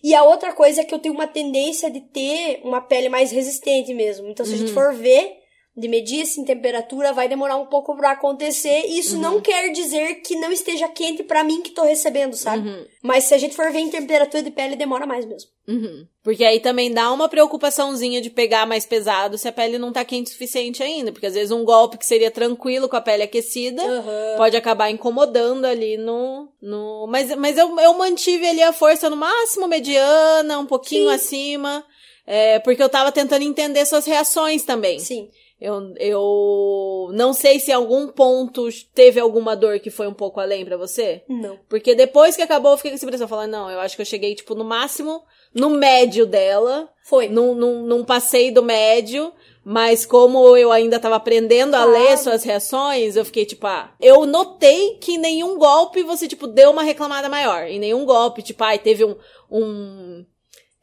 E 0.03 0.13
a 0.13 0.23
outra 0.23 0.51
coisa 0.53 0.81
é 0.81 0.83
que 0.83 0.93
eu 0.93 0.99
tenho 0.99 1.15
uma 1.15 1.27
tendência 1.27 1.89
de 1.89 2.01
ter 2.01 2.59
uma 2.63 2.81
pele 2.81 3.07
mais 3.07 3.31
resistente 3.31 3.93
mesmo. 3.93 4.27
Então, 4.27 4.45
se 4.45 4.53
a 4.53 4.57
gente 4.57 4.73
for 4.73 4.93
ver, 4.93 5.44
de 5.77 5.89
medir 5.89 6.21
assim 6.21 6.45
temperatura, 6.45 7.11
vai 7.11 7.27
demorar 7.27 7.57
um 7.57 7.65
pouco 7.65 7.95
pra 7.97 8.11
acontecer. 8.11 8.85
E 8.87 8.99
isso 8.99 9.17
não 9.17 9.41
quer 9.41 9.71
dizer 9.71 10.21
que 10.21 10.35
não 10.37 10.49
esteja 10.51 10.87
quente 10.87 11.21
pra 11.21 11.43
mim 11.43 11.61
que 11.61 11.71
tô 11.71 11.83
recebendo, 11.83 12.33
sabe? 12.33 12.87
Mas 13.03 13.25
se 13.25 13.33
a 13.33 13.37
gente 13.37 13.55
for 13.55 13.69
ver 13.71 13.79
em 13.79 13.89
temperatura 13.89 14.41
de 14.41 14.51
pele, 14.51 14.77
demora 14.77 15.05
mais 15.05 15.25
mesmo. 15.25 15.49
Uhum. 15.67 16.07
Porque 16.23 16.45
aí 16.45 16.61
também 16.61 16.93
dá 16.93 17.11
uma 17.11 17.27
preocupaçãozinha 17.27 18.21
de 18.21 18.29
pegar 18.29 18.65
mais 18.65 18.85
pesado 18.85 19.37
se 19.37 19.47
a 19.47 19.51
pele 19.51 19.77
não 19.77 19.91
tá 19.91 20.05
quente 20.05 20.27
o 20.27 20.31
suficiente 20.31 20.81
ainda. 20.81 21.11
Porque 21.11 21.25
às 21.25 21.33
vezes 21.33 21.51
um 21.51 21.65
golpe 21.65 21.97
que 21.97 22.05
seria 22.05 22.31
tranquilo 22.31 22.87
com 22.87 22.95
a 22.95 23.01
pele 23.01 23.23
aquecida 23.23 23.83
Aham. 23.83 24.37
pode 24.37 24.55
acabar 24.55 24.89
incomodando 24.89 25.65
ali 25.65 25.97
no. 25.97 26.47
no... 26.61 27.05
Mas, 27.09 27.35
mas 27.35 27.57
eu, 27.57 27.77
eu 27.79 27.93
mantive 27.97 28.47
ali 28.47 28.63
a 28.63 28.71
força 28.71 29.09
no 29.09 29.17
máximo 29.17 29.67
mediana, 29.67 30.57
um 30.57 30.65
pouquinho 30.65 31.09
Sim. 31.09 31.15
acima. 31.15 31.85
é, 32.25 32.59
porque 32.59 32.81
eu 32.81 32.89
tava 32.89 33.11
tentando 33.11 33.43
entender 33.43 33.85
suas 33.85 34.05
reações 34.05 34.63
também. 34.63 34.99
Sim. 34.99 35.29
Eu, 35.59 35.93
eu 35.97 37.09
não 37.13 37.31
sei 37.31 37.59
se 37.59 37.71
em 37.71 37.73
algum 37.73 38.07
ponto 38.09 38.67
teve 38.93 39.19
alguma 39.19 39.55
dor 39.55 39.79
que 39.79 39.89
foi 39.89 40.05
um 40.05 40.13
pouco 40.13 40.39
além 40.39 40.65
pra 40.65 40.75
você. 40.75 41.23
Não. 41.29 41.57
Porque 41.69 41.95
depois 41.95 42.35
que 42.35 42.41
acabou, 42.41 42.71
eu 42.71 42.77
fiquei 42.77 42.91
com 42.91 42.95
essa 42.95 43.05
impressão. 43.05 43.27
Falando, 43.27 43.51
não, 43.51 43.71
eu 43.71 43.79
acho 43.79 43.95
que 43.95 44.01
eu 44.01 44.05
cheguei, 44.05 44.35
tipo, 44.35 44.53
no 44.53 44.65
máximo, 44.65 45.23
no 45.53 45.69
médio 45.69 46.25
dela. 46.25 46.89
Foi. 47.05 47.29
Não, 47.29 47.55
não, 47.55 47.83
não 47.83 48.03
passei 48.03 48.51
do 48.51 48.61
médio. 48.61 49.31
Mas 49.63 50.05
como 50.05 50.55
eu 50.55 50.71
ainda 50.71 50.99
tava 50.99 51.15
aprendendo 51.15 51.73
a 51.73 51.83
Claro. 51.83 51.91
ler 51.91 52.17
suas 52.19 52.43
reações, 52.43 53.15
eu 53.15 53.25
fiquei, 53.25 53.45
tipo, 53.45 53.65
ah... 53.65 53.91
Eu 53.99 54.23
notei 54.27 54.97
que 55.01 55.13
em 55.13 55.17
nenhum 55.17 55.57
golpe 55.57 56.03
você, 56.03 56.27
tipo, 56.27 56.45
deu 56.45 56.69
uma 56.69 56.83
reclamada 56.83 57.27
maior. 57.29 57.63
Em 57.63 57.79
nenhum 57.79 58.05
golpe, 58.05 58.43
tipo, 58.43 58.63
ai, 58.63 58.77
teve 58.77 59.03
um... 59.03 59.15
um... 59.49 60.23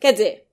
Quer 0.00 0.12
dizer... 0.12 0.44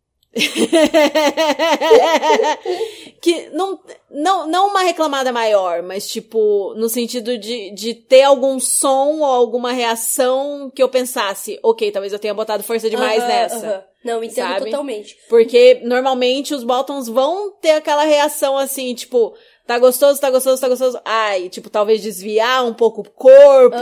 que 3.22 3.50
não, 3.50 3.80
não, 4.12 4.48
não 4.48 4.70
uma 4.70 4.84
reclamada 4.84 5.32
maior, 5.32 5.82
mas 5.82 6.08
tipo, 6.08 6.74
no 6.76 6.88
sentido 6.88 7.38
de, 7.38 7.72
de 7.72 7.94
ter 7.96 8.24
algum 8.24 8.60
som 8.60 9.20
ou 9.20 9.26
alguma 9.26 9.72
reação 9.72 10.72
que 10.74 10.84
eu 10.84 10.90
pensasse, 10.90 11.60
ok, 11.64 11.92
talvez 11.92 12.14
eu 12.14 12.20
tenha 12.20 12.34
botado 12.34 12.64
força 12.64 12.90
demais 12.90 13.24
Aham, 13.24 13.28
nessa. 13.28 13.68
aham. 13.68 13.84
Não, 14.02 14.24
entendo 14.24 14.48
Sabe? 14.48 14.66
totalmente. 14.66 15.18
Porque 15.28 15.82
normalmente 15.84 16.54
os 16.54 16.64
bottoms 16.64 17.10
vão 17.10 17.52
ter 17.52 17.72
aquela 17.72 18.04
reação 18.06 18.58
assim, 18.58 18.94
tipo, 18.94 19.36
tá 19.70 19.78
gostoso, 19.78 20.20
tá 20.20 20.32
gostoso, 20.32 20.60
tá 20.60 20.68
gostoso. 20.68 21.00
Ai, 21.06 21.48
tipo, 21.48 21.70
talvez 21.70 22.02
desviar 22.02 22.66
um 22.66 22.74
pouco 22.74 23.02
o 23.02 23.10
corpo, 23.12 23.78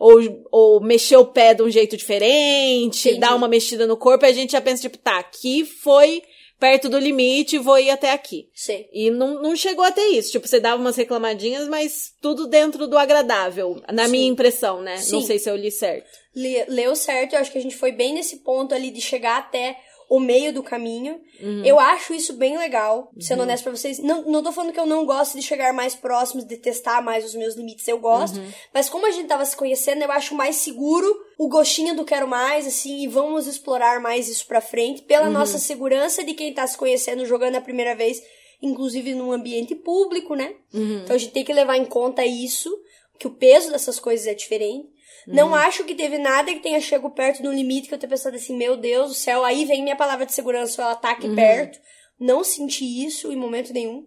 ou, 0.00 0.42
ou 0.50 0.80
mexer 0.80 1.16
o 1.16 1.24
pé 1.26 1.54
de 1.54 1.62
um 1.62 1.70
jeito 1.70 1.96
diferente, 1.96 3.08
Entendi. 3.08 3.20
dar 3.20 3.36
uma 3.36 3.46
mexida 3.46 3.86
no 3.86 3.96
corpo, 3.96 4.24
e 4.26 4.28
a 4.28 4.32
gente 4.32 4.50
já 4.50 4.60
pensa, 4.60 4.82
tipo, 4.82 4.98
tá, 4.98 5.16
aqui 5.18 5.64
foi 5.64 6.24
perto 6.58 6.88
do 6.88 6.98
limite, 6.98 7.56
vou 7.56 7.78
ir 7.78 7.88
até 7.88 8.10
aqui. 8.10 8.48
Sei. 8.52 8.88
E 8.92 9.10
não, 9.12 9.40
não 9.40 9.54
chegou 9.54 9.84
até 9.84 10.04
isso. 10.08 10.32
Tipo, 10.32 10.48
você 10.48 10.58
dava 10.58 10.80
umas 10.82 10.96
reclamadinhas, 10.96 11.68
mas 11.68 12.10
tudo 12.20 12.48
dentro 12.48 12.88
do 12.88 12.98
agradável. 12.98 13.80
Na 13.92 14.06
Sim. 14.06 14.10
minha 14.10 14.26
impressão, 14.26 14.82
né? 14.82 14.96
Não 14.96 15.02
Sim. 15.20 15.22
sei 15.22 15.38
se 15.38 15.48
eu 15.48 15.54
li 15.54 15.70
certo. 15.70 16.08
Le- 16.34 16.64
leu 16.66 16.96
certo, 16.96 17.34
eu 17.34 17.38
acho 17.38 17.52
que 17.52 17.58
a 17.58 17.62
gente 17.62 17.76
foi 17.76 17.92
bem 17.92 18.12
nesse 18.12 18.38
ponto 18.38 18.74
ali 18.74 18.90
de 18.90 19.00
chegar 19.00 19.38
até 19.38 19.76
o 20.08 20.18
meio 20.18 20.52
do 20.52 20.62
caminho. 20.62 21.20
Uhum. 21.40 21.62
Eu 21.64 21.78
acho 21.78 22.14
isso 22.14 22.32
bem 22.32 22.56
legal, 22.56 23.10
sendo 23.20 23.42
honesto 23.42 23.64
pra 23.64 23.72
vocês. 23.76 23.98
Não, 23.98 24.22
não 24.22 24.42
tô 24.42 24.50
falando 24.50 24.72
que 24.72 24.80
eu 24.80 24.86
não 24.86 25.04
gosto 25.04 25.36
de 25.36 25.42
chegar 25.42 25.72
mais 25.72 25.94
próximos, 25.94 26.44
de 26.44 26.56
testar 26.56 27.02
mais 27.02 27.24
os 27.24 27.34
meus 27.34 27.54
limites, 27.54 27.86
eu 27.86 27.98
gosto. 27.98 28.38
Uhum. 28.38 28.48
Mas 28.72 28.88
como 28.88 29.06
a 29.06 29.10
gente 29.10 29.26
tava 29.28 29.44
se 29.44 29.56
conhecendo, 29.56 30.02
eu 30.02 30.10
acho 30.10 30.34
mais 30.34 30.56
seguro 30.56 31.06
o 31.38 31.48
gostinho 31.48 31.94
do 31.94 32.04
quero 32.04 32.26
mais, 32.26 32.66
assim, 32.66 33.02
e 33.02 33.06
vamos 33.06 33.46
explorar 33.46 34.00
mais 34.00 34.28
isso 34.28 34.46
pra 34.46 34.60
frente, 34.60 35.02
pela 35.02 35.26
Uhum. 35.26 35.32
nossa 35.32 35.58
segurança 35.58 36.24
de 36.24 36.32
quem 36.32 36.54
tá 36.54 36.66
se 36.66 36.76
conhecendo, 36.78 37.26
jogando 37.26 37.56
a 37.56 37.60
primeira 37.60 37.94
vez, 37.94 38.22
inclusive 38.62 39.14
num 39.14 39.30
ambiente 39.30 39.74
público, 39.74 40.34
né? 40.34 40.54
Uhum. 40.72 41.02
Então 41.04 41.14
a 41.14 41.18
gente 41.18 41.32
tem 41.32 41.44
que 41.44 41.52
levar 41.52 41.76
em 41.76 41.84
conta 41.84 42.24
isso, 42.24 42.70
que 43.18 43.26
o 43.26 43.30
peso 43.34 43.70
dessas 43.70 44.00
coisas 44.00 44.26
é 44.26 44.34
diferente. 44.34 44.88
Uhum. 45.28 45.34
Não 45.34 45.54
acho 45.54 45.84
que 45.84 45.94
teve 45.94 46.16
nada 46.18 46.52
que 46.52 46.60
tenha 46.60 46.80
chegado 46.80 47.10
perto 47.10 47.42
do 47.42 47.52
limite 47.52 47.86
que 47.88 47.94
eu 47.94 47.98
tenha 47.98 48.08
pensado 48.10 48.34
assim, 48.36 48.56
meu 48.56 48.76
Deus 48.76 49.08
do 49.08 49.14
céu, 49.14 49.44
aí 49.44 49.64
vem 49.66 49.82
minha 49.82 49.96
palavra 49.96 50.24
de 50.24 50.32
segurança, 50.32 50.80
ela 50.82 50.94
tá 50.96 51.08
Uhum. 51.10 51.14
aqui 51.14 51.34
perto. 51.34 51.78
Não 52.20 52.42
senti 52.42 52.84
isso 53.04 53.30
em 53.30 53.36
momento 53.36 53.72
nenhum. 53.72 54.04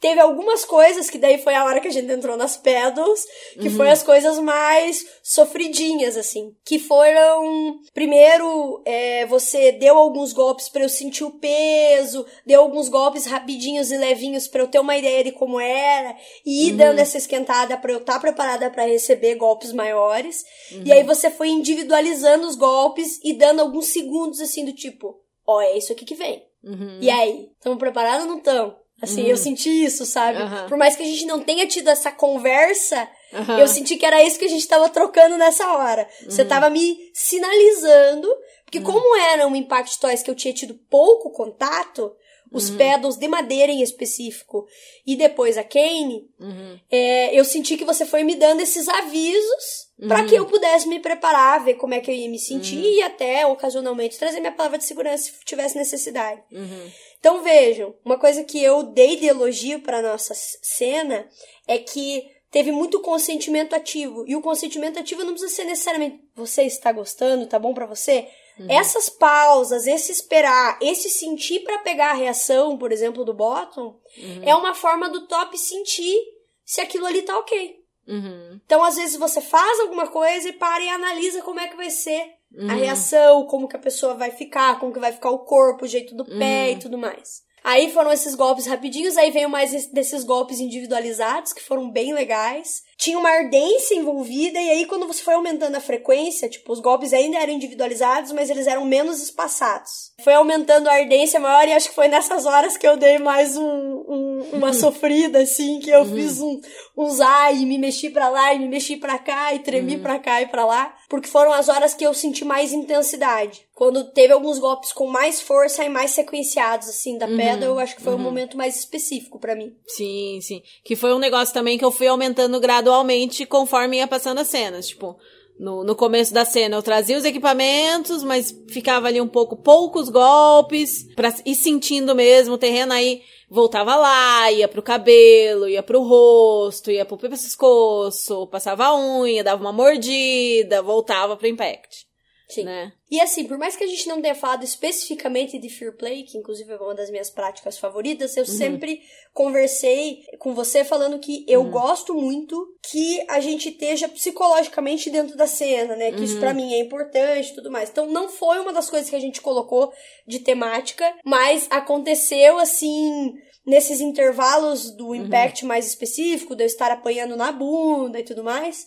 Teve 0.00 0.20
algumas 0.20 0.64
coisas 0.64 1.08
que 1.08 1.16
daí 1.16 1.38
foi 1.38 1.54
a 1.54 1.64
hora 1.64 1.78
que 1.80 1.86
a 1.86 1.92
gente 1.92 2.10
entrou 2.10 2.36
nas 2.36 2.56
pedals, 2.56 3.24
que 3.60 3.70
foi 3.70 3.86
Uhum. 3.86 3.92
as 3.92 4.02
coisas 4.02 4.38
mais 4.40 5.06
sofridinhas, 5.22 6.16
assim. 6.16 6.52
Que 6.64 6.78
foram, 6.80 7.78
primeiro, 7.94 8.82
é, 8.84 9.26
você 9.26 9.70
deu 9.72 9.96
alguns 9.96 10.32
golpes 10.32 10.68
pra 10.68 10.82
eu 10.82 10.88
sentir 10.88 11.22
o 11.22 11.38
peso, 11.38 12.26
deu 12.44 12.60
alguns 12.62 12.88
golpes 12.88 13.26
rapidinhos 13.26 13.92
e 13.92 13.96
levinhos 13.96 14.48
pra 14.48 14.62
eu 14.62 14.68
ter 14.68 14.80
uma 14.80 14.96
ideia 14.96 15.22
de 15.22 15.30
como 15.30 15.60
era, 15.60 16.16
e 16.44 16.68
ir 16.68 16.72
dando 16.72 16.98
essa 16.98 17.16
esquentada 17.16 17.76
pra 17.78 17.92
eu 17.92 17.98
estar 17.98 18.18
preparada 18.18 18.70
pra 18.70 18.86
receber 18.86 19.36
golpes 19.36 19.72
maiores. 19.72 20.44
E 20.84 20.92
aí 20.92 21.04
você 21.04 21.30
foi 21.30 21.48
individualizando 21.48 22.46
os 22.46 22.56
golpes 22.56 23.20
e 23.22 23.32
dando 23.34 23.60
alguns 23.60 23.86
segundos, 23.86 24.40
assim, 24.40 24.64
do 24.64 24.72
tipo, 24.72 25.16
ó, 25.46 25.60
é 25.60 25.76
isso 25.78 25.92
aqui 25.92 26.04
que 26.04 26.14
vem. 26.16 26.44
Uhum. 26.64 26.98
E 27.00 27.10
aí, 27.10 27.48
estamos 27.54 27.78
preparados 27.78 28.24
ou 28.24 28.30
não 28.30 28.38
estamos? 28.38 28.74
Assim, 29.00 29.26
eu 29.26 29.36
senti 29.36 29.68
isso, 29.68 30.06
sabe? 30.06 30.38
Aham. 30.40 30.68
Por 30.68 30.78
mais 30.78 30.94
que 30.94 31.02
a 31.02 31.06
gente 31.06 31.26
não 31.26 31.40
tenha 31.40 31.66
tido 31.66 31.88
essa 31.90 32.12
conversa, 32.12 33.08
Aham. 33.32 33.58
eu 33.58 33.66
senti 33.66 33.96
que 33.96 34.06
era 34.06 34.22
isso 34.22 34.38
que 34.38 34.44
a 34.44 34.48
gente 34.48 34.68
tava 34.68 34.88
trocando 34.88 35.36
nessa 35.36 35.72
hora. 35.72 36.08
Você 36.24 36.44
tava 36.44 36.70
me 36.70 36.96
sinalizando, 37.12 38.28
porque 38.64 38.80
como 38.80 39.16
era 39.16 39.44
um 39.48 39.56
Impact 39.56 39.98
Toys 39.98 40.22
que 40.22 40.30
eu 40.30 40.36
tinha 40.36 40.54
tido 40.54 40.78
pouco 40.88 41.32
contato, 41.32 42.14
os 42.52 42.70
pedals 42.70 43.16
de 43.16 43.26
madeira 43.28 43.72
em 43.72 43.82
específico, 43.82 44.66
e 45.06 45.16
depois 45.16 45.56
a 45.56 45.64
Kane, 45.64 46.28
Uhum. 46.38 46.78
é, 46.90 47.38
eu 47.38 47.44
senti 47.44 47.76
que 47.76 47.84
você 47.84 48.04
foi 48.04 48.22
me 48.24 48.34
dando 48.34 48.60
esses 48.60 48.88
avisos 48.88 49.90
pra 50.08 50.24
que 50.24 50.34
eu 50.34 50.46
pudesse 50.46 50.88
me 50.88 50.98
preparar, 50.98 51.64
ver 51.64 51.74
como 51.74 51.94
é 51.94 52.00
que 52.00 52.10
eu 52.10 52.14
ia 52.14 52.28
me 52.28 52.38
sentir 52.38 52.82
e 52.82 53.02
até, 53.02 53.46
ocasionalmente, 53.46 54.18
trazer 54.18 54.40
minha 54.40 54.52
palavra 54.52 54.78
de 54.78 54.84
segurança 54.84 55.24
se 55.24 55.32
tivesse 55.44 55.76
necessidade. 55.78 56.42
Uhum. 56.50 56.90
Então 57.20 57.42
vejam, 57.42 57.94
uma 58.04 58.18
coisa 58.18 58.42
que 58.42 58.60
eu 58.62 58.82
dei 58.82 59.16
de 59.16 59.26
elogio 59.26 59.80
para 59.80 60.02
nossa 60.02 60.34
cena 60.34 61.26
é 61.68 61.78
que 61.78 62.26
teve 62.50 62.72
muito 62.72 63.00
consentimento 63.00 63.74
ativo. 63.74 64.24
E 64.26 64.34
o 64.34 64.42
consentimento 64.42 64.98
ativo 64.98 65.22
não 65.24 65.32
precisa 65.32 65.54
ser 65.54 65.64
necessariamente 65.64 66.20
você 66.34 66.64
está 66.64 66.90
gostando, 66.90 67.46
tá 67.46 67.58
bom 67.58 67.72
pra 67.72 67.86
você? 67.86 68.26
Essas 68.68 69.08
pausas, 69.08 69.86
esse 69.86 70.12
esperar, 70.12 70.78
esse 70.80 71.08
sentir 71.08 71.60
pra 71.60 71.78
pegar 71.78 72.10
a 72.10 72.14
reação, 72.14 72.76
por 72.76 72.92
exemplo, 72.92 73.24
do 73.24 73.32
bottom, 73.34 73.98
é 74.42 74.54
uma 74.54 74.74
forma 74.74 75.08
do 75.08 75.26
top 75.26 75.56
sentir 75.58 76.16
se 76.64 76.80
aquilo 76.80 77.06
ali 77.06 77.22
tá 77.22 77.38
ok. 77.38 77.76
Uhum. 78.06 78.60
Então, 78.64 78.82
às 78.84 78.96
vezes, 78.96 79.16
você 79.16 79.40
faz 79.40 79.80
alguma 79.80 80.06
coisa 80.08 80.48
e 80.48 80.52
para 80.52 80.82
e 80.82 80.88
analisa 80.88 81.40
como 81.42 81.60
é 81.60 81.68
que 81.68 81.76
vai 81.76 81.90
ser 81.90 82.22
a 82.68 82.74
reação, 82.74 83.46
como 83.46 83.66
que 83.68 83.76
a 83.76 83.80
pessoa 83.80 84.14
vai 84.14 84.30
ficar, 84.30 84.78
como 84.78 84.92
que 84.92 84.98
vai 85.00 85.12
ficar 85.12 85.30
o 85.30 85.40
corpo, 85.40 85.84
o 85.84 85.88
jeito 85.88 86.14
do 86.14 86.24
pé 86.24 86.72
e 86.72 86.78
tudo 86.78 86.98
mais. 86.98 87.42
Aí 87.64 87.92
foram 87.92 88.12
esses 88.12 88.34
golpes 88.34 88.66
rapidinhos, 88.66 89.16
aí 89.16 89.30
veio 89.30 89.48
mais 89.48 89.72
es- 89.72 89.86
desses 89.92 90.24
golpes 90.24 90.58
individualizados, 90.58 91.52
que 91.52 91.62
foram 91.62 91.88
bem 91.90 92.12
legais. 92.12 92.82
Tinha 92.98 93.18
uma 93.18 93.28
ardência 93.30 93.94
envolvida, 93.94 94.60
e 94.60 94.70
aí 94.70 94.86
quando 94.86 95.06
você 95.06 95.22
foi 95.22 95.34
aumentando 95.34 95.74
a 95.76 95.80
frequência, 95.80 96.48
tipo, 96.48 96.72
os 96.72 96.80
golpes 96.80 97.12
ainda 97.12 97.38
eram 97.38 97.52
individualizados, 97.52 98.30
mas 98.32 98.48
eles 98.50 98.66
eram 98.66 98.84
menos 98.84 99.20
espaçados. 99.22 100.12
Foi 100.22 100.34
aumentando 100.34 100.88
a 100.88 100.94
ardência 100.94 101.40
maior, 101.40 101.66
e 101.66 101.72
acho 101.72 101.88
que 101.88 101.94
foi 101.94 102.08
nessas 102.08 102.46
horas 102.46 102.76
que 102.76 102.86
eu 102.86 102.96
dei 102.96 103.18
mais 103.18 103.56
um, 103.56 103.64
um- 103.64 104.48
uma 104.52 104.72
sofrida, 104.74 105.40
assim, 105.40 105.80
que 105.80 105.90
eu 105.90 106.04
fiz 106.04 106.40
um, 106.40 106.60
uns 106.96 107.20
ai, 107.20 107.58
e 107.58 107.66
me 107.66 107.78
mexi 107.78 108.10
pra 108.10 108.28
lá, 108.28 108.54
e 108.54 108.58
me 108.58 108.68
mexi 108.68 108.96
pra 108.96 109.18
cá, 109.18 109.52
e 109.54 109.58
tremi 109.60 109.98
pra 109.98 110.18
cá 110.18 110.40
e 110.42 110.46
pra 110.46 110.64
lá. 110.64 110.94
Porque 111.08 111.28
foram 111.28 111.52
as 111.52 111.68
horas 111.68 111.92
que 111.94 112.04
eu 112.06 112.14
senti 112.14 112.44
mais 112.44 112.72
intensidade. 112.72 113.66
Quando 113.74 114.12
teve 114.12 114.32
alguns 114.32 114.58
golpes 114.58 114.92
com 114.92 115.06
mais 115.08 115.40
força 115.40 115.84
e 115.84 115.88
mais 115.88 116.12
sequenciados, 116.12 116.88
assim, 116.88 117.18
da 117.18 117.26
pedra, 117.26 117.66
eu 117.66 117.78
acho 117.78 117.96
que 117.96 118.02
foi 118.02 118.14
um 118.14 118.18
momento 118.18 118.56
mais 118.56 118.76
específico 118.76 119.38
pra 119.40 119.56
mim. 119.56 119.74
Sim, 119.88 120.38
sim. 120.40 120.62
Que 120.84 120.94
foi 120.94 121.12
um 121.12 121.18
negócio 121.18 121.52
também 121.52 121.76
que 121.76 121.84
eu 121.84 121.90
fui 121.90 122.06
aumentando 122.06 122.60
gradualmente 122.82 123.46
conforme 123.46 123.98
ia 123.98 124.06
passando 124.06 124.40
as 124.40 124.48
cenas. 124.48 124.88
Tipo, 124.88 125.16
No, 125.58 125.84
no 125.84 125.94
começo 125.94 126.32
da 126.34 126.44
cena 126.44 126.76
eu 126.76 126.82
trazia 126.82 127.16
os 127.16 127.24
equipamentos, 127.24 128.24
mas 128.24 128.52
ficava 128.70 129.06
ali 129.06 129.20
um 129.20 129.28
pouco 129.28 129.54
poucos 129.54 130.08
golpes, 130.08 131.06
pra 131.14 131.32
ir 131.44 131.54
sentindo 131.54 132.14
mesmo 132.14 132.54
o 132.54 132.58
terreno 132.58 132.92
aí 132.92 133.20
voltava 133.48 133.94
lá, 133.94 134.50
ia 134.50 134.66
pro 134.66 134.82
cabelo, 134.82 135.68
ia 135.68 135.82
pro 135.82 136.02
rosto, 136.02 136.90
ia 136.90 137.04
pro 137.04 137.18
pescoço, 137.18 138.46
passava 138.46 138.86
a 138.86 138.96
unha, 138.96 139.44
dava 139.44 139.60
uma 139.62 139.72
mordida, 139.72 140.82
voltava 140.82 141.36
pro 141.36 141.46
impact. 141.46 142.06
Sim. 142.48 142.64
Né? 142.64 142.92
E 143.10 143.20
assim, 143.20 143.44
por 143.44 143.58
mais 143.58 143.76
que 143.76 143.84
a 143.84 143.86
gente 143.86 144.08
não 144.08 144.20
tenha 144.20 144.34
falado 144.34 144.64
especificamente 144.64 145.58
de 145.58 145.68
Fear 145.68 145.96
Play, 145.96 146.24
que 146.24 146.38
inclusive 146.38 146.72
é 146.72 146.76
uma 146.76 146.94
das 146.94 147.10
minhas 147.10 147.30
práticas 147.30 147.78
favoritas, 147.78 148.36
eu 148.36 148.46
sempre 148.46 149.02
conversei 149.32 150.24
com 150.38 150.54
você 150.54 150.84
falando 150.84 151.18
que 151.18 151.44
eu 151.48 151.64
gosto 151.64 152.14
muito 152.14 152.74
que 152.90 153.24
a 153.28 153.40
gente 153.40 153.68
esteja 153.70 154.08
psicologicamente 154.08 155.10
dentro 155.10 155.36
da 155.36 155.46
cena, 155.46 155.96
né? 155.96 156.12
Que 156.12 156.24
isso 156.24 156.38
pra 156.38 156.54
mim 156.54 156.74
é 156.74 156.80
importante 156.80 157.50
e 157.50 157.54
tudo 157.54 157.70
mais. 157.70 157.90
Então 157.90 158.06
não 158.06 158.28
foi 158.28 158.58
uma 158.60 158.72
das 158.72 158.88
coisas 158.90 159.08
que 159.08 159.16
a 159.16 159.20
gente 159.20 159.40
colocou 159.40 159.92
de 160.26 160.38
temática, 160.38 161.04
mas 161.24 161.66
aconteceu 161.70 162.58
assim 162.58 163.34
nesses 163.64 164.00
intervalos 164.00 164.90
do 164.90 165.14
impact 165.14 165.64
mais 165.64 165.86
específico, 165.86 166.56
de 166.56 166.64
eu 166.64 166.66
estar 166.66 166.90
apanhando 166.90 167.36
na 167.36 167.52
bunda 167.52 168.18
e 168.18 168.24
tudo 168.24 168.42
mais, 168.42 168.84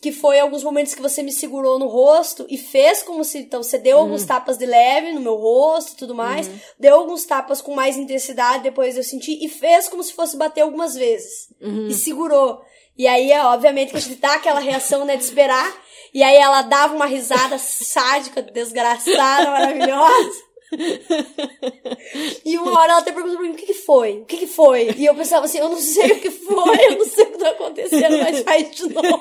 que 0.00 0.12
foi 0.12 0.38
alguns 0.38 0.62
momentos 0.62 0.94
que 0.94 1.02
você 1.02 1.22
me 1.22 1.32
segurou 1.32 1.78
no 1.78 1.88
rosto 1.88 2.46
e 2.48 2.56
fez 2.56 3.02
como 3.02 3.24
se, 3.24 3.38
então, 3.38 3.62
você 3.62 3.78
deu 3.78 3.98
alguns 3.98 4.24
tapas 4.24 4.56
de 4.56 4.64
leve 4.64 5.12
no 5.12 5.20
meu 5.20 5.34
rosto 5.34 5.92
e 5.92 5.96
tudo 5.96 6.14
mais, 6.14 6.48
deu 6.78 6.94
alguns 6.94 7.24
tapas 7.24 7.60
com 7.60 7.74
mais 7.74 7.96
intensidade, 7.96 8.62
depois 8.62 8.96
eu 8.96 9.02
senti, 9.02 9.44
e 9.44 9.48
fez 9.48 9.88
como 9.88 10.02
se 10.02 10.12
fosse 10.12 10.36
bater 10.36 10.60
algumas 10.60 10.94
vezes. 10.94 11.48
E 11.88 11.94
segurou. 11.94 12.62
E 12.96 13.06
aí, 13.06 13.30
é, 13.32 13.44
obviamente, 13.44 13.90
que 13.90 13.96
a 13.96 14.00
gente 14.00 14.20
dá 14.20 14.34
aquela 14.34 14.60
reação, 14.60 15.04
né, 15.04 15.16
de 15.16 15.24
esperar, 15.24 15.76
e 16.14 16.22
aí 16.22 16.36
ela 16.36 16.62
dava 16.62 16.94
uma 16.94 17.06
risada 17.06 17.58
sádica, 17.58 18.40
desgraçada, 18.40 19.50
maravilhosa. 19.50 20.45
E 22.44 22.58
uma 22.58 22.78
hora 22.78 22.92
ela 22.92 23.00
até 23.00 23.12
perguntou 23.12 23.38
pra 23.38 23.46
mim, 23.46 23.52
o 23.52 23.56
que 23.56 23.66
que 23.66 23.74
foi? 23.74 24.20
O 24.20 24.24
que 24.24 24.36
que 24.38 24.46
foi? 24.46 24.90
E 24.96 25.06
eu 25.06 25.14
pensava 25.14 25.44
assim, 25.44 25.58
eu 25.58 25.68
não 25.68 25.78
sei 25.78 26.12
o 26.12 26.20
que 26.20 26.30
foi, 26.30 26.86
eu 26.86 26.98
não 26.98 27.04
sei 27.04 27.24
o 27.24 27.32
que 27.32 27.38
tá 27.38 27.50
acontecendo, 27.50 28.18
mas 28.18 28.40
faz 28.40 28.70
de 28.70 28.88
novo. 28.92 29.20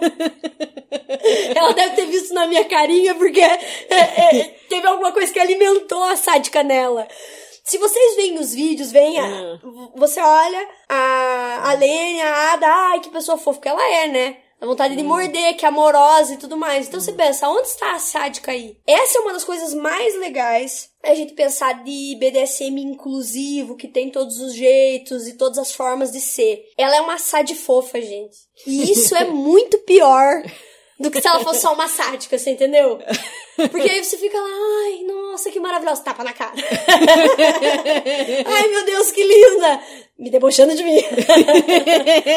Ela 1.56 1.74
deve 1.74 1.96
ter 1.96 2.06
visto 2.06 2.34
na 2.34 2.48
minha 2.48 2.66
carinha, 2.66 3.16
porque 3.16 3.42
é, 3.42 3.60
é, 3.90 4.44
teve 4.70 4.88
alguma 4.88 5.12
coisa 5.12 5.32
que 5.32 5.40
alimentou 5.40 6.04
a 6.04 6.16
sádica 6.16 6.64
nela. 6.64 7.08
Se 7.64 7.78
vocês 7.80 8.16
veem 8.16 8.38
os 8.38 8.54
vídeos, 8.54 8.92
vem 8.92 9.20
a, 9.20 9.60
você 9.96 10.20
olha 10.20 10.68
a, 10.88 11.72
a 11.72 11.74
Lene, 11.74 12.22
a 12.22 12.54
Ada, 12.54 12.68
ai, 12.68 13.00
que 13.00 13.10
pessoa 13.10 13.40
fofa 13.40 13.60
que 13.60 13.68
ela 13.68 13.84
é, 13.92 14.08
né? 14.08 14.38
A 14.66 14.68
vontade 14.68 14.96
de 14.96 15.04
morder, 15.04 15.56
que 15.56 15.64
é 15.64 15.68
amorosa 15.68 16.34
e 16.34 16.38
tudo 16.38 16.58
mais. 16.58 16.88
Então 16.88 17.00
você 17.00 17.14
pensa, 17.14 17.48
onde 17.48 17.68
está 17.68 17.94
a 17.94 18.00
sádica 18.00 18.52
aí? 18.52 18.76
Essa 18.88 19.20
é 19.20 19.22
uma 19.22 19.34
das 19.34 19.44
coisas 19.44 19.76
mais 19.76 20.18
legais. 20.18 20.90
A 21.04 21.14
gente 21.14 21.34
pensar 21.34 21.84
de 21.84 22.18
BDSM 22.20 22.80
inclusivo, 22.80 23.76
que 23.76 23.88
tem 23.88 24.10
todos 24.10 24.40
os 24.40 24.56
jeitos 24.56 25.28
e 25.28 25.38
todas 25.38 25.60
as 25.60 25.72
formas 25.72 26.12
de 26.12 26.20
ser. 26.20 26.64
Ela 26.76 26.96
é 26.96 27.02
uma 27.02 27.20
sad 27.20 27.54
fofa, 27.54 28.02
gente. 28.02 28.36
E 28.66 28.92
isso 28.92 29.16
é 29.16 29.26
muito 29.30 29.78
pior 29.80 30.42
do 31.00 31.12
que 31.12 31.22
se 31.22 31.28
ela 31.28 31.42
fosse 31.42 31.62
só 31.62 31.74
uma 31.74 31.88
sádica, 31.88 32.38
você 32.38 32.52
entendeu? 32.52 33.00
Porque 33.56 33.90
aí 33.90 34.04
você 34.04 34.18
fica 34.18 34.38
lá, 34.40 34.50
ai, 34.86 35.04
nossa, 35.04 35.52
que 35.52 35.60
maravilhosa, 35.60 36.04
tapa 36.04 36.24
na 36.24 36.32
cara. 36.32 36.54
ai, 38.46 38.68
meu 38.68 38.86
Deus, 38.86 39.12
que 39.12 39.24
linda! 39.24 39.82
Me 40.18 40.30
debochando 40.30 40.74
de 40.74 40.84
mim. 40.84 41.02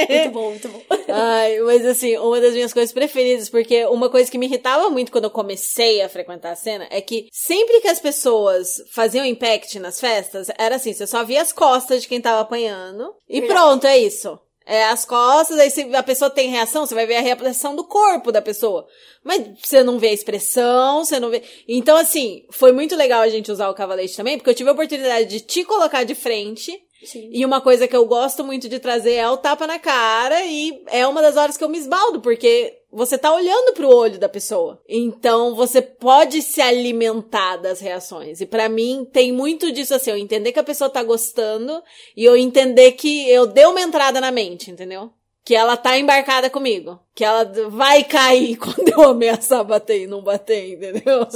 muito 0.09 0.30
bom, 0.32 0.50
muito 0.50 0.68
bom. 0.68 0.82
Ai, 1.06 1.61
mas 1.61 1.86
assim, 1.86 2.16
uma 2.16 2.40
das 2.40 2.52
minhas 2.52 2.72
coisas 2.72 2.92
preferidas, 2.92 3.48
porque 3.48 3.84
uma 3.86 4.11
coisa 4.11 4.28
que 4.28 4.36
me 4.38 4.46
irritava 4.46 4.90
muito 4.90 5.12
quando 5.12 5.24
eu 5.24 5.30
comecei 5.30 6.02
a 6.02 6.09
frequentar 6.09 6.50
a 6.50 6.56
cena 6.56 6.88
é 6.90 7.00
que 7.00 7.28
sempre 7.30 7.80
que 7.80 7.86
as 7.88 8.00
pessoas 8.00 8.82
faziam 8.92 9.24
impact 9.24 9.78
nas 9.78 10.00
festas, 10.00 10.48
era 10.59 10.74
assim, 10.74 10.92
você 10.92 11.06
só 11.06 11.22
via 11.22 11.40
as 11.40 11.52
costas 11.52 12.02
de 12.02 12.09
quem 12.09 12.20
tava 12.20 12.40
apanhando 12.40 13.14
e 13.28 13.40
Verdade. 13.40 13.61
pronto, 13.61 13.86
é 13.86 13.98
isso. 13.98 14.38
É 14.70 14.84
as 14.84 15.06
costas, 15.06 15.58
aí 15.58 15.70
se 15.70 15.80
a 15.96 16.02
pessoa 16.02 16.28
tem 16.28 16.50
reação, 16.50 16.84
você 16.84 16.94
vai 16.94 17.06
ver 17.06 17.16
a 17.16 17.20
reação 17.22 17.74
do 17.74 17.84
corpo 17.84 18.30
da 18.30 18.42
pessoa. 18.42 18.86
Mas 19.24 19.42
você 19.62 19.82
não 19.82 19.98
vê 19.98 20.08
a 20.08 20.12
expressão, 20.12 21.02
você 21.02 21.18
não 21.18 21.30
vê. 21.30 21.42
Então, 21.66 21.96
assim, 21.96 22.44
foi 22.50 22.70
muito 22.70 22.94
legal 22.94 23.22
a 23.22 23.30
gente 23.30 23.50
usar 23.50 23.70
o 23.70 23.74
cavalete 23.74 24.14
também, 24.14 24.36
porque 24.36 24.50
eu 24.50 24.54
tive 24.54 24.68
a 24.68 24.74
oportunidade 24.74 25.26
de 25.26 25.40
te 25.40 25.64
colocar 25.64 26.04
de 26.04 26.14
frente. 26.14 26.78
Sim. 27.02 27.30
E 27.32 27.46
uma 27.46 27.62
coisa 27.62 27.88
que 27.88 27.96
eu 27.96 28.04
gosto 28.04 28.44
muito 28.44 28.68
de 28.68 28.78
trazer 28.78 29.14
é 29.14 29.30
o 29.30 29.38
tapa 29.38 29.66
na 29.66 29.78
cara, 29.78 30.44
e 30.44 30.82
é 30.88 31.06
uma 31.06 31.22
das 31.22 31.38
horas 31.38 31.56
que 31.56 31.64
eu 31.64 31.68
me 31.70 31.78
esbaldo, 31.78 32.20
porque 32.20 32.78
você 32.91 33.18
tá 33.18 33.32
olhando 33.34 33.74
pro 33.74 33.95
olho 33.95 34.18
da 34.18 34.28
pessoa. 34.28 34.80
Então 34.89 35.55
você 35.55 35.82
pode 35.82 36.41
se 36.43 36.61
alimentar 36.61 37.57
das 37.57 37.80
reações. 37.80 38.41
E 38.41 38.47
pra 38.47 38.68
mim 38.68 39.07
tem 39.12 39.30
muito 39.32 39.70
disso 39.70 39.95
assim, 39.95 40.11
eu 40.11 40.16
entender 40.16 40.53
que 40.53 40.59
a 40.59 40.64
pessoa 40.64 40.89
tá 40.89 41.03
gostando 41.03 41.82
e 42.16 42.24
eu 42.24 42.36
entender 42.36 42.93
que 42.93 43.28
eu 43.28 43.47
dei 43.47 43.66
uma 43.66 43.80
entrada 43.80 44.20
na 44.20 44.30
mente, 44.30 44.70
entendeu? 44.70 45.11
Que 45.45 45.55
ela 45.55 45.76
tá 45.76 45.99
embarcada 45.99 46.51
comigo. 46.51 46.99
Que 47.14 47.24
ela 47.24 47.45
vai 47.68 48.05
cair 48.05 48.57
quando 48.59 48.89
eu 48.89 49.03
ameaçar 49.03 49.64
bater 49.64 50.03
e 50.03 50.07
não 50.07 50.22
bater, 50.22 50.74
entendeu? 50.74 51.26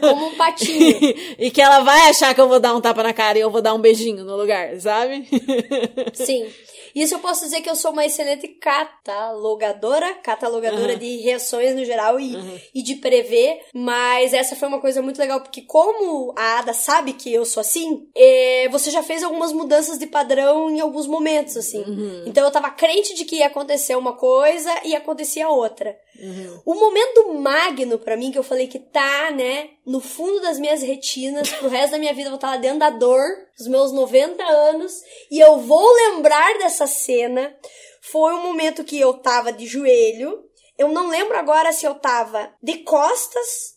Como 0.00 0.26
um 0.26 0.34
patinho. 0.36 1.14
e 1.38 1.50
que 1.50 1.60
ela 1.60 1.80
vai 1.80 2.08
achar 2.10 2.34
que 2.34 2.40
eu 2.40 2.48
vou 2.48 2.60
dar 2.60 2.74
um 2.74 2.80
tapa 2.80 3.02
na 3.02 3.12
cara 3.12 3.38
e 3.38 3.40
eu 3.40 3.50
vou 3.50 3.62
dar 3.62 3.74
um 3.74 3.80
beijinho 3.80 4.24
no 4.24 4.36
lugar, 4.36 4.78
sabe? 4.80 5.26
Sim. 6.14 6.46
Isso 6.94 7.14
eu 7.14 7.18
posso 7.18 7.44
dizer 7.44 7.60
que 7.60 7.68
eu 7.68 7.74
sou 7.74 7.90
uma 7.92 8.04
excelente 8.04 8.46
catalogadora, 8.48 10.14
catalogadora 10.14 10.96
de 10.96 11.16
reações 11.18 11.74
no 11.74 11.84
geral 11.84 12.20
e, 12.20 12.34
e 12.74 12.82
de 12.82 12.96
prever, 12.96 13.60
mas 13.74 14.32
essa 14.32 14.54
foi 14.54 14.68
uma 14.68 14.80
coisa 14.80 15.02
muito 15.02 15.18
legal, 15.18 15.40
porque 15.40 15.62
como 15.62 16.32
a 16.36 16.58
Ada 16.58 16.72
sabe 16.72 17.12
que 17.14 17.32
eu 17.32 17.44
sou 17.44 17.60
assim, 17.60 18.06
é, 18.14 18.68
você 18.70 18.90
já 18.90 19.02
fez 19.02 19.22
algumas 19.22 19.52
mudanças 19.52 19.98
de 19.98 20.06
padrão 20.06 20.70
em 20.70 20.80
alguns 20.80 21.06
momentos, 21.06 21.56
assim. 21.56 21.82
Então 22.26 22.44
eu 22.44 22.50
tava 22.50 22.70
crente 22.70 23.14
de 23.14 23.24
que 23.24 23.36
ia 23.36 23.46
acontecer 23.46 23.96
uma 23.96 24.12
coisa 24.12 24.70
e 24.84 24.94
acontecia 24.94 25.48
outra. 25.48 25.96
O 26.64 26.74
momento 26.74 27.34
magno 27.34 27.98
pra 27.98 28.16
mim, 28.16 28.30
que 28.30 28.38
eu 28.38 28.44
falei 28.44 28.68
que 28.68 28.78
tá, 28.78 29.30
né, 29.32 29.70
no 29.86 30.00
fundo 30.00 30.40
das 30.40 30.58
minhas 30.58 30.82
retinas, 30.82 31.50
pro 31.50 31.68
resto 31.68 31.92
da 31.92 31.98
minha 31.98 32.14
vida 32.14 32.26
eu 32.26 32.30
vou 32.30 32.36
estar 32.36 32.50
lá 32.50 32.56
dentro 32.56 32.78
da 32.78 32.90
dor, 32.90 33.26
dos 33.56 33.66
meus 33.68 33.92
90 33.92 34.42
anos, 34.42 34.92
e 35.30 35.38
eu 35.38 35.58
vou 35.58 35.92
lembrar 35.94 36.58
dessa 36.58 36.86
cena, 36.86 37.54
foi 38.00 38.34
um 38.34 38.42
momento 38.42 38.84
que 38.84 38.98
eu 38.98 39.14
tava 39.14 39.52
de 39.52 39.66
joelho, 39.66 40.44
eu 40.76 40.88
não 40.88 41.08
lembro 41.08 41.36
agora 41.36 41.72
se 41.72 41.86
eu 41.86 41.94
tava 41.94 42.52
de 42.62 42.78
costas 42.78 43.74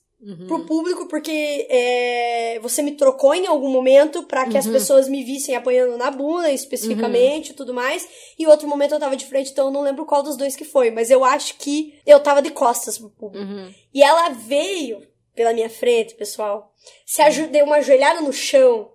pro 0.48 0.66
público, 0.66 1.08
porque 1.08 1.68
é, 1.70 2.60
você 2.60 2.82
me 2.82 2.94
trocou 2.94 3.36
em 3.36 3.46
algum 3.46 3.70
momento 3.70 4.24
pra 4.24 4.48
que 4.48 4.58
as 4.58 4.66
pessoas 4.66 5.08
me 5.08 5.24
vissem 5.24 5.56
apanhando 5.56 5.96
na 5.96 6.10
bunda, 6.10 6.52
especificamente, 6.52 7.52
e 7.52 7.54
tudo 7.54 7.72
mais. 7.72 8.08
E 8.38 8.48
outro 8.48 8.68
momento 8.68 8.94
eu 8.94 9.00
tava 9.00 9.16
de 9.16 9.28
frente, 9.28 9.52
então 9.52 9.68
eu 9.68 9.72
não 9.72 9.82
lembro 9.82 10.06
qual 10.06 10.24
dos 10.24 10.36
dois 10.36 10.56
que 10.56 10.66
foi. 10.66 10.90
Mas 10.90 11.12
eu 11.12 11.24
acho 11.24 11.56
que 11.58 12.00
eu 12.04 12.20
tava 12.20 12.42
de 12.42 12.50
costas 12.50 12.98
pro 12.98 13.12
público. 13.12 13.46
E 13.94 14.02
ela 14.02 14.30
veio 14.30 15.08
pela 15.38 15.54
minha 15.54 15.70
frente, 15.70 16.16
pessoal. 16.16 16.74
Se 17.06 17.22
aju- 17.22 17.48
deu 17.48 17.66
uma 17.66 17.78
ajoelhada 17.78 18.20
no 18.20 18.34
chão. 18.34 18.90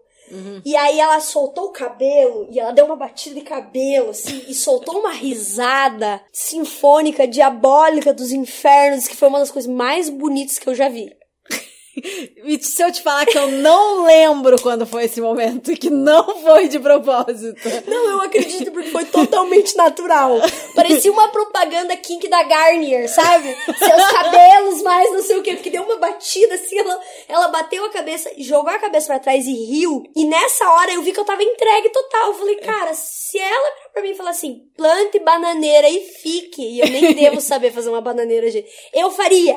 E 0.64 0.74
aí 0.76 0.99
ela 0.99 1.20
soltou 1.20 1.66
o 1.66 1.72
cabelo, 1.72 2.47
e 2.51 2.59
ela 2.59 2.72
deu 2.72 2.86
uma 2.86 2.97
batida 2.97 3.34
de 3.34 3.43
cabelo, 3.43 4.11
assim, 4.11 4.45
e 4.49 4.55
soltou 4.55 4.99
uma 5.01 5.11
risada 5.12 6.22
sinfônica, 6.32 7.26
diabólica 7.28 8.14
dos 8.14 8.32
infernos, 8.32 9.07
que 9.07 9.16
foi 9.16 9.28
uma 9.28 9.40
das 9.40 9.51
coisas 9.51 9.70
mais 9.70 10.09
bonitas 10.09 10.59
que 10.59 10.66
eu 10.68 10.74
já 10.74 10.88
vi. 10.88 11.14
Se 12.62 12.82
eu 12.82 12.93
te 12.93 13.03
falar 13.03 13.26
que 13.26 13.36
eu 13.36 13.49
não 13.51 14.05
lembro 14.05 14.61
quando 14.61 14.86
foi 14.86 15.05
esse 15.05 15.20
momento, 15.20 15.74
que 15.76 15.90
não 15.90 16.40
foi 16.43 16.68
de 16.68 16.78
propósito. 16.78 17.68
Não, 17.86 18.11
eu 18.11 18.20
acredito, 18.22 18.70
porque 18.72 18.90
foi 18.90 19.05
totalmente 19.07 19.76
natural. 19.76 20.38
Parecia 20.74 21.12
uma 21.12 21.28
propaganda 21.28 21.97
kink 21.97 22.28
da 22.28 22.43
Garnier, 22.45 23.09
sabe? 23.09 23.57
Seus 23.78 24.12
cabelos 24.12 24.82
mais 24.82 25.11
não 25.12 25.22
sei 25.22 25.36
o 25.36 25.43
quê. 25.43 25.55
Porque 25.55 25.70
deu 25.70 25.82
uma 25.82 25.97
batida 25.97 26.55
assim, 26.55 26.78
ela, 26.78 27.01
ela 27.28 27.49
bateu 27.49 27.84
a 27.84 27.90
cabeça, 27.90 28.30
jogou 28.38 28.70
a 28.70 28.78
cabeça 28.78 29.07
pra 29.09 29.18
trás 29.18 29.47
e 29.47 29.53
riu. 29.53 30.03
E 30.14 30.24
nessa 30.24 30.68
hora 30.70 30.93
eu 30.93 31.03
vi 31.03 31.12
que 31.12 31.20
eu 31.20 31.24
tava 31.24 31.43
entregue 31.43 31.90
total. 31.90 32.28
Eu 32.28 32.34
falei, 32.34 32.57
cara, 32.57 32.95
se 32.95 33.38
ela 33.38 33.72
virar 33.82 33.88
pra 33.93 34.03
mim 34.03 34.11
e 34.11 34.14
falar 34.14 34.30
assim, 34.30 34.62
plante 34.76 35.18
bananeira 35.18 35.88
e 35.88 36.01
fique, 36.01 36.62
e 36.62 36.80
eu 36.80 36.88
nem 36.88 37.14
devo 37.14 37.40
saber 37.40 37.72
fazer 37.72 37.90
uma 37.90 38.01
bananeira, 38.01 38.51
gente, 38.51 38.68
eu 38.93 39.11
faria. 39.11 39.57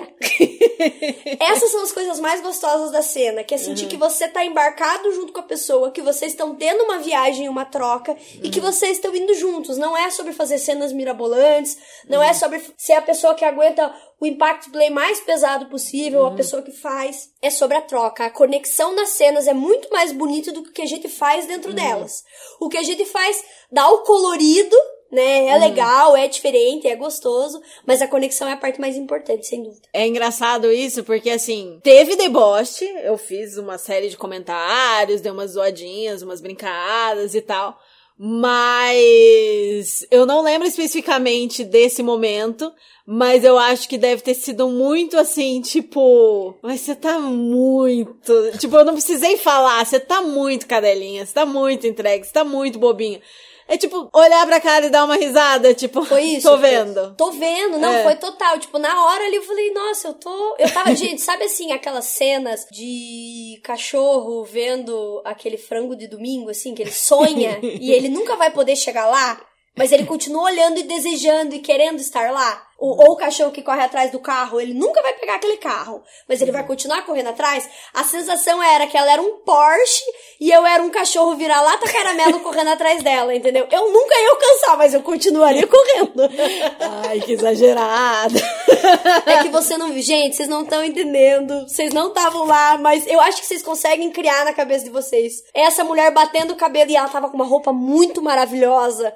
Essas 1.40 1.72
são 1.72 1.84
as 1.84 1.92
coisas 1.92 2.20
mais 2.26 2.42
gostosas 2.42 2.90
da 2.90 3.04
cena, 3.04 3.44
que 3.44 3.54
é 3.54 3.58
sentir 3.58 3.86
que 3.88 3.96
você 3.96 4.28
tá 4.28 4.44
embarcado 4.44 5.14
junto 5.14 5.32
com 5.32 5.42
a 5.42 5.44
pessoa, 5.44 5.92
que 5.92 6.02
vocês 6.02 6.32
estão 6.32 6.56
tendo 6.56 6.84
uma 6.84 6.98
viagem, 6.98 7.48
uma 7.48 7.66
troca, 7.66 8.18
e 8.42 8.50
que 8.50 8.60
vocês 8.60 8.94
estão 8.94 9.16
indo 9.16 9.36
juntos. 9.36 9.78
Não 9.78 9.96
é 9.96 10.10
sobre 10.10 10.34
fazer 10.34 10.58
cenas 10.58 10.92
mirabolantes, 10.92 11.78
não 12.10 12.24
é 12.24 12.34
sobre 12.34 12.60
ser 12.76 12.94
a 12.94 13.02
pessoa 13.02 13.36
que 13.36 13.46
aguenta 13.46 13.94
o 14.20 14.26
impact 14.26 14.72
play 14.72 14.90
mais 14.90 15.20
pesado 15.20 15.68
possível, 15.68 16.26
a 16.26 16.32
pessoa 16.32 16.64
que 16.64 16.72
faz. 16.72 17.30
É 17.44 17.52
sobre 17.52 17.78
a 17.78 17.82
troca. 17.82 18.26
A 18.26 18.32
conexão 18.32 18.96
nas 18.96 19.10
cenas 19.10 19.46
é 19.46 19.54
muito 19.54 19.88
mais 19.92 20.12
bonita 20.12 20.52
do 20.52 20.64
que 20.64 20.70
o 20.70 20.74
que 20.74 20.82
a 20.82 20.88
gente 20.88 21.08
faz 21.08 21.46
dentro 21.46 21.74
delas. 21.74 22.24
O 22.60 22.70
que 22.70 22.78
a 22.78 22.84
gente 22.84 23.06
faz 23.06 23.44
dá 23.72 23.88
o 23.88 24.00
colorido, 24.00 24.76
né? 25.16 25.46
É, 25.46 25.48
é 25.48 25.58
legal, 25.58 26.16
é 26.16 26.28
diferente, 26.28 26.88
é 26.88 26.96
gostoso, 26.96 27.62
mas 27.86 28.02
a 28.02 28.08
conexão 28.08 28.48
é 28.48 28.54
a 28.54 28.58
parte 28.58 28.80
mais 28.80 28.96
importante, 28.96 29.48
sem 29.48 29.64
dúvida. 29.64 29.88
É 29.92 30.06
engraçado 30.06 30.72
isso, 30.72 31.04
porque 31.04 31.30
assim, 31.30 31.80
teve 31.82 32.16
deboche, 32.16 32.86
eu 33.04 33.18
fiz 33.18 33.58
uma 33.58 33.78
série 33.78 34.10
de 34.10 34.18
comentários, 34.18 35.22
dei 35.22 35.32
umas 35.32 35.52
zoadinhas, 35.52 36.22
umas 36.22 36.42
brincadas 36.42 37.34
e 37.34 37.42
tal. 37.42 37.80
Mas 38.18 40.08
eu 40.10 40.26
não 40.26 40.42
lembro 40.42 40.66
especificamente 40.66 41.66
desse 41.66 42.02
momento, 42.02 42.72
mas 43.06 43.44
eu 43.44 43.60
acho 43.60 43.90
que 43.90 43.98
deve 43.98 44.22
ter 44.22 44.34
sido 44.34 44.70
muito 44.70 45.18
assim, 45.18 45.60
tipo, 45.60 46.58
mas 46.62 46.80
você 46.80 46.96
tá 46.96 47.20
muito, 47.20 48.34
tipo, 48.58 48.76
eu 48.78 48.86
não 48.86 48.94
precisei 48.94 49.36
falar, 49.38 49.86
você 49.86 50.00
tá 50.00 50.22
muito 50.22 50.66
cadelinha, 50.66 51.26
você 51.26 51.34
tá 51.34 51.46
muito 51.46 51.86
entregue, 51.86 52.26
você 52.26 52.32
tá 52.32 52.46
muito 52.46 52.80
bobinha. 52.80 53.22
É 53.68 53.78
tipo, 53.78 54.10
olhar 54.14 54.46
pra 54.46 54.60
cara 54.62 54.86
e 54.86 54.90
dar 54.92 55.06
uma 55.06 55.16
risada, 55.16 55.74
tipo, 55.74 56.06
Foi 56.06 56.22
isso. 56.38 56.48
tô 56.48 56.58
vendo. 56.58 57.16
Tô 57.18 57.32
vendo, 57.32 57.78
não, 57.80 57.92
É. 57.92 58.04
foi 58.04 58.16
total. 58.16 58.60
Tipo, 58.60 58.78
na 58.78 59.06
hora 59.06 59.26
ali 59.26 59.38
eu 59.38 59.42
falei, 59.44 59.72
nossa, 59.72 60.10
eu 60.10 60.14
tô. 60.14 60.56
Eu 60.60 60.72
tava, 60.72 60.94
gente, 60.96 61.20
sabe 61.22 61.46
assim, 61.46 61.72
aquelas 61.72 62.06
cenas 62.06 62.66
de 62.72 63.60
cachorro 63.64 64.44
vendo 64.44 65.22
aquele 65.26 65.58
frango 65.58 65.96
de 65.96 66.08
domingo, 66.08 66.50
assim, 66.52 66.76
que 66.76 66.82
ele 66.84 66.92
sonha 66.92 67.60
e 67.64 67.92
ele 67.92 68.08
nunca 68.10 68.36
vai 68.36 68.52
poder 68.52 68.76
chegar 68.76 69.08
lá, 69.08 69.42
mas 69.76 69.92
ele 69.92 70.06
continua 70.06 70.44
olhando 70.44 70.80
e 70.80 70.84
desejando 70.84 71.56
e 71.56 71.60
querendo 71.60 72.00
estar 72.00 72.32
lá. 72.32 72.64
O- 72.78 73.06
ou 73.08 73.14
o 73.14 73.16
cachorro 73.16 73.52
que 73.54 73.62
corre 73.62 73.82
atrás 73.82 74.12
do 74.12 74.20
carro, 74.20 74.60
ele 74.60 74.74
nunca 74.74 75.02
vai 75.02 75.14
pegar 75.14 75.36
aquele 75.36 75.56
carro, 75.56 76.04
mas 76.28 76.42
ele 76.42 76.52
vai 76.52 76.62
continuar 76.68 77.06
correndo 77.06 77.30
atrás. 77.30 77.70
A 77.94 78.04
sensação 78.04 78.62
era 78.62 78.86
que 78.86 78.98
ela 78.98 79.10
era 79.14 79.22
um 79.22 79.38
Porsche 79.46 80.04
e 80.42 80.52
eu 80.52 80.66
era 80.66 80.84
um 80.84 80.90
cachorro 80.90 81.36
vira-lata 81.38 81.90
caramelo 81.90 82.42
correndo 82.42 82.72
atrás 82.72 83.02
dela, 83.02 83.34
entendeu? 83.34 83.66
Eu 83.72 83.92
nunca 83.94 84.14
ia 84.20 84.30
alcançar, 84.30 84.78
mas 84.78 84.94
eu 84.94 85.02
continuaria 85.02 85.66
correndo. 85.66 86.22
Ai, 87.08 87.22
que 87.22 87.32
exagerada. 87.34 88.40
É 89.26 89.42
que 89.42 89.50
você 89.50 89.78
não. 89.78 89.92
Gente, 90.00 90.36
vocês 90.36 90.48
não 90.50 90.62
estão 90.64 90.84
entendendo. 90.84 91.68
Vocês 91.68 91.92
não 91.94 92.10
estavam 92.10 92.46
lá, 92.46 92.78
mas 92.78 93.08
eu 93.08 93.20
acho 93.20 93.40
que 93.42 93.48
vocês 93.48 93.64
conseguem 93.64 94.12
criar 94.12 94.46
na 94.46 94.54
cabeça 94.54 94.84
de 94.84 94.92
vocês. 94.92 95.44
Essa 95.54 95.84
mulher 95.84 96.12
batendo 96.12 96.54
o 96.54 96.56
cabelo 96.56 96.92
e 96.92 96.96
ela 96.96 97.08
tava 97.08 97.30
com 97.30 97.36
uma 97.36 97.46
roupa 97.46 97.72
muito 97.74 98.22
maravilhosa. 98.22 99.14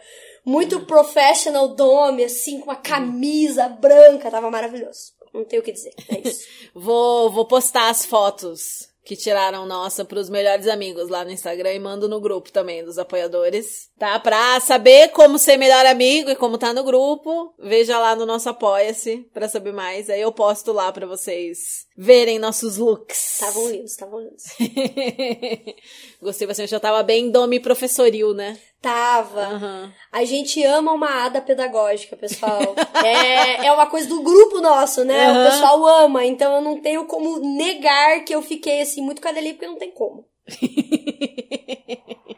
Muito 0.49 0.79
professional 0.81 1.67
dome, 1.67 2.23
assim, 2.23 2.59
com 2.59 2.65
uma 2.65 2.75
camisa 2.75 3.69
branca. 3.69 4.31
Tava 4.31 4.49
maravilhoso. 4.49 5.13
Não 5.31 5.45
tenho 5.45 5.61
o 5.61 5.65
que 5.65 5.71
dizer. 5.71 5.93
É 6.09 6.27
isso. 6.27 6.47
Vou, 6.73 7.29
vou 7.29 7.45
postar 7.45 7.89
as 7.89 8.05
fotos 8.05 8.89
que 9.03 9.15
tiraram 9.15 9.65
nossa 9.65 10.05
pros 10.05 10.29
melhores 10.29 10.67
amigos 10.67 11.09
lá 11.09 11.25
no 11.25 11.31
Instagram 11.31 11.73
e 11.73 11.79
mando 11.79 12.07
no 12.07 12.21
grupo 12.21 12.51
também 12.51 12.85
dos 12.85 12.99
apoiadores, 12.99 13.89
tá? 13.97 14.19
Pra 14.19 14.59
saber 14.59 15.09
como 15.09 15.39
ser 15.39 15.57
melhor 15.57 15.83
amigo 15.87 16.29
e 16.29 16.35
como 16.35 16.59
tá 16.59 16.73
no 16.73 16.83
grupo, 16.83 17.53
veja 17.57 17.97
lá 17.97 18.15
no 18.15 18.23
nosso 18.23 18.49
Apoia-se 18.49 19.27
pra 19.33 19.49
saber 19.49 19.73
mais. 19.73 20.11
Aí 20.11 20.21
eu 20.21 20.31
posto 20.31 20.71
lá 20.71 20.91
pra 20.91 21.07
vocês 21.07 21.87
verem 21.97 22.37
nossos 22.37 22.77
looks. 22.77 23.33
Estavam 23.33 23.69
lindos, 23.69 23.91
estavam 23.91 24.19
lindos. 24.19 24.43
Gostei 26.21 26.47
bastante, 26.47 26.69
já 26.69 26.79
tava 26.79 27.01
bem 27.01 27.31
dome 27.31 27.59
professoril, 27.59 28.35
né? 28.35 28.59
Tava. 28.81 29.41
Aham. 29.41 29.93
A 30.11 30.23
gente 30.23 30.63
ama 30.63 30.93
uma 30.93 31.25
ada 31.25 31.41
pedagógica, 31.41 32.15
pessoal. 32.15 32.75
é, 33.03 33.65
é 33.65 33.71
uma 33.71 33.87
coisa 33.87 34.07
do 34.07 34.21
grupo 34.21 34.61
nosso, 34.61 35.03
né? 35.03 35.27
Aham. 35.27 35.41
O 35.41 35.51
pessoal 35.51 35.85
ama, 35.85 36.25
então 36.25 36.55
eu 36.55 36.61
não 36.61 36.81
tenho 36.81 37.05
como 37.05 37.39
negar 37.57 38.23
que 38.23 38.33
eu 38.33 38.41
fiquei 38.41 38.81
assim 38.81 39.01
muito 39.01 39.21
cadelinha, 39.21 39.53
porque 39.53 39.67
não 39.67 39.77
tem 39.77 39.91
como. 39.91 40.25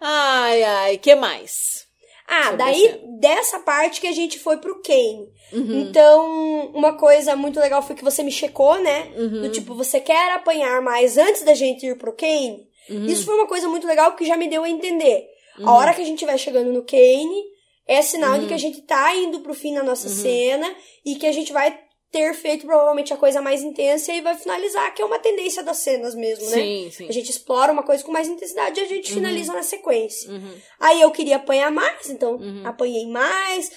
Ai, 0.00 0.62
ai, 0.62 0.98
que 0.98 1.14
mais? 1.14 1.86
Ah, 2.26 2.50
a 2.50 2.52
daí 2.52 3.00
dessa 3.18 3.58
parte 3.58 4.00
que 4.00 4.06
a 4.06 4.12
gente 4.12 4.38
foi 4.38 4.56
pro 4.58 4.80
Kane. 4.82 5.28
Uhum. 5.52 5.80
Então, 5.80 6.70
uma 6.72 6.92
coisa 6.96 7.34
muito 7.34 7.58
legal 7.58 7.82
foi 7.82 7.96
que 7.96 8.04
você 8.04 8.22
me 8.22 8.30
checou, 8.30 8.80
né? 8.80 9.12
Uhum. 9.16 9.42
Do 9.42 9.48
tipo, 9.50 9.74
você 9.74 9.98
quer 9.98 10.32
apanhar 10.32 10.80
mais 10.80 11.18
antes 11.18 11.42
da 11.42 11.54
gente 11.54 11.84
ir 11.84 11.98
pro 11.98 12.12
Kane? 12.14 12.69
Uhum. 12.90 13.06
Isso 13.06 13.24
foi 13.24 13.34
uma 13.34 13.46
coisa 13.46 13.68
muito 13.68 13.86
legal 13.86 14.10
porque 14.10 14.24
já 14.24 14.36
me 14.36 14.48
deu 14.48 14.64
a 14.64 14.68
entender. 14.68 15.26
A 15.62 15.72
hora 15.72 15.94
que 15.94 16.00
a 16.00 16.04
gente 16.04 16.24
vai 16.24 16.38
chegando 16.38 16.72
no 16.72 16.82
Kane, 16.82 17.44
é 17.86 18.00
sinal 18.02 18.34
Uhum. 18.34 18.40
de 18.40 18.46
que 18.46 18.54
a 18.54 18.58
gente 18.58 18.82
tá 18.82 19.14
indo 19.14 19.40
pro 19.40 19.52
fim 19.54 19.74
da 19.74 19.82
nossa 19.82 20.08
cena 20.08 20.74
e 21.04 21.16
que 21.16 21.26
a 21.26 21.32
gente 21.32 21.52
vai 21.52 21.78
ter 22.10 22.34
feito 22.34 22.66
provavelmente 22.66 23.12
a 23.12 23.16
coisa 23.16 23.40
mais 23.40 23.62
intensa 23.62 24.12
e 24.12 24.20
vai 24.20 24.36
finalizar, 24.36 24.92
que 24.94 25.02
é 25.02 25.04
uma 25.04 25.18
tendência 25.18 25.62
das 25.62 25.78
cenas 25.78 26.14
mesmo, 26.14 26.44
né? 26.50 26.56
Sim, 26.56 26.90
sim. 26.90 27.08
A 27.08 27.12
gente 27.12 27.30
explora 27.30 27.72
uma 27.72 27.82
coisa 27.84 28.02
com 28.02 28.10
mais 28.10 28.26
intensidade 28.28 28.80
e 28.80 28.82
a 28.82 28.86
gente 28.86 29.12
finaliza 29.12 29.52
na 29.52 29.62
sequência. 29.62 30.30
Uhum. 30.30 30.54
Aí 30.80 31.00
eu 31.00 31.10
queria 31.10 31.36
apanhar 31.36 31.70
mais, 31.70 32.10
então 32.10 32.38
apanhei 32.64 33.06
mais. 33.06 33.70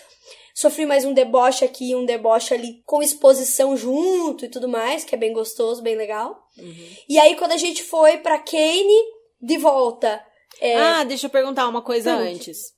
Sofri 0.55 0.85
mais 0.85 1.03
um 1.05 1.13
deboche 1.13 1.65
aqui 1.65 1.95
um 1.95 2.05
deboche 2.05 2.53
ali 2.53 2.81
com 2.85 3.01
exposição 3.01 3.75
junto 3.75 4.45
e 4.45 4.49
tudo 4.49 4.67
mais, 4.67 5.03
que 5.03 5.15
é 5.15 5.17
bem 5.17 5.33
gostoso, 5.33 5.81
bem 5.81 5.95
legal. 5.95 6.42
Uhum. 6.57 6.87
E 7.09 7.19
aí 7.19 7.35
quando 7.35 7.51
a 7.51 7.57
gente 7.57 7.83
foi 7.83 8.17
pra 8.17 8.39
Kane, 8.39 9.03
de 9.41 9.57
volta. 9.57 10.23
É, 10.61 10.77
Ah, 10.77 11.03
deixa 11.03 11.27
eu 11.27 11.31
perguntar 11.31 11.67
uma 11.67 11.81
coisa 11.81 12.13
antes. 12.13 12.73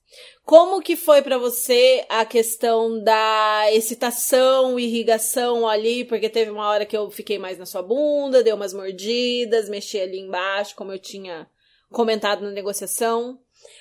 Como 0.45 0.81
que 0.81 0.95
foi 0.95 1.21
pra 1.21 1.37
você 1.37 2.05
a 2.07 2.23
questão 2.23 3.03
da 3.03 3.65
excitação, 3.73 4.79
irrigação 4.79 5.67
ali? 5.67 6.05
Porque 6.05 6.29
teve 6.29 6.51
uma 6.51 6.69
hora 6.69 6.85
que 6.85 6.95
eu 6.95 7.09
fiquei 7.09 7.37
mais 7.37 7.57
na 7.57 7.65
sua 7.65 7.81
bunda, 7.81 8.43
dei 8.43 8.53
umas 8.53 8.73
mordidas, 8.73 9.67
mexi 9.67 9.99
ali 9.99 10.19
embaixo, 10.19 10.75
como 10.75 10.91
eu 10.91 10.99
tinha 10.99 11.47
comentado 11.91 12.43
na 12.43 12.51
negociação. 12.51 13.39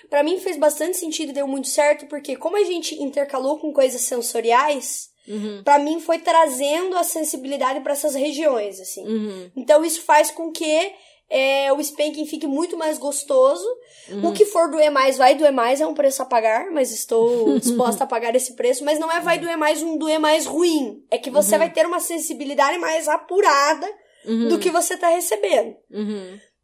Pra 0.09 0.23
mim 0.23 0.41
fez 0.41 0.57
bastante 0.57 0.97
sentido 0.97 1.31
e 1.31 1.35
deu 1.35 1.47
muito 1.47 1.69
certo, 1.69 2.07
porque 2.07 2.37
como 2.37 2.57
a 2.57 2.65
gente 2.65 2.95
intercalou 3.01 3.59
com 3.59 3.73
coisas 3.73 4.01
sensoriais, 4.01 5.11
Uhum. 5.27 5.63
pra 5.65 5.79
mim 5.79 6.01
foi 6.01 6.19
trazendo 6.19 6.97
a 6.97 7.03
sensibilidade 7.03 7.81
pra 7.81 7.93
essas 7.93 8.15
regiões, 8.15 8.79
assim. 8.81 9.07
Uhum. 9.07 9.51
Então 9.57 9.85
isso 9.85 10.03
faz 10.03 10.31
com 10.31 10.53
que 10.53 10.93
é, 11.31 11.73
o 11.73 11.81
spanking 11.81 12.27
fique 12.27 12.47
muito 12.47 12.77
mais 12.77 12.99
gostoso. 12.99 13.67
Uhum. 14.11 14.29
O 14.29 14.33
que 14.33 14.45
for 14.45 14.71
doer 14.71 14.91
mais, 14.91 15.17
vai 15.17 15.35
doer 15.35 15.53
mais, 15.53 15.81
é 15.81 15.87
um 15.87 15.95
preço 15.95 16.21
a 16.23 16.27
pagar, 16.27 16.71
mas 16.71 16.93
estou 16.93 17.59
disposta 17.61 18.05
a 18.05 18.07
pagar 18.07 18.35
esse 18.37 18.55
preço. 18.55 18.85
Mas 18.85 18.99
não 18.99 19.11
é 19.11 19.21
vai 19.21 19.39
doer 19.39 19.57
mais 19.57 19.83
um 19.83 19.97
doer 19.97 20.21
mais 20.21 20.45
ruim. 20.47 21.03
É 21.11 21.17
que 21.17 21.31
você 21.31 21.57
vai 21.57 21.71
ter 21.71 21.87
uma 21.87 22.01
sensibilidade 22.01 22.79
mais 22.79 23.09
apurada 23.09 23.91
Uhum. 24.27 24.49
do 24.49 24.59
que 24.59 24.71
você 24.71 24.97
tá 24.97 25.09
recebendo. 25.09 25.77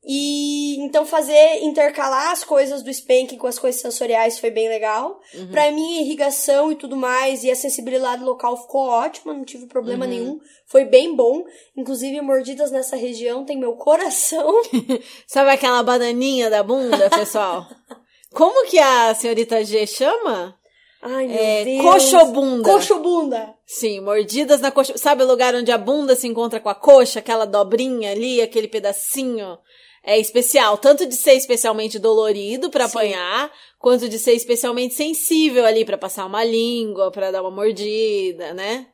Uhum. 0.03 0.11
E 0.13 0.77
então 0.81 1.05
fazer 1.05 1.63
intercalar 1.63 2.31
as 2.31 2.43
coisas 2.43 2.83
do 2.83 2.91
spanking 2.91 3.37
com 3.37 3.47
as 3.47 3.59
coisas 3.59 3.81
sensoriais 3.81 4.39
foi 4.39 4.51
bem 4.51 4.69
legal. 4.69 5.21
Pra 5.51 5.71
mim, 5.71 5.99
a 5.99 6.01
irrigação 6.01 6.73
e 6.73 6.75
tudo 6.75 6.97
mais 6.97 7.45
e 7.45 7.51
a 7.51 7.55
sensibilidade 7.57 8.25
local 8.25 8.57
ficou 8.57 8.89
ótima, 8.89 9.35
não 9.35 9.45
tive 9.45 9.67
problema 9.67 10.07
nenhum. 10.07 10.39
Foi 10.67 10.85
bem 10.85 11.15
bom. 11.15 11.45
Inclusive, 11.77 12.21
mordidas 12.23 12.71
nessa 12.71 12.97
região 12.97 13.45
tem 13.45 13.59
meu 13.59 13.75
coração. 13.75 14.63
Sabe 15.29 15.51
aquela 15.51 15.83
bananinha 15.83 16.49
da 16.49 16.63
bunda, 16.63 17.11
pessoal? 17.11 17.67
Como 18.33 18.67
que 18.67 18.79
a 18.79 19.13
senhorita 19.15 19.63
G 19.65 19.87
chama? 19.87 20.57
Ai, 21.03 21.27
meu 21.27 21.37
É, 21.37 21.65
Deus. 21.65 21.83
coxobunda. 21.83 22.71
Coxobunda. 22.73 23.55
Sim, 23.67 24.01
mordidas 24.01 24.61
na 24.61 24.71
coxa. 24.71 24.97
Sabe 24.97 25.23
o 25.25 25.27
lugar 25.27 25.55
onde 25.55 25.73
a 25.73 25.79
bunda 25.79 26.15
se 26.15 26.27
encontra 26.29 26.61
com 26.61 26.69
a 26.69 26.75
coxa? 26.75 27.19
Aquela 27.19 27.45
dobrinha 27.47 28.13
ali, 28.13 28.41
aquele 28.41 28.69
pedacinho? 28.69 29.59
É 30.03 30.19
especial, 30.19 30.79
tanto 30.79 31.05
de 31.07 31.15
ser 31.15 31.35
especialmente 31.35 31.99
dolorido 31.99 32.71
pra 32.71 32.89
Sim. 32.89 32.91
apanhar, 32.99 33.53
quanto 33.79 34.09
de 34.09 34.19
ser 34.19 34.33
especialmente 34.33 34.95
sensível 34.95 35.65
ali 35.67 35.85
pra 35.85 35.99
passar 35.99 36.25
uma 36.27 36.43
língua, 36.43 37.11
pra 37.11 37.31
dar 37.31 37.43
uma 37.43 37.51
mordida, 37.51 38.55
né? 38.55 38.87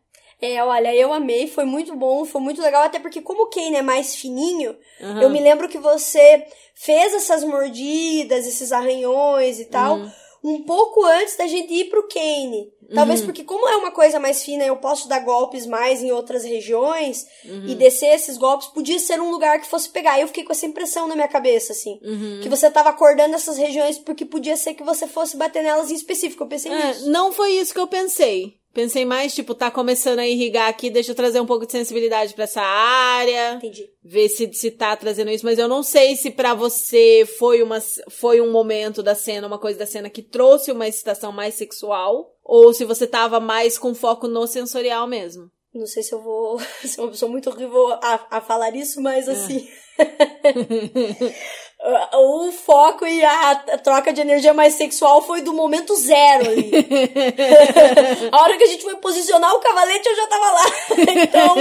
É, 0.42 0.62
olha, 0.62 0.94
eu 0.94 1.12
amei, 1.14 1.46
foi 1.46 1.64
muito 1.64 1.94
bom, 1.96 2.24
foi 2.26 2.40
muito 2.42 2.60
legal, 2.60 2.82
até 2.82 2.98
porque 2.98 3.22
como 3.22 3.44
o 3.44 3.48
Kane 3.48 3.76
é 3.76 3.82
mais 3.82 4.16
fininho, 4.16 4.76
Aham. 5.00 5.22
eu 5.22 5.30
me 5.30 5.40
lembro 5.40 5.68
que 5.68 5.78
você 5.78 6.44
fez 6.74 7.14
essas 7.14 7.42
mordidas, 7.42 8.46
esses 8.46 8.70
arranhões 8.70 9.58
e 9.58 9.64
tal, 9.64 9.96
Uhum. 9.96 10.10
um 10.44 10.62
pouco 10.64 11.02
antes 11.04 11.36
da 11.38 11.46
gente 11.46 11.72
ir 11.72 11.84
pro 11.88 12.06
Kane. 12.08 12.70
Talvez 12.94 13.20
porque 13.20 13.42
como 13.44 13.68
é 13.68 13.76
uma 13.76 13.90
coisa 13.90 14.20
mais 14.20 14.42
fina, 14.44 14.64
eu 14.64 14.76
posso 14.76 15.08
dar 15.08 15.18
golpes 15.20 15.66
mais 15.66 16.02
em 16.02 16.12
outras 16.12 16.44
regiões 16.44 17.26
Uhum. 17.44 17.66
e 17.68 17.74
descer 17.74 18.14
esses 18.14 18.36
golpes, 18.36 18.68
podia 18.68 18.98
ser 18.98 19.20
um 19.20 19.30
lugar 19.30 19.60
que 19.60 19.66
fosse 19.66 19.88
pegar. 19.88 20.20
Eu 20.20 20.26
fiquei 20.28 20.44
com 20.44 20.52
essa 20.52 20.66
impressão 20.66 21.08
na 21.08 21.14
minha 21.14 21.28
cabeça, 21.28 21.72
assim. 21.72 21.98
Uhum. 22.02 22.40
Que 22.42 22.48
você 22.48 22.70
tava 22.70 22.88
acordando 22.90 23.34
essas 23.34 23.56
regiões 23.56 23.98
porque 23.98 24.24
podia 24.24 24.56
ser 24.56 24.74
que 24.74 24.82
você 24.84 25.06
fosse 25.06 25.36
bater 25.36 25.62
nelas 25.62 25.90
em 25.90 25.94
específico. 25.94 26.44
Eu 26.44 26.48
pensei 26.48 26.70
É, 26.72 26.88
nisso. 26.88 27.10
não 27.10 27.32
foi 27.32 27.52
isso 27.52 27.72
que 27.74 27.80
eu 27.80 27.86
pensei. 27.88 28.54
Pensei 28.76 29.06
mais, 29.06 29.34
tipo, 29.34 29.54
tá 29.54 29.70
começando 29.70 30.18
a 30.18 30.26
irrigar 30.26 30.68
aqui, 30.68 30.90
deixa 30.90 31.12
eu 31.12 31.14
trazer 31.16 31.40
um 31.40 31.46
pouco 31.46 31.64
de 31.64 31.72
sensibilidade 31.72 32.34
pra 32.34 32.44
essa 32.44 32.60
área. 32.60 33.54
Entendi. 33.54 33.88
ver 34.04 34.28
se, 34.28 34.52
se 34.52 34.70
tá 34.70 34.94
trazendo 34.94 35.30
isso, 35.30 35.46
mas 35.46 35.58
eu 35.58 35.66
não 35.66 35.82
sei 35.82 36.14
se 36.14 36.30
pra 36.30 36.52
você 36.52 37.26
foi 37.38 37.62
uma 37.62 37.78
foi 38.10 38.38
um 38.42 38.52
momento 38.52 39.02
da 39.02 39.14
cena, 39.14 39.46
uma 39.46 39.58
coisa 39.58 39.78
da 39.78 39.86
cena 39.86 40.10
que 40.10 40.20
trouxe 40.20 40.70
uma 40.70 40.86
excitação 40.86 41.32
mais 41.32 41.54
sexual, 41.54 42.36
ou 42.44 42.74
se 42.74 42.84
você 42.84 43.06
tava 43.06 43.40
mais 43.40 43.78
com 43.78 43.94
foco 43.94 44.28
no 44.28 44.46
sensorial 44.46 45.06
mesmo. 45.06 45.50
Não 45.74 45.86
sei 45.86 46.02
se 46.02 46.12
eu 46.12 46.20
vou 46.22 46.58
ser 46.84 47.00
uma 47.00 47.08
pessoa 47.10 47.30
muito 47.30 47.48
horrível 47.48 47.92
a, 48.02 48.26
a 48.30 48.40
falar 48.42 48.76
isso, 48.76 49.00
É. 49.00 49.02
mas 49.02 49.26
assim. 49.26 49.66
o 52.14 52.52
foco 52.52 53.06
e 53.06 53.24
a, 53.24 53.54
troca 53.82 54.12
de 54.12 54.20
energia 54.20 54.52
mais 54.52 54.74
sexual 54.74 55.22
foi 55.22 55.40
do 55.40 55.52
momento 55.52 55.94
zero 55.94 56.50
ali. 56.50 56.70
a 58.32 58.42
hora 58.42 58.56
que 58.56 58.64
a 58.64 58.66
gente 58.66 58.82
foi 58.82 58.96
posicionar 58.96 59.54
o 59.54 59.60
cavalete, 59.60 60.08
eu 60.08 60.16
já 60.16 60.26
tava 60.26 60.52
lá. 60.52 60.64
então, 61.22 61.56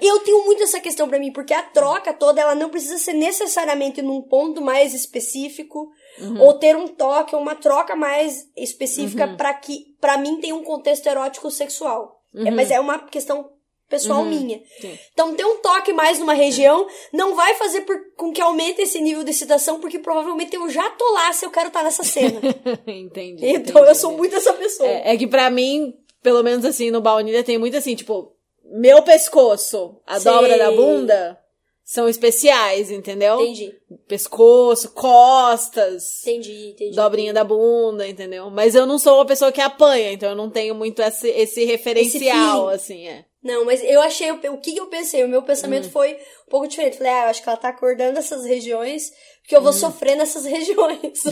eu 0.00 0.20
tenho 0.20 0.44
muito 0.44 0.62
essa 0.62 0.78
questão 0.78 1.08
para 1.08 1.18
mim, 1.18 1.32
porque 1.32 1.52
a 1.52 1.62
troca 1.62 2.12
toda, 2.12 2.40
ela 2.40 2.54
não 2.54 2.68
precisa 2.68 2.98
ser 2.98 3.14
necessariamente 3.14 4.00
num 4.00 4.22
ponto 4.22 4.60
mais 4.60 4.94
específico, 4.94 5.90
uhum. 6.20 6.40
ou 6.40 6.54
ter 6.54 6.76
um 6.76 6.86
toque, 6.86 7.34
ou 7.34 7.40
uma 7.40 7.54
troca 7.54 7.96
mais 7.96 8.48
específica 8.56 9.26
uhum. 9.26 9.36
para 9.36 9.52
que, 9.54 9.96
para 10.00 10.18
mim, 10.18 10.40
tem 10.40 10.52
um 10.52 10.62
contexto 10.62 11.06
erótico 11.06 11.50
sexual. 11.50 12.20
Uhum. 12.32 12.46
É, 12.46 12.50
mas 12.50 12.70
é 12.70 12.78
uma 12.78 12.98
questão 13.00 13.50
pessoal 13.92 14.22
uhum, 14.22 14.28
minha. 14.30 14.62
Sim. 14.80 14.98
Então, 15.12 15.34
ter 15.34 15.44
um 15.44 15.58
toque 15.58 15.92
mais 15.92 16.18
numa 16.18 16.32
região 16.32 16.86
não 17.12 17.34
vai 17.34 17.54
fazer 17.54 17.82
por, 17.82 17.94
com 18.16 18.32
que 18.32 18.40
aumente 18.40 18.80
esse 18.80 18.98
nível 19.02 19.22
de 19.22 19.30
excitação, 19.30 19.78
porque 19.78 19.98
provavelmente 19.98 20.56
eu 20.56 20.68
já 20.70 20.88
tô 20.90 21.12
lá 21.12 21.30
se 21.34 21.44
eu 21.44 21.50
quero 21.50 21.68
estar 21.68 21.80
tá 21.80 21.84
nessa 21.84 22.02
cena. 22.02 22.40
entendi. 22.88 23.46
Então, 23.46 23.82
entendi, 23.82 23.88
eu 23.88 23.94
sou 23.94 24.16
muito 24.16 24.34
essa 24.34 24.54
pessoa. 24.54 24.88
É, 24.88 25.12
é, 25.12 25.16
que 25.16 25.26
para 25.26 25.50
mim, 25.50 25.94
pelo 26.22 26.42
menos 26.42 26.64
assim, 26.64 26.90
no 26.90 27.02
baunilha 27.02 27.44
tem 27.44 27.58
muito 27.58 27.76
assim, 27.76 27.94
tipo, 27.94 28.32
meu 28.64 29.02
pescoço, 29.02 30.00
a 30.06 30.18
sim. 30.18 30.24
dobra 30.24 30.56
da 30.56 30.70
bunda, 30.70 31.38
são 31.84 32.08
especiais, 32.08 32.90
entendeu? 32.90 33.42
Entendi. 33.42 33.74
Pescoço, 34.08 34.92
costas. 34.92 36.22
Entendi, 36.22 36.70
entendi. 36.70 36.96
Dobrinha 36.96 37.34
da 37.34 37.44
bunda, 37.44 38.08
entendeu? 38.08 38.48
Mas 38.48 38.74
eu 38.74 38.86
não 38.86 38.98
sou 38.98 39.16
uma 39.16 39.26
pessoa 39.26 39.52
que 39.52 39.60
apanha, 39.60 40.12
então 40.12 40.30
eu 40.30 40.36
não 40.36 40.48
tenho 40.48 40.74
muito 40.74 41.02
esse, 41.02 41.28
esse 41.28 41.64
referencial, 41.64 42.72
esse 42.72 42.92
assim, 42.94 43.06
é. 43.06 43.26
Não, 43.42 43.64
mas 43.64 43.82
eu 43.82 44.00
achei, 44.00 44.30
o 44.30 44.58
que 44.58 44.76
eu 44.76 44.86
pensei? 44.86 45.24
O 45.24 45.28
meu 45.28 45.42
pensamento 45.42 45.88
hum. 45.88 45.90
foi 45.90 46.14
um 46.46 46.50
pouco 46.50 46.68
diferente. 46.68 46.98
Falei, 46.98 47.12
ah, 47.12 47.24
eu 47.24 47.30
acho 47.30 47.42
que 47.42 47.48
ela 47.48 47.58
tá 47.58 47.68
acordando 47.70 48.18
essas 48.18 48.44
regiões, 48.44 49.10
porque 49.40 49.56
eu 49.56 49.60
vou 49.60 49.70
hum. 49.70 49.74
sofrer 49.74 50.14
nessas 50.16 50.44
regiões. 50.44 51.24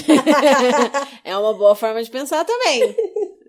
é 1.23 1.37
uma 1.37 1.55
boa 1.55 1.77
forma 1.77 2.03
de 2.03 2.11
pensar 2.11 2.45
também. 2.45 2.97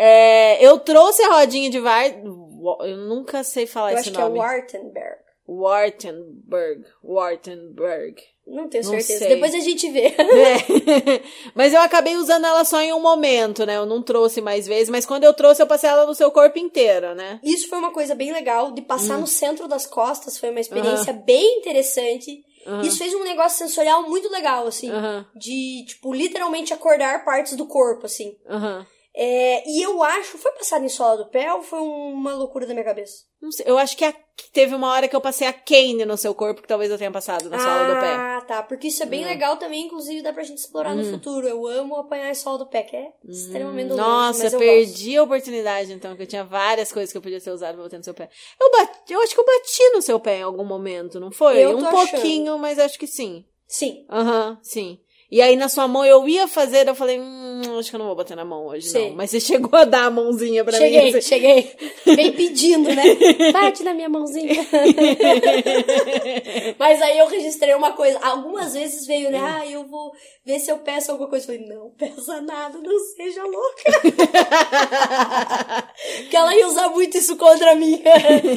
É, 0.00 0.64
eu 0.64 0.78
trouxe 0.78 1.20
a 1.24 1.34
rodinha 1.34 1.68
de 1.68 1.80
VAR. 1.80 2.04
Eu 2.06 2.96
nunca 3.08 3.42
sei 3.42 3.66
falar 3.66 3.94
eu 3.94 3.98
esse 3.98 4.12
nome. 4.12 4.38
Eu 4.38 4.42
acho 4.42 4.66
que 4.66 4.76
é 4.76 4.78
Wartenberg. 4.78 5.27
Wartenberg. 5.48 6.84
Wartenberg. 7.02 8.22
Não 8.46 8.68
tenho 8.68 8.84
certeza. 8.84 9.24
Não 9.24 9.34
Depois 9.34 9.54
a 9.54 9.60
gente 9.60 9.90
vê. 9.90 10.06
É. 10.06 11.22
Mas 11.54 11.72
eu 11.72 11.80
acabei 11.80 12.16
usando 12.16 12.46
ela 12.46 12.64
só 12.64 12.80
em 12.80 12.92
um 12.92 13.00
momento, 13.00 13.64
né? 13.64 13.76
Eu 13.76 13.86
não 13.86 14.02
trouxe 14.02 14.40
mais 14.40 14.66
vezes, 14.66 14.88
mas 14.88 15.04
quando 15.04 15.24
eu 15.24 15.34
trouxe, 15.34 15.60
eu 15.60 15.66
passei 15.66 15.88
ela 15.88 16.06
no 16.06 16.14
seu 16.14 16.30
corpo 16.30 16.58
inteiro, 16.58 17.14
né? 17.14 17.40
Isso 17.42 17.68
foi 17.68 17.78
uma 17.78 17.92
coisa 17.92 18.14
bem 18.14 18.32
legal, 18.32 18.72
de 18.72 18.82
passar 18.82 19.16
hum. 19.16 19.20
no 19.20 19.26
centro 19.26 19.68
das 19.68 19.86
costas, 19.86 20.38
foi 20.38 20.50
uma 20.50 20.60
experiência 20.60 21.12
uhum. 21.12 21.22
bem 21.22 21.58
interessante. 21.58 22.42
Uhum. 22.66 22.80
Isso 22.82 22.98
fez 22.98 23.14
um 23.14 23.24
negócio 23.24 23.58
sensorial 23.58 24.08
muito 24.08 24.30
legal, 24.30 24.66
assim. 24.66 24.90
De, 25.34 25.84
tipo, 25.86 26.12
literalmente 26.12 26.72
acordar 26.72 27.24
partes 27.24 27.54
do 27.54 27.66
corpo, 27.66 28.06
assim. 28.06 28.36
Uhum. 28.48 28.84
É, 29.20 29.68
e 29.68 29.82
eu 29.82 30.00
acho, 30.00 30.38
foi 30.38 30.52
passado 30.52 30.84
em 30.84 30.88
sola 30.88 31.16
do 31.16 31.26
pé 31.26 31.52
ou 31.52 31.60
foi 31.60 31.80
uma 31.80 32.32
loucura 32.34 32.64
da 32.64 32.72
minha 32.72 32.84
cabeça? 32.84 33.24
Não 33.42 33.50
sei, 33.50 33.66
eu 33.68 33.76
acho 33.76 33.96
que 33.96 34.04
a, 34.04 34.14
teve 34.52 34.76
uma 34.76 34.92
hora 34.92 35.08
que 35.08 35.16
eu 35.16 35.20
passei 35.20 35.44
a 35.44 35.52
Kane 35.52 36.04
no 36.04 36.16
seu 36.16 36.32
corpo, 36.36 36.62
que 36.62 36.68
talvez 36.68 36.88
eu 36.88 36.96
tenha 36.96 37.10
passado 37.10 37.50
na 37.50 37.56
ah, 37.56 37.58
sola 37.58 37.94
do 37.94 38.00
pé. 38.00 38.14
Ah, 38.14 38.44
tá, 38.46 38.62
porque 38.62 38.86
isso 38.86 39.02
é 39.02 39.06
bem 39.06 39.22
uhum. 39.22 39.28
legal 39.28 39.56
também, 39.56 39.86
inclusive 39.86 40.22
dá 40.22 40.32
pra 40.32 40.44
gente 40.44 40.58
explorar 40.58 40.94
no 40.94 41.02
hum. 41.02 41.10
futuro. 41.10 41.48
Eu 41.48 41.66
amo 41.66 41.96
apanhar 41.96 42.30
em 42.30 42.34
sola 42.34 42.58
do 42.58 42.66
pé, 42.66 42.84
que 42.84 42.94
é 42.94 43.12
extremamente 43.28 43.88
doloroso, 43.88 44.08
Nossa, 44.08 44.46
eu 44.46 44.58
perdi 44.60 45.06
gosto. 45.06 45.18
a 45.18 45.22
oportunidade 45.24 45.92
então, 45.92 46.14
que 46.14 46.22
eu 46.22 46.26
tinha 46.28 46.44
várias 46.44 46.92
coisas 46.92 47.10
que 47.10 47.18
eu 47.18 47.22
podia 47.22 47.40
ter 47.40 47.50
usado 47.50 47.74
pra 47.74 47.82
bater 47.82 47.98
no 47.98 48.04
seu 48.04 48.14
pé. 48.14 48.30
Eu, 48.60 48.70
bati, 48.70 49.12
eu 49.12 49.20
acho 49.20 49.34
que 49.34 49.40
eu 49.40 49.44
bati 49.44 49.90
no 49.94 50.00
seu 50.00 50.20
pé 50.20 50.38
em 50.38 50.42
algum 50.42 50.64
momento, 50.64 51.18
não 51.18 51.32
foi? 51.32 51.58
Eu 51.58 51.76
um 51.76 51.84
pouquinho, 51.84 52.56
mas 52.56 52.78
acho 52.78 52.96
que 52.96 53.08
sim. 53.08 53.44
Sim. 53.66 54.06
Aham, 54.08 54.50
uhum, 54.50 54.58
sim. 54.62 55.00
E 55.30 55.42
aí 55.42 55.56
na 55.56 55.68
sua 55.68 55.86
mão 55.86 56.04
eu 56.04 56.26
ia 56.26 56.48
fazer, 56.48 56.88
eu 56.88 56.94
falei, 56.94 57.20
hum, 57.20 57.47
acho 57.78 57.90
que 57.90 57.96
eu 57.96 57.98
não 57.98 58.06
vou 58.06 58.16
bater 58.16 58.36
na 58.36 58.44
mão 58.44 58.66
hoje, 58.66 58.88
Sim. 58.88 59.10
não. 59.10 59.16
Mas 59.16 59.30
você 59.30 59.40
chegou 59.40 59.78
a 59.78 59.84
dar 59.84 60.04
a 60.04 60.10
mãozinha 60.10 60.64
pra 60.64 60.76
cheguei, 60.76 61.12
mim. 61.12 61.20
Cheguei, 61.20 61.22
cheguei. 61.22 61.76
Vem 62.16 62.32
pedindo, 62.32 62.94
né? 62.94 63.04
Bate 63.52 63.82
na 63.82 63.94
minha 63.94 64.08
mãozinha. 64.08 64.54
Mas 66.78 67.02
aí 67.02 67.18
eu 67.18 67.28
registrei 67.28 67.74
uma 67.74 67.92
coisa. 67.92 68.18
Algumas 68.20 68.74
vezes 68.74 69.06
veio, 69.06 69.30
né? 69.30 69.38
Ah, 69.40 69.66
eu 69.66 69.86
vou 69.86 70.12
ver 70.44 70.58
se 70.58 70.70
eu 70.70 70.78
peço 70.78 71.10
alguma 71.10 71.28
coisa. 71.28 71.52
Eu 71.52 71.58
falei, 71.58 71.68
não 71.68 71.90
peça 71.90 72.40
nada, 72.40 72.78
não 72.78 72.98
seja 73.16 73.44
louca. 73.44 73.92
que 76.30 76.36
ela 76.36 76.54
ia 76.54 76.66
usar 76.66 76.88
muito 76.88 77.18
isso 77.18 77.36
contra 77.36 77.74
mim. 77.74 78.02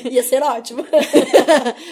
ia 0.09 0.23
ser 0.23 0.43
ótimo. 0.43 0.85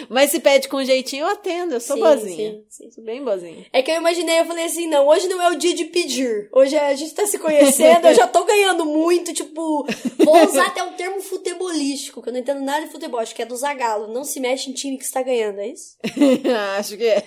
Mas 0.08 0.30
se 0.30 0.40
pede 0.40 0.68
com 0.68 0.82
jeitinho, 0.84 1.24
eu 1.24 1.28
atendo. 1.28 1.74
Eu 1.74 1.80
sou 1.80 1.96
sim, 1.96 2.02
boazinha. 2.02 2.52
Sim, 2.52 2.64
sim. 2.68 2.90
Sou 2.90 3.04
bem 3.04 3.22
boazinha. 3.22 3.66
É 3.72 3.82
que 3.82 3.90
eu 3.90 3.96
imaginei, 3.96 4.40
eu 4.40 4.44
falei 4.44 4.64
assim, 4.64 4.86
não, 4.86 5.06
hoje 5.06 5.28
não 5.28 5.40
é 5.42 5.50
o 5.50 5.56
dia 5.56 5.74
de 5.74 5.84
pedir. 5.86 6.48
Hoje 6.52 6.76
a 6.76 6.94
gente 7.00 7.14
tá 7.14 7.26
se 7.26 7.38
conhecendo, 7.38 8.06
eu 8.06 8.14
já 8.14 8.26
tô 8.26 8.44
ganhando 8.44 8.84
muito, 8.84 9.32
tipo, 9.32 9.86
vou 10.18 10.46
usar 10.46 10.66
até 10.66 10.82
um 10.82 10.92
termo 10.92 11.20
futebolístico, 11.20 12.22
que 12.22 12.28
eu 12.28 12.32
não 12.32 12.40
entendo 12.40 12.60
nada 12.60 12.86
de 12.86 12.92
futebol, 12.92 13.20
acho 13.20 13.34
que 13.34 13.42
é 13.42 13.46
do 13.46 13.56
Zagalo. 13.56 14.12
Não 14.12 14.24
se 14.24 14.40
mexe 14.40 14.70
em 14.70 14.72
time 14.72 14.98
que 14.98 15.04
está 15.04 15.22
ganhando, 15.22 15.60
é 15.60 15.68
isso? 15.68 15.96
acho 16.78 16.96
que 16.96 17.06
é. 17.06 17.24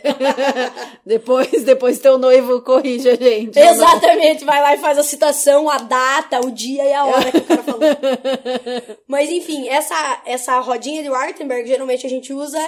depois, 1.05 1.63
depois 1.63 1.99
teu 1.99 2.17
noivo 2.17 2.61
corrige 2.61 3.09
a 3.09 3.15
gente. 3.15 3.59
Exatamente, 3.59 4.45
vai 4.45 4.61
lá 4.61 4.75
e 4.75 4.79
faz 4.79 4.97
a 4.97 5.03
citação, 5.03 5.69
a 5.69 5.77
data, 5.77 6.39
o 6.45 6.51
dia 6.51 6.85
e 6.85 6.93
a 6.93 7.05
hora 7.05 7.31
que 7.31 7.37
o 7.37 7.43
cara 7.43 7.63
falou. 7.63 7.81
Mas 9.07 9.29
enfim, 9.29 9.67
essa, 9.67 10.21
essa 10.25 10.59
rodinha 10.59 11.03
de 11.03 11.09
Wartenberg, 11.09 11.67
geralmente 11.67 12.05
a 12.05 12.09
gente 12.09 12.33
usa 12.33 12.59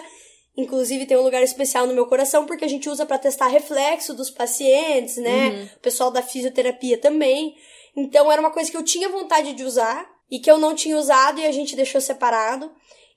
Inclusive 0.57 1.05
tem 1.05 1.17
um 1.17 1.23
lugar 1.23 1.43
especial 1.43 1.85
no 1.85 1.93
meu 1.93 2.05
coração 2.05 2.45
porque 2.45 2.63
a 2.63 2.67
gente 2.67 2.89
usa 2.89 3.05
para 3.05 3.17
testar 3.17 3.47
reflexo 3.47 4.13
dos 4.13 4.29
pacientes, 4.29 5.17
né? 5.17 5.49
Uhum. 5.49 5.65
O 5.75 5.79
pessoal 5.79 6.11
da 6.11 6.21
fisioterapia 6.21 6.97
também. 6.97 7.55
Então 7.95 8.31
era 8.31 8.39
uma 8.39 8.51
coisa 8.51 8.71
que 8.71 8.77
eu 8.77 8.83
tinha 8.83 9.09
vontade 9.09 9.53
de 9.53 9.63
usar 9.63 10.09
e 10.31 10.39
que 10.39 10.49
eu 10.49 10.57
não 10.57 10.73
tinha 10.73 10.97
usado 10.97 11.39
e 11.39 11.45
a 11.45 11.51
gente 11.51 11.75
deixou 11.75 11.99
separado. 11.99 12.71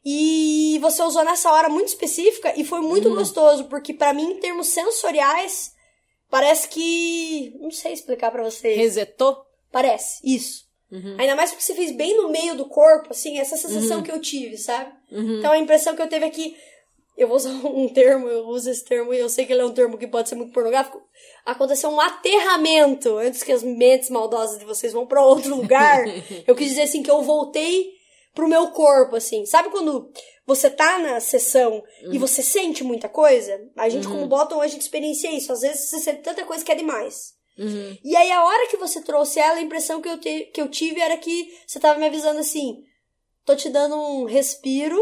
E 0.04 0.78
você 0.80 1.02
usou 1.02 1.24
nessa 1.24 1.52
hora 1.52 1.68
muito 1.68 1.88
específica 1.88 2.52
e 2.56 2.64
foi 2.64 2.80
muito 2.80 3.08
uhum. 3.08 3.14
gostoso 3.14 3.64
porque 3.64 3.92
para 3.92 4.12
mim 4.12 4.32
em 4.32 4.40
termos 4.40 4.68
sensoriais 4.68 5.72
parece 6.30 6.68
que 6.68 7.56
não 7.60 7.70
sei 7.70 7.92
explicar 7.92 8.30
para 8.30 8.42
vocês. 8.42 8.76
Resetou? 8.76 9.44
Parece, 9.70 10.20
isso. 10.24 10.66
Uhum. 10.90 11.16
Ainda 11.18 11.36
mais 11.36 11.50
porque 11.50 11.62
você 11.62 11.74
fez 11.74 11.92
bem 11.92 12.16
no 12.16 12.30
meio 12.30 12.56
do 12.56 12.64
corpo, 12.64 13.10
assim, 13.10 13.38
essa 13.38 13.56
sensação 13.56 13.98
uhum. 13.98 14.02
que 14.02 14.10
eu 14.10 14.20
tive, 14.20 14.56
sabe? 14.56 14.90
Uhum. 15.12 15.38
Então 15.38 15.52
a 15.52 15.58
impressão 15.58 15.94
que 15.94 16.00
eu 16.00 16.08
teve 16.08 16.24
aqui 16.24 16.56
eu 17.18 17.26
vou 17.26 17.36
usar 17.36 17.50
um 17.50 17.88
termo, 17.88 18.28
eu 18.28 18.46
uso 18.46 18.70
esse 18.70 18.84
termo 18.84 19.12
e 19.12 19.18
eu 19.18 19.28
sei 19.28 19.44
que 19.44 19.52
ele 19.52 19.60
é 19.60 19.66
um 19.66 19.74
termo 19.74 19.98
que 19.98 20.06
pode 20.06 20.28
ser 20.28 20.36
muito 20.36 20.52
pornográfico. 20.52 21.02
Aconteceu 21.44 21.90
um 21.90 22.00
aterramento 22.00 23.18
antes 23.18 23.42
que 23.42 23.50
as 23.50 23.64
mentes 23.64 24.08
maldosas 24.08 24.58
de 24.58 24.64
vocês 24.64 24.92
vão 24.92 25.04
para 25.04 25.24
outro 25.24 25.56
lugar. 25.56 26.04
eu 26.46 26.54
quis 26.54 26.68
dizer 26.68 26.82
assim 26.82 27.02
que 27.02 27.10
eu 27.10 27.20
voltei 27.20 27.90
pro 28.32 28.48
meu 28.48 28.70
corpo, 28.70 29.16
assim. 29.16 29.44
Sabe 29.44 29.68
quando 29.68 30.12
você 30.46 30.70
tá 30.70 31.00
na 31.00 31.18
sessão 31.18 31.82
uhum. 32.04 32.14
e 32.14 32.18
você 32.18 32.40
sente 32.40 32.84
muita 32.84 33.08
coisa? 33.08 33.60
A 33.76 33.88
gente, 33.88 34.06
uhum. 34.06 34.12
como 34.14 34.28
bottom, 34.28 34.60
a 34.60 34.68
gente 34.68 34.82
experiencia 34.82 35.32
isso. 35.32 35.52
Às 35.52 35.62
vezes 35.62 35.90
você 35.90 35.98
sente 35.98 36.22
tanta 36.22 36.44
coisa 36.44 36.64
que 36.64 36.70
é 36.70 36.76
demais. 36.76 37.34
Uhum. 37.58 37.98
E 38.04 38.14
aí, 38.14 38.30
a 38.30 38.44
hora 38.44 38.68
que 38.68 38.76
você 38.76 39.02
trouxe 39.02 39.40
ela, 39.40 39.58
a 39.58 39.60
impressão 39.60 40.00
que 40.00 40.08
eu, 40.08 40.18
te, 40.20 40.42
que 40.54 40.60
eu 40.60 40.68
tive 40.68 41.00
era 41.00 41.16
que 41.16 41.52
você 41.66 41.80
tava 41.80 41.98
me 41.98 42.06
avisando 42.06 42.38
assim: 42.38 42.84
tô 43.44 43.56
te 43.56 43.68
dando 43.68 43.96
um 43.96 44.24
respiro, 44.24 44.96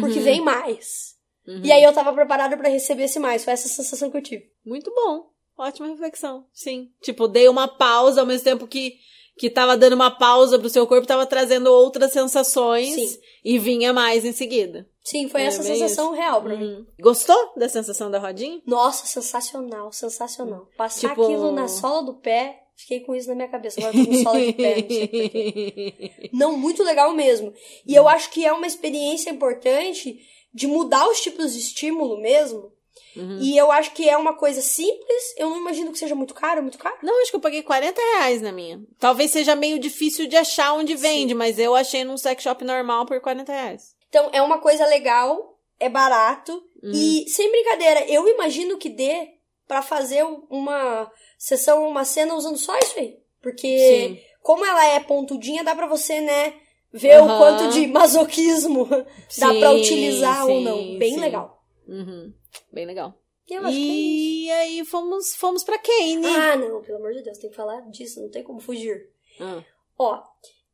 porque 0.00 0.18
uhum. 0.18 0.24
vem 0.24 0.40
mais. 0.42 1.16
Uhum. 1.46 1.60
E 1.64 1.72
aí 1.72 1.82
eu 1.82 1.92
tava 1.92 2.12
preparada 2.12 2.56
para 2.56 2.68
receber 2.68 3.04
esse 3.04 3.18
mais. 3.18 3.44
Foi 3.44 3.52
essa 3.52 3.68
sensação 3.68 4.10
que 4.10 4.16
eu 4.16 4.22
tive. 4.22 4.50
Muito 4.64 4.92
bom. 4.94 5.30
Ótima 5.58 5.88
reflexão. 5.88 6.46
Sim. 6.52 6.90
Tipo, 7.02 7.28
dei 7.28 7.48
uma 7.48 7.68
pausa 7.68 8.20
ao 8.20 8.26
mesmo 8.26 8.44
tempo 8.44 8.66
que 8.66 8.94
que 9.36 9.48
tava 9.48 9.76
dando 9.76 9.94
uma 9.94 10.10
pausa 10.10 10.58
pro 10.58 10.68
seu 10.68 10.86
corpo, 10.86 11.06
tava 11.06 11.26
trazendo 11.26 11.68
outras 11.68 12.12
sensações 12.12 12.94
Sim. 12.94 13.18
e 13.44 13.58
vinha 13.58 13.92
mais 13.92 14.24
em 14.24 14.32
seguida. 14.32 14.88
Sim, 15.02 15.28
foi 15.28 15.42
é 15.42 15.46
essa 15.46 15.62
sensação 15.62 16.12
isso. 16.12 16.20
real 16.20 16.42
pra 16.42 16.54
uhum. 16.54 16.60
mim. 16.60 16.86
Gostou 17.00 17.52
da 17.56 17.68
sensação 17.68 18.10
da 18.10 18.18
rodinha? 18.18 18.60
Nossa, 18.66 19.06
sensacional, 19.06 19.90
sensacional. 19.92 20.68
Passar 20.76 21.08
tipo... 21.08 21.22
aquilo 21.24 21.50
na 21.50 21.66
sola 21.66 22.04
do 22.04 22.14
pé, 22.14 22.62
fiquei 22.76 23.00
com 23.00 23.14
isso 23.14 23.28
na 23.28 23.34
minha 23.34 23.48
cabeça. 23.48 23.80
Agora 23.80 23.94
tô 23.96 24.06
com 24.06 24.22
sola 24.22 24.40
de 24.40 24.52
pé, 24.52 24.76
não 24.82 24.88
sei. 24.88 26.30
Não, 26.32 26.56
muito 26.56 26.84
legal 26.84 27.12
mesmo. 27.12 27.52
E 27.86 27.94
eu 27.94 28.06
acho 28.08 28.30
que 28.30 28.44
é 28.44 28.52
uma 28.52 28.66
experiência 28.66 29.30
importante 29.30 30.20
de 30.52 30.66
mudar 30.66 31.08
os 31.08 31.20
tipos 31.20 31.52
de 31.52 31.60
estímulo 31.60 32.20
mesmo. 32.20 32.72
Uhum. 33.16 33.38
E 33.40 33.56
eu 33.56 33.70
acho 33.70 33.92
que 33.92 34.08
é 34.08 34.16
uma 34.16 34.34
coisa 34.34 34.60
simples. 34.60 35.34
Eu 35.36 35.50
não 35.50 35.58
imagino 35.58 35.92
que 35.92 35.98
seja 35.98 36.14
muito 36.14 36.34
caro, 36.34 36.62
muito 36.62 36.78
caro. 36.78 36.96
Não, 37.02 37.20
acho 37.20 37.30
que 37.30 37.36
eu 37.36 37.40
paguei 37.40 37.62
40 37.62 38.00
reais 38.00 38.40
na 38.40 38.52
minha. 38.52 38.80
Talvez 38.98 39.30
seja 39.30 39.54
meio 39.54 39.78
difícil 39.78 40.26
de 40.26 40.36
achar 40.36 40.72
onde 40.74 40.94
vende, 40.94 41.32
Sim. 41.32 41.38
mas 41.38 41.58
eu 41.58 41.74
achei 41.74 42.04
num 42.04 42.16
sex 42.16 42.42
shop 42.42 42.64
normal 42.64 43.06
por 43.06 43.20
40 43.20 43.52
reais. 43.52 43.94
Então, 44.08 44.30
é 44.32 44.42
uma 44.42 44.58
coisa 44.58 44.86
legal, 44.86 45.58
é 45.78 45.88
barato. 45.88 46.52
Uhum. 46.82 46.92
E, 46.92 47.28
sem 47.28 47.50
brincadeira, 47.50 48.04
eu 48.08 48.28
imagino 48.28 48.78
que 48.78 48.88
dê 48.88 49.28
para 49.66 49.82
fazer 49.82 50.24
uma 50.50 51.10
sessão, 51.38 51.86
uma 51.88 52.04
cena 52.04 52.34
usando 52.34 52.58
só 52.58 52.76
isso 52.78 52.98
aí. 52.98 53.16
Porque, 53.40 53.78
Sim. 53.78 54.18
como 54.42 54.64
ela 54.64 54.86
é 54.86 55.00
pontudinha, 55.00 55.64
dá 55.64 55.74
pra 55.74 55.86
você, 55.86 56.20
né, 56.20 56.54
ver 56.92 57.20
uhum. 57.20 57.34
o 57.34 57.38
quanto 57.38 57.68
de 57.72 57.86
masoquismo 57.86 58.86
sim, 59.28 59.40
dá 59.40 59.54
para 59.54 59.72
utilizar 59.72 60.44
sim, 60.46 60.52
ou 60.52 60.60
não. 60.60 60.98
Bem 60.98 61.14
sim. 61.14 61.20
legal. 61.20 61.62
Uhum. 61.88 62.32
Bem 62.72 62.86
legal. 62.86 63.14
E 63.48 63.54
é. 63.54 63.70
E 63.70 64.50
aí 64.50 64.84
fomos, 64.84 65.34
fomos 65.34 65.64
pra 65.64 65.78
Kane. 65.78 66.26
Ah, 66.26 66.56
não, 66.56 66.80
pelo 66.80 66.98
amor 66.98 67.12
de 67.12 67.22
Deus, 67.22 67.38
tem 67.38 67.50
que 67.50 67.56
falar 67.56 67.80
disso, 67.90 68.20
não 68.22 68.30
tem 68.30 68.42
como 68.42 68.60
fugir. 68.60 69.08
Ah. 69.40 69.62
Ó, 69.98 70.22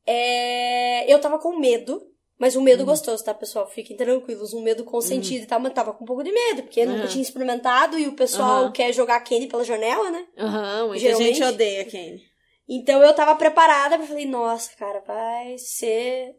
é, 0.07 1.12
eu 1.12 1.21
tava 1.21 1.39
com 1.39 1.59
medo, 1.59 2.03
mas 2.39 2.57
um 2.57 2.61
medo 2.62 2.81
Uhum. 2.81 2.87
gostoso, 2.87 3.25
tá, 3.25 3.35
pessoal? 3.35 3.66
Fiquem 3.69 3.97
tranquilos, 3.97 4.53
um 4.55 4.62
medo 4.62 4.85
consentido 4.85 5.43
e 5.43 5.47
tal, 5.47 5.59
mas 5.61 5.73
tava 5.73 5.93
com 5.93 6.05
um 6.05 6.07
pouco 6.07 6.23
de 6.23 6.31
medo, 6.33 6.62
porque 6.62 6.81
eu 6.81 6.87
nunca 6.87 7.03
Uhum. 7.03 7.09
tinha 7.09 7.23
experimentado 7.23 7.99
e 7.99 8.07
o 8.07 8.12
pessoal 8.14 8.71
quer 8.71 8.93
jogar 8.93 9.19
Kenny 9.21 9.49
pela 9.49 9.64
janela, 9.64 10.11
né? 10.11 10.27
Aham, 10.39 10.87
muita 10.89 11.01
Geralmente- 11.01 11.35
gente 11.39 11.45
odeia 11.45 11.85
Kane. 11.85 12.23
Então 12.69 13.03
eu 13.03 13.14
tava 13.14 13.35
preparada 13.35 13.97
pra 13.97 14.07
falei, 14.07 14.27
nossa, 14.27 14.71
cara, 14.77 15.01
vai 15.07 15.57
ser. 15.59 16.37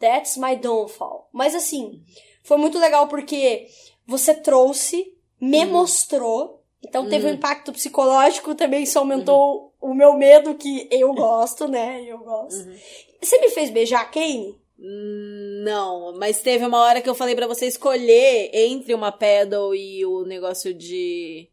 That's 0.00 0.36
my 0.36 0.56
downfall. 0.56 1.28
Mas 1.32 1.54
assim, 1.54 2.02
foi 2.42 2.56
muito 2.56 2.78
legal 2.78 3.08
porque 3.08 3.66
você 4.06 4.32
trouxe, 4.32 5.12
me 5.40 5.64
Uhum. 5.64 5.72
mostrou. 5.72 6.62
Então 6.82 7.08
teve 7.08 7.26
um 7.26 7.32
impacto 7.34 7.72
psicológico 7.72 8.54
também, 8.54 8.84
isso 8.84 8.98
aumentou 8.98 9.74
o 9.80 9.92
meu 9.92 10.14
medo, 10.14 10.54
que 10.54 10.88
eu 10.90 11.12
gosto, 11.12 11.66
né? 11.68 12.02
Eu 12.04 12.18
gosto. 12.18 12.66
Uhum. 12.68 12.76
Você 13.20 13.38
me 13.40 13.50
fez 13.50 13.68
beijar 13.70 14.00
a 14.02 14.04
Kane? 14.04 14.56
Hum, 14.78 15.62
Não, 15.64 16.16
mas 16.16 16.40
teve 16.40 16.64
uma 16.64 16.80
hora 16.80 17.02
que 17.02 17.08
eu 17.10 17.14
falei 17.16 17.34
pra 17.34 17.48
você 17.48 17.66
escolher 17.66 18.50
entre 18.54 18.94
uma 18.94 19.10
pedal 19.10 19.74
e 19.74 20.06
o 20.06 20.24
negócio 20.24 20.72
de 20.72 21.48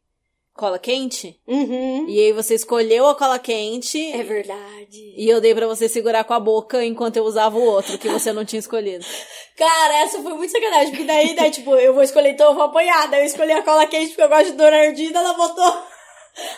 cola 0.56 0.80
quente. 0.80 1.38
Uhum. 1.46 2.06
E 2.08 2.20
aí 2.20 2.32
você 2.32 2.56
escolheu 2.56 3.08
a 3.08 3.16
cola 3.16 3.38
quente. 3.38 4.12
É 4.12 4.24
verdade. 4.24 5.14
E 5.18 5.28
eu 5.30 5.42
dei 5.42 5.54
pra 5.54 5.68
você 5.68 5.90
segurar 5.90 6.24
com 6.24 6.34
a 6.34 6.40
boca 6.40 6.84
enquanto 6.84 7.18
eu 7.18 7.26
usava 7.26 7.58
o 7.58 7.64
outro, 7.64 7.98
que 7.98 8.08
você 8.08 8.32
não 8.32 8.46
tinha 8.46 8.60
escolhido. 8.60 9.06
Cara, 9.58 10.00
essa 10.00 10.22
foi 10.22 10.34
muito 10.34 10.52
sacanagem, 10.52 10.90
porque 10.90 11.04
daí, 11.04 11.34
né, 11.34 11.50
tipo, 11.50 11.76
eu 11.76 11.94
vou 11.94 12.04
escolher, 12.04 12.32
então 12.32 12.48
eu 12.50 12.56
vou 12.56 12.64
apanhar. 12.64 13.10
Daí 13.10 13.22
eu 13.22 13.26
escolhi 13.26 13.52
a 13.52 13.64
cola 13.64 13.86
quente 13.86 14.10
porque 14.10 14.24
eu 14.24 14.30
gosto 14.30 14.52
de 14.52 14.58
dona 14.58 14.78
ardida, 14.78 15.20
ela 15.20 15.34
botou 15.34 15.95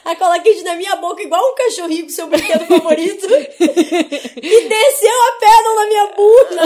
a 0.05 0.15
cola 0.15 0.39
quente 0.39 0.63
na 0.63 0.75
minha 0.75 0.95
boca, 0.95 1.21
igual 1.21 1.51
um 1.51 1.55
cachorrinho 1.55 2.03
com 2.03 2.09
seu 2.09 2.27
brinquedo 2.27 2.65
favorito, 2.65 3.27
e 3.29 4.69
desceu 4.69 5.21
a 5.21 5.31
pedra 5.39 5.75
na 5.75 5.85
minha 5.87 6.07
bunda. 6.07 6.63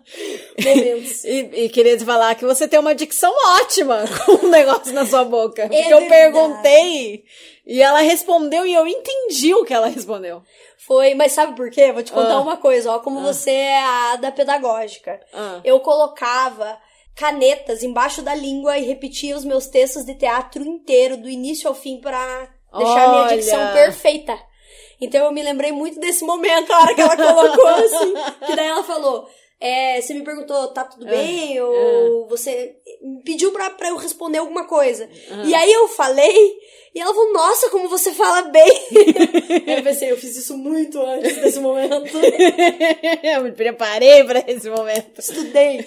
Momentos. 0.64 1.24
E, 1.24 1.64
e 1.64 1.68
queria 1.68 1.96
te 1.96 2.04
falar 2.04 2.34
que 2.34 2.44
você 2.44 2.66
tem 2.68 2.78
uma 2.78 2.94
dicção 2.94 3.32
ótima 3.60 4.04
com 4.26 4.46
o 4.46 4.50
negócio 4.50 4.92
na 4.92 5.06
sua 5.06 5.24
boca. 5.24 5.62
Porque 5.68 5.92
eu 5.92 6.00
verdade. 6.00 6.08
perguntei 6.08 7.24
e 7.66 7.82
ela 7.82 8.00
respondeu 8.00 8.66
e 8.66 8.74
eu 8.74 8.86
entendi 8.86 9.54
o 9.54 9.64
que 9.64 9.74
ela 9.74 9.88
respondeu. 9.88 10.42
Foi, 10.86 11.14
mas 11.14 11.32
sabe 11.32 11.54
por 11.54 11.70
quê? 11.70 11.92
Vou 11.92 12.02
te 12.02 12.10
contar 12.10 12.34
Ah. 12.34 12.40
uma 12.40 12.56
coisa, 12.56 12.90
ó, 12.92 12.98
como 12.98 13.20
você 13.20 13.50
é 13.50 13.78
a 13.80 14.16
da 14.16 14.32
pedagógica. 14.32 15.20
Ah. 15.32 15.60
Eu 15.62 15.78
colocava 15.80 16.78
canetas 17.14 17.82
embaixo 17.82 18.22
da 18.22 18.34
língua 18.34 18.78
e 18.78 18.84
repetia 18.86 19.36
os 19.36 19.44
meus 19.44 19.66
textos 19.66 20.04
de 20.04 20.14
teatro 20.14 20.62
inteiro, 20.64 21.16
do 21.16 21.28
início 21.28 21.68
ao 21.68 21.74
fim, 21.74 22.00
pra 22.00 22.48
deixar 22.76 23.04
a 23.04 23.08
minha 23.10 23.22
Olha. 23.24 23.36
dicção 23.36 23.72
perfeita. 23.72 24.38
Então 25.00 25.24
eu 25.26 25.32
me 25.32 25.42
lembrei 25.42 25.72
muito 25.72 25.98
desse 25.98 26.24
momento, 26.24 26.70
a 26.72 26.80
hora 26.82 26.94
que 26.94 27.00
ela 27.00 27.16
colocou 27.16 27.66
assim, 27.76 28.14
que 28.46 28.56
daí 28.56 28.66
ela 28.68 28.82
falou. 28.84 29.26
é, 29.58 30.00
você 30.00 30.14
me 30.14 30.22
perguntou, 30.22 30.68
tá 30.68 30.84
tudo 30.84 31.06
Ah. 31.06 31.10
bem? 31.10 31.60
Ou 31.60 32.26
você 32.28 32.76
me 33.02 33.22
pediu 33.22 33.50
pra, 33.52 33.70
pra 33.70 33.88
eu 33.88 33.96
responder 33.96 34.38
alguma 34.38 34.64
coisa. 34.66 35.08
Ah. 35.30 35.42
E 35.44 35.54
aí 35.54 35.70
eu 35.72 35.88
falei, 35.88 36.54
e 36.94 37.00
ela 37.00 37.12
falou, 37.14 37.32
nossa, 37.32 37.68
como 37.70 37.88
você 37.88 38.12
fala 38.12 38.42
bem. 38.42 38.70
eu 39.66 39.82
pensei, 39.82 40.10
eu 40.10 40.16
fiz 40.16 40.36
isso 40.36 40.56
muito 40.56 41.00
antes 41.00 41.36
desse 41.36 41.60
momento. 41.60 42.10
eu 43.22 43.42
me 43.42 43.52
preparei 43.52 44.22
pra 44.24 44.42
esse 44.46 44.68
momento. 44.70 45.18
Estudei. 45.18 45.86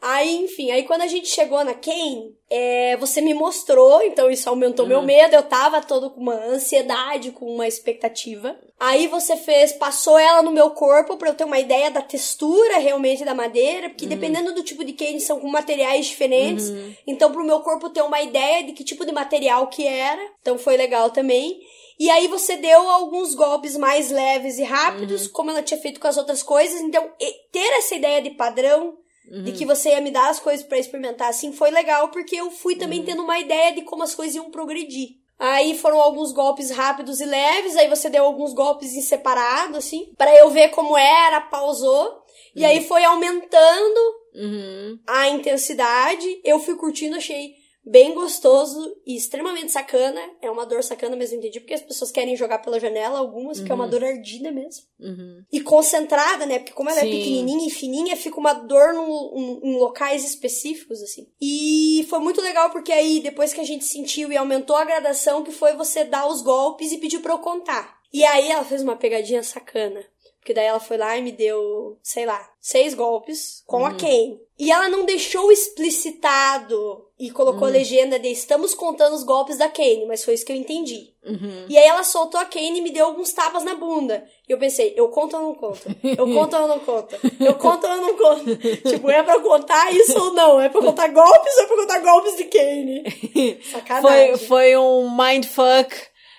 Aí, 0.00 0.36
enfim, 0.44 0.70
aí 0.70 0.84
quando 0.84 1.02
a 1.02 1.08
gente 1.08 1.26
chegou 1.26 1.64
na 1.64 1.74
Kane, 1.74 2.32
é, 2.48 2.96
você 2.98 3.20
me 3.20 3.34
mostrou, 3.34 4.00
então 4.02 4.30
isso 4.30 4.48
aumentou 4.48 4.86
meu 4.86 5.02
medo. 5.02 5.34
Eu 5.34 5.42
tava 5.42 5.82
todo 5.82 6.10
com 6.10 6.20
uma 6.20 6.36
ansiedade, 6.36 7.32
com 7.32 7.46
uma 7.46 7.66
expectativa. 7.66 8.56
Aí 8.78 9.08
você 9.08 9.36
fez, 9.36 9.72
passou 9.72 10.16
ela 10.16 10.40
no 10.40 10.52
meu 10.52 10.70
corpo 10.70 11.16
pra 11.16 11.30
eu 11.30 11.34
ter 11.34 11.42
uma 11.42 11.58
ideia 11.58 11.90
da 11.90 12.00
textura 12.00 12.78
realmente 12.78 13.24
da 13.24 13.34
madeira, 13.34 13.88
porque 13.88 14.06
dependendo 14.06 14.54
do 14.54 14.62
tipo 14.62 14.84
de 14.84 14.92
Kane 14.92 15.20
são 15.20 15.40
com 15.40 15.48
materiais 15.48 16.06
diferentes. 16.06 16.72
Então, 17.04 17.32
pro 17.32 17.44
meu 17.44 17.60
corpo 17.60 17.90
ter 17.90 18.02
uma 18.02 18.22
ideia 18.22 18.62
de 18.62 18.72
que 18.72 18.84
tipo 18.84 19.04
de 19.04 19.10
material 19.10 19.66
que 19.66 19.84
era. 19.84 20.22
Então 20.40 20.56
foi 20.56 20.76
legal 20.76 21.10
também. 21.10 21.58
E 21.98 22.08
aí 22.08 22.28
você 22.28 22.56
deu 22.56 22.88
alguns 22.88 23.34
golpes 23.34 23.76
mais 23.76 24.12
leves 24.12 24.58
e 24.58 24.62
rápidos, 24.62 25.26
como 25.26 25.50
ela 25.50 25.62
tinha 25.62 25.80
feito 25.80 25.98
com 25.98 26.06
as 26.06 26.16
outras 26.16 26.44
coisas. 26.44 26.80
Então, 26.80 27.10
ter 27.50 27.78
essa 27.78 27.96
ideia 27.96 28.22
de 28.22 28.30
padrão 28.30 28.96
de 29.44 29.52
que 29.52 29.64
você 29.66 29.90
ia 29.90 30.00
me 30.00 30.10
dar 30.10 30.30
as 30.30 30.40
coisas 30.40 30.64
pra 30.66 30.78
experimentar 30.78 31.28
assim 31.28 31.52
foi 31.52 31.70
legal 31.70 32.08
porque 32.08 32.36
eu 32.36 32.50
fui 32.50 32.76
também 32.76 33.02
tendo 33.04 33.22
uma 33.22 33.38
ideia 33.38 33.72
de 33.74 33.82
como 33.82 34.02
as 34.02 34.14
coisas 34.14 34.34
iam 34.36 34.50
progredir. 34.50 35.10
Aí 35.38 35.76
foram 35.78 36.00
alguns 36.00 36.32
golpes 36.32 36.70
rápidos 36.70 37.20
e 37.20 37.24
leves, 37.24 37.76
aí 37.76 37.88
você 37.88 38.10
deu 38.10 38.24
alguns 38.24 38.52
golpes 38.52 38.94
em 38.94 39.00
separado 39.02 39.76
assim, 39.76 40.12
Pra 40.16 40.34
eu 40.34 40.50
ver 40.50 40.70
como 40.70 40.96
era, 40.98 41.40
pausou. 41.42 42.22
E 42.56 42.64
aí 42.64 42.84
foi 42.84 43.04
aumentando 43.04 44.00
Uhum. 44.34 44.98
a 45.06 45.28
intensidade. 45.28 46.40
Eu 46.44 46.58
fui 46.60 46.74
curtindo, 46.76 47.16
achei 47.16 47.52
bem 47.90 48.14
gostoso 48.14 48.94
e 49.06 49.16
extremamente 49.16 49.72
sacana. 49.72 50.20
É 50.42 50.50
uma 50.50 50.66
dor 50.66 50.82
sacana 50.82 51.16
mesmo, 51.16 51.38
entendi, 51.38 51.60
porque 51.60 51.74
as 51.74 51.82
pessoas 51.82 52.10
querem 52.10 52.36
jogar 52.36 52.58
pela 52.58 52.78
janela, 52.78 53.18
algumas, 53.18 53.58
porque 53.58 53.72
é 53.72 53.74
uma 53.74 53.88
dor 53.88 54.04
ardida 54.04 54.50
mesmo. 54.52 54.84
Uhum. 55.00 55.42
E 55.52 55.60
concentrada, 55.60 56.44
né? 56.46 56.58
Porque 56.58 56.72
como 56.72 56.90
ela 56.90 57.00
Sim. 57.00 57.08
é 57.08 57.10
pequenininha 57.10 57.66
e 57.66 57.70
fininha, 57.70 58.16
fica 58.16 58.38
uma 58.38 58.52
dor 58.52 58.92
no- 58.94 59.32
em, 59.36 59.70
em 59.70 59.78
locais 59.78 60.24
específicos, 60.24 61.02
assim. 61.02 61.26
E 61.40 62.06
foi 62.08 62.18
muito 62.18 62.40
legal 62.40 62.70
porque 62.70 62.92
aí, 62.92 63.20
depois 63.20 63.52
que 63.52 63.60
a 63.60 63.64
gente 63.64 63.84
sentiu 63.84 64.30
e 64.30 64.36
aumentou 64.36 64.76
a 64.76 64.84
gradação, 64.84 65.42
que 65.42 65.52
foi 65.52 65.74
você 65.74 66.04
dar 66.04 66.26
os 66.28 66.42
golpes 66.42 66.92
e 66.92 66.98
pediu 66.98 67.20
pra 67.20 67.32
eu 67.34 67.38
contar. 67.38 67.98
E 68.12 68.24
aí 68.24 68.50
ela 68.50 68.64
fez 68.64 68.82
uma 68.82 68.96
pegadinha 68.96 69.42
sacana. 69.42 70.02
Porque 70.48 70.54
daí 70.54 70.64
ela 70.64 70.80
foi 70.80 70.96
lá 70.96 71.14
e 71.14 71.20
me 71.20 71.30
deu, 71.30 71.98
sei 72.02 72.24
lá, 72.24 72.42
seis 72.58 72.94
golpes 72.94 73.62
com 73.66 73.84
a 73.84 73.92
Kane. 73.92 74.40
E 74.58 74.72
ela 74.72 74.88
não 74.88 75.04
deixou 75.04 75.52
explicitado 75.52 77.04
e 77.18 77.30
colocou 77.30 77.68
legenda 77.68 78.18
de 78.18 78.28
estamos 78.28 78.74
contando 78.74 79.12
os 79.12 79.24
golpes 79.24 79.58
da 79.58 79.68
Kane, 79.68 80.06
mas 80.06 80.24
foi 80.24 80.32
isso 80.32 80.46
que 80.46 80.52
eu 80.52 80.56
entendi. 80.56 81.12
Uhum. 81.22 81.66
E 81.68 81.76
aí 81.76 81.86
ela 81.86 82.02
soltou 82.02 82.40
a 82.40 82.46
Kane 82.46 82.78
e 82.78 82.80
me 82.80 82.90
deu 82.90 83.04
alguns 83.04 83.30
tapas 83.30 83.62
na 83.62 83.74
bunda. 83.74 84.24
E 84.48 84.52
eu 84.52 84.56
pensei, 84.56 84.94
eu 84.96 85.10
conto 85.10 85.36
ou 85.36 85.42
não 85.42 85.54
conto? 85.54 85.86
Eu 86.02 86.32
conto 86.32 86.56
ou 86.56 86.66
não 86.66 86.80
conto? 86.80 87.16
Eu 87.38 87.54
conto 87.56 87.86
ou 87.86 87.96
não 87.98 88.16
conto? 88.16 88.56
tipo, 88.88 89.10
é 89.10 89.22
pra 89.22 89.40
contar 89.40 89.92
isso 89.92 90.18
ou 90.18 90.32
não? 90.32 90.58
É 90.58 90.70
pra 90.70 90.80
contar 90.80 91.08
golpes 91.08 91.56
ou 91.58 91.62
é 91.62 91.66
pra 91.66 91.76
contar 91.76 91.98
golpes 91.98 92.36
de 92.38 92.44
Kane? 92.44 93.60
Sacanagem. 93.70 94.38
Foi, 94.38 94.46
foi 94.46 94.76
um 94.78 95.14
mindfuck 95.14 95.94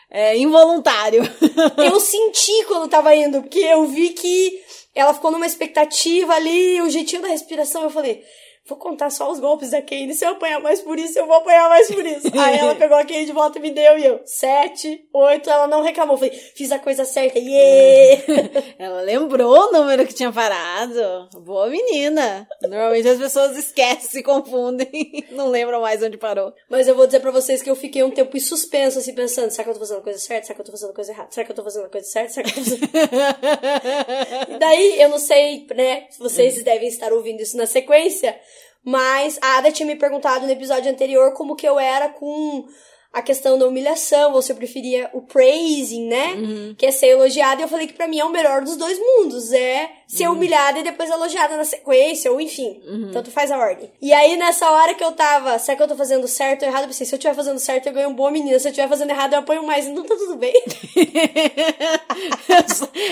é, 0.10 0.38
involuntário. 0.38 1.24
Eu 1.78 1.99
senti 1.99 2.66
quando 2.66 2.89
tava 2.89 3.16
indo, 3.16 3.41
porque 3.41 3.60
eu 3.60 3.86
vi 3.86 4.10
que 4.10 4.60
ela 4.95 5.14
ficou 5.14 5.32
numa 5.32 5.45
expectativa 5.45 6.34
ali, 6.34 6.82
o 6.82 6.89
jeitinho 6.89 7.22
da 7.22 7.28
respiração, 7.28 7.84
eu 7.84 7.89
falei, 7.89 8.24
vou 8.70 8.78
contar 8.78 9.09
só 9.09 9.32
os 9.32 9.39
golpes 9.39 9.72
da 9.72 9.82
Kane, 9.82 10.13
se 10.13 10.24
eu 10.24 10.30
apanhar 10.30 10.59
mais 10.59 10.82
por 10.82 10.97
isso, 10.99 11.17
eu 11.17 11.26
vou 11.26 11.38
apanhar 11.38 11.67
mais 11.67 11.88
por 11.88 12.05
isso. 12.05 12.28
Aí 12.39 12.57
ela 12.57 12.76
pegou 12.76 12.97
a 12.97 13.03
Kane 13.03 13.26
de 13.26 13.32
volta 13.32 13.57
e 13.57 13.61
me 13.61 13.72
deu, 13.72 13.97
e 13.97 14.05
eu, 14.05 14.22
sete, 14.26 15.07
oito, 15.13 15.49
ela 15.49 15.67
não 15.67 15.82
reclamou, 15.82 16.17
falei, 16.17 16.32
fiz 16.32 16.72
a 16.72 16.80
coisa 16.80 17.03
certa, 17.03 17.39
yeah! 17.39 18.70
Ela 18.78 19.01
lembrou 19.01 19.51
o 19.51 19.72
número 19.72 20.05
que 20.05 20.13
tinha 20.13 20.32
parado. 20.32 21.30
Boa 21.41 21.67
menina. 21.67 22.47
Normalmente 22.61 23.07
as 23.07 23.17
pessoas 23.17 23.57
esquecem, 23.57 24.09
se 24.09 24.24
confundem, 24.24 25.26
não 25.32 25.49
lembram 25.49 25.82
mais 25.82 26.01
onde 26.03 26.17
parou. 26.17 26.53
Mas 26.70 26.88
eu 26.88 26.95
vou 26.95 27.05
dizer 27.05 27.20
pra 27.20 27.32
vocês 27.32 27.61
que 27.61 27.70
eu 27.70 27.76
fiquei 27.76 28.03
um 28.03 28.11
tempo 28.11 28.36
em 28.38 28.39
suspenso, 28.39 28.99
assim, 28.99 29.13
pensando, 29.13 29.49
será 29.51 29.63
que 29.63 29.70
eu 29.70 29.74
tô 29.74 29.80
fazendo 29.80 29.99
a 29.99 30.03
coisa 30.03 30.20
certa? 30.20 30.47
Será 30.47 30.55
que 30.55 30.61
eu 30.61 30.65
tô 30.65 30.72
fazendo 30.72 30.89
a 30.91 30.93
coisa 30.93 31.11
errada? 31.11 31.32
Será 31.32 31.45
que 31.45 31.51
eu 31.51 31.55
tô 31.55 31.63
fazendo 31.63 31.86
a 31.86 31.89
coisa 31.89 32.07
certa? 32.07 32.34
Será 32.34 32.49
que 32.49 32.59
eu 32.59 32.63
tô 32.63 32.70
fazendo... 32.70 32.89
E 34.49 34.59
daí, 34.59 35.01
eu 35.01 35.09
não 35.09 35.20
sei, 35.20 35.65
né, 35.76 36.07
se 36.09 36.20
vocês 36.20 36.63
devem 36.63 36.88
estar 36.88 37.11
ouvindo 37.11 37.41
isso 37.41 37.57
na 37.57 37.65
sequência, 37.65 38.39
mas 38.84 39.38
a 39.41 39.57
Ada 39.57 39.71
tinha 39.71 39.86
me 39.86 39.95
perguntado 39.95 40.45
no 40.45 40.51
episódio 40.51 40.91
anterior 40.91 41.34
como 41.34 41.55
que 41.55 41.67
eu 41.67 41.80
era 41.80 42.09
com 42.09 42.67
a 43.12 43.24
questão 43.24 43.57
da 43.57 43.68
humilhação, 43.68 44.34
ou 44.34 44.41
se 44.41 44.51
eu 44.51 44.55
preferia 44.55 45.10
o 45.14 45.22
praising, 45.22 46.07
né? 46.07 46.76
Que 46.78 46.86
é 46.86 46.91
ser 46.91 47.07
elogiada, 47.07 47.60
e 47.60 47.64
eu 47.64 47.68
falei 47.68 47.88
que 47.88 47.93
pra 47.93 48.07
mim 48.07 48.20
é 48.20 48.26
o 48.26 48.30
melhor 48.30 48.62
dos 48.62 48.78
dois 48.78 48.99
mundos, 48.99 49.51
é 49.51 49.89
ser 50.07 50.28
humilhada 50.28 50.80
e 50.80 50.84
depois 50.84 51.10
elogiada 51.10 51.57
na 51.57 51.66
sequência, 51.66 52.32
ou 52.32 52.39
enfim, 52.39 52.80
tanto 53.12 53.32
faz 53.32 53.51
a 53.51 53.57
ordem. 53.57 53.91
E 53.99 54.14
aí, 54.14 54.38
nessa 54.38 54.70
hora 54.70 54.93
que 54.93 55.03
eu 55.03 55.12
tava, 55.12 55.57
será 55.57 55.76
que 55.76 55.84
eu 55.84 55.88
tô 55.88 55.95
fazendo 55.95 56.28
certo 56.28 56.62
ou 56.62 56.68
errado? 56.68 56.84
Eu 56.84 56.89
pensei, 56.89 57.05
se 57.05 57.14
eu 57.14 57.18
estiver 57.18 57.34
fazendo 57.34 57.60
certo, 57.60 57.88
eu 57.88 57.93
ganho 57.93 58.14
boa 58.14 58.30
menina, 58.30 58.60
se 58.60 58.68
eu 58.68 58.72
estiver 58.72 58.88
fazendo 58.88 59.10
errado, 59.10 59.34
eu 59.34 59.39
apanho 59.39 59.64
mais, 59.64 59.88
então 59.88 60.03
tá 60.03 60.16
tudo 60.16 60.36
bem. 60.36 60.53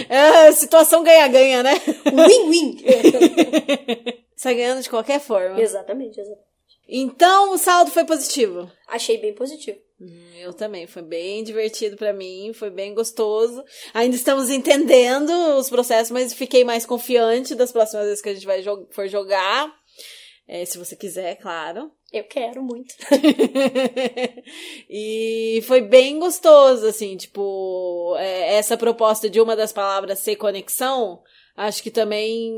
é, 0.09 0.51
situação 0.51 1.03
ganha-ganha, 1.03 1.63
né? 1.63 1.73
Win-win. 2.05 2.83
Sai 4.35 4.53
ganhando 4.53 4.83
de 4.83 4.89
qualquer 4.89 5.19
forma. 5.19 5.59
exatamente, 5.59 6.19
exatamente. 6.19 6.47
Então 6.87 7.51
o 7.51 7.57
saldo 7.57 7.91
foi 7.91 8.05
positivo. 8.05 8.71
Achei 8.87 9.17
bem 9.17 9.33
positivo. 9.33 9.77
Eu 10.39 10.53
também, 10.53 10.85
foi 10.85 11.01
bem 11.01 11.43
divertido 11.43 11.97
pra 11.97 12.13
mim, 12.13 12.51
foi 12.53 12.69
bem 12.69 12.93
gostoso. 12.93 13.63
Ainda 13.93 14.15
estamos 14.15 14.49
entendendo 14.49 15.31
os 15.57 15.69
processos, 15.69 16.11
mas 16.11 16.33
fiquei 16.33 16.63
mais 16.63 16.85
confiante 16.85 17.55
das 17.55 17.71
próximas 17.71 18.05
vezes 18.05 18.21
que 18.21 18.29
a 18.29 18.33
gente 18.33 18.45
vai 18.45 18.61
jo- 18.61 18.87
for 18.91 19.07
jogar. 19.07 19.73
É, 20.47 20.63
se 20.63 20.77
você 20.77 20.95
quiser, 20.95 21.35
claro. 21.37 21.91
Eu 22.13 22.23
quero 22.23 22.61
muito. 22.63 22.95
e 24.89 25.61
foi 25.67 25.81
bem 25.81 26.19
gostoso, 26.19 26.85
assim, 26.87 27.17
tipo, 27.17 28.15
é, 28.17 28.55
essa 28.55 28.77
proposta 28.77 29.29
de 29.29 29.41
uma 29.41 29.55
das 29.55 29.73
palavras 29.73 30.19
ser 30.19 30.35
conexão, 30.37 31.21
acho 31.55 31.83
que 31.83 31.91
também 31.91 32.53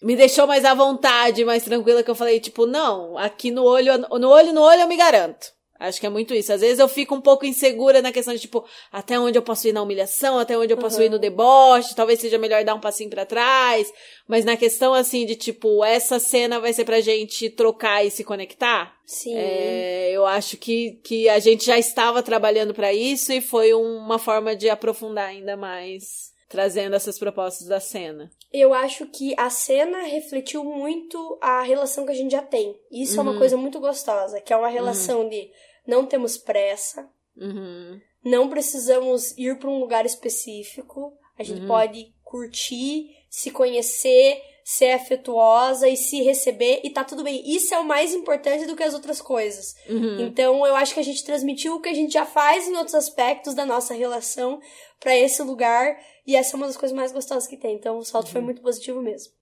me 0.00 0.14
deixou 0.14 0.46
mais 0.46 0.64
à 0.64 0.74
vontade, 0.74 1.44
mais 1.44 1.64
tranquila, 1.64 2.02
que 2.02 2.10
eu 2.10 2.14
falei, 2.14 2.38
tipo, 2.38 2.66
não, 2.66 3.18
aqui 3.18 3.50
no 3.50 3.64
olho, 3.64 3.98
no 3.98 4.28
olho 4.28 4.52
no 4.52 4.60
olho 4.60 4.82
eu 4.82 4.88
me 4.88 4.96
garanto. 4.96 5.55
Acho 5.78 6.00
que 6.00 6.06
é 6.06 6.10
muito 6.10 6.34
isso. 6.34 6.52
Às 6.52 6.60
vezes 6.60 6.78
eu 6.78 6.88
fico 6.88 7.14
um 7.14 7.20
pouco 7.20 7.44
insegura 7.44 8.00
na 8.00 8.12
questão 8.12 8.34
de, 8.34 8.40
tipo, 8.40 8.64
até 8.90 9.18
onde 9.18 9.36
eu 9.36 9.42
posso 9.42 9.68
ir 9.68 9.72
na 9.72 9.82
humilhação, 9.82 10.38
até 10.38 10.56
onde 10.56 10.72
eu 10.72 10.76
posso 10.76 10.98
uhum. 10.98 11.04
ir 11.04 11.10
no 11.10 11.18
deboche, 11.18 11.94
talvez 11.94 12.20
seja 12.20 12.38
melhor 12.38 12.64
dar 12.64 12.74
um 12.74 12.80
passinho 12.80 13.10
para 13.10 13.26
trás. 13.26 13.92
Mas 14.26 14.44
na 14.44 14.56
questão, 14.56 14.94
assim, 14.94 15.26
de, 15.26 15.34
tipo, 15.34 15.84
essa 15.84 16.18
cena 16.18 16.58
vai 16.58 16.72
ser 16.72 16.84
pra 16.84 17.00
gente 17.00 17.50
trocar 17.50 18.04
e 18.04 18.10
se 18.10 18.24
conectar. 18.24 18.96
Sim. 19.04 19.34
É, 19.36 20.10
eu 20.12 20.26
acho 20.26 20.56
que, 20.56 20.98
que 21.04 21.28
a 21.28 21.38
gente 21.38 21.64
já 21.64 21.78
estava 21.78 22.22
trabalhando 22.22 22.74
para 22.74 22.92
isso 22.92 23.32
e 23.32 23.40
foi 23.40 23.72
uma 23.74 24.18
forma 24.18 24.56
de 24.56 24.68
aprofundar 24.68 25.28
ainda 25.28 25.56
mais 25.56 26.34
trazendo 26.48 26.94
essas 26.94 27.18
propostas 27.18 27.66
da 27.66 27.80
cena. 27.80 28.30
Eu 28.52 28.72
acho 28.72 29.06
que 29.06 29.34
a 29.36 29.50
cena 29.50 30.02
refletiu 30.02 30.64
muito 30.64 31.38
a 31.40 31.62
relação 31.62 32.06
que 32.06 32.12
a 32.12 32.14
gente 32.14 32.32
já 32.32 32.42
tem. 32.42 32.78
Isso 32.90 33.14
uhum. 33.14 33.18
é 33.18 33.22
uma 33.22 33.32
uhum. 33.32 33.38
coisa 33.38 33.56
muito 33.56 33.80
gostosa, 33.80 34.40
que 34.40 34.52
é 34.52 34.56
uma 34.56 34.68
relação 34.68 35.22
uhum. 35.22 35.28
de 35.28 35.50
não 35.86 36.06
temos 36.06 36.36
pressa, 36.36 37.08
uhum. 37.36 38.00
não 38.24 38.48
precisamos 38.48 39.36
ir 39.38 39.58
para 39.58 39.70
um 39.70 39.78
lugar 39.78 40.06
específico, 40.06 41.12
a 41.38 41.42
gente 41.42 41.62
uhum. 41.62 41.68
pode 41.68 42.12
curtir, 42.24 43.10
se 43.30 43.50
conhecer, 43.50 44.42
ser 44.64 44.90
afetuosa 44.90 45.88
e 45.88 45.96
se 45.96 46.22
receber 46.22 46.80
e 46.82 46.90
tá 46.90 47.04
tudo 47.04 47.22
bem. 47.22 47.40
Isso 47.46 47.72
é 47.72 47.78
o 47.78 47.84
mais 47.84 48.12
importante 48.12 48.66
do 48.66 48.74
que 48.74 48.82
as 48.82 48.94
outras 48.94 49.20
coisas. 49.20 49.76
Uhum. 49.88 50.22
Então 50.22 50.66
eu 50.66 50.74
acho 50.74 50.92
que 50.92 50.98
a 50.98 51.04
gente 51.04 51.24
transmitiu 51.24 51.76
o 51.76 51.80
que 51.80 51.88
a 51.88 51.94
gente 51.94 52.12
já 52.12 52.26
faz 52.26 52.66
em 52.66 52.76
outros 52.76 52.96
aspectos 52.96 53.54
da 53.54 53.64
nossa 53.64 53.94
relação 53.94 54.60
para 54.98 55.16
esse 55.16 55.40
lugar 55.40 55.96
e 56.26 56.34
essa 56.34 56.54
é 56.54 56.56
uma 56.56 56.66
das 56.66 56.76
coisas 56.76 56.96
mais 56.96 57.12
gostosas 57.12 57.46
que 57.46 57.56
tem. 57.56 57.76
Então 57.76 57.98
o 57.98 58.04
salto 58.04 58.26
uhum. 58.26 58.32
foi 58.32 58.40
muito 58.40 58.60
positivo 58.60 59.00
mesmo. 59.00 59.32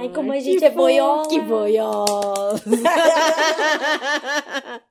Ai, 0.00 0.12
como 0.14 0.32
a 0.32 0.38
gente 0.38 0.62
é 0.62 0.70
boiola. 0.70 1.26
Que 1.26 1.40
boiola. 1.40 2.60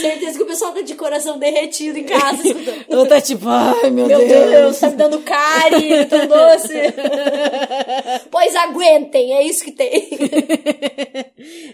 Certeza 0.00 0.36
que 0.36 0.42
o 0.42 0.46
pessoal 0.46 0.72
tá 0.72 0.80
de 0.80 0.94
coração 0.94 1.38
derretido 1.38 1.98
em 1.98 2.04
casa. 2.04 2.42
Ou 2.88 3.06
tá 3.06 3.20
tipo, 3.20 3.48
ai 3.48 3.90
meu, 3.90 4.06
meu 4.06 4.18
Deus. 4.18 4.50
Deus, 4.50 4.78
tá 4.80 4.90
me 4.90 4.96
dando 4.96 5.22
carinho, 5.22 6.08
tão 6.08 6.26
doce. 6.26 6.74
pois 8.30 8.54
aguentem, 8.56 9.34
é 9.34 9.42
isso 9.42 9.64
que 9.64 9.72
tem. 9.72 10.08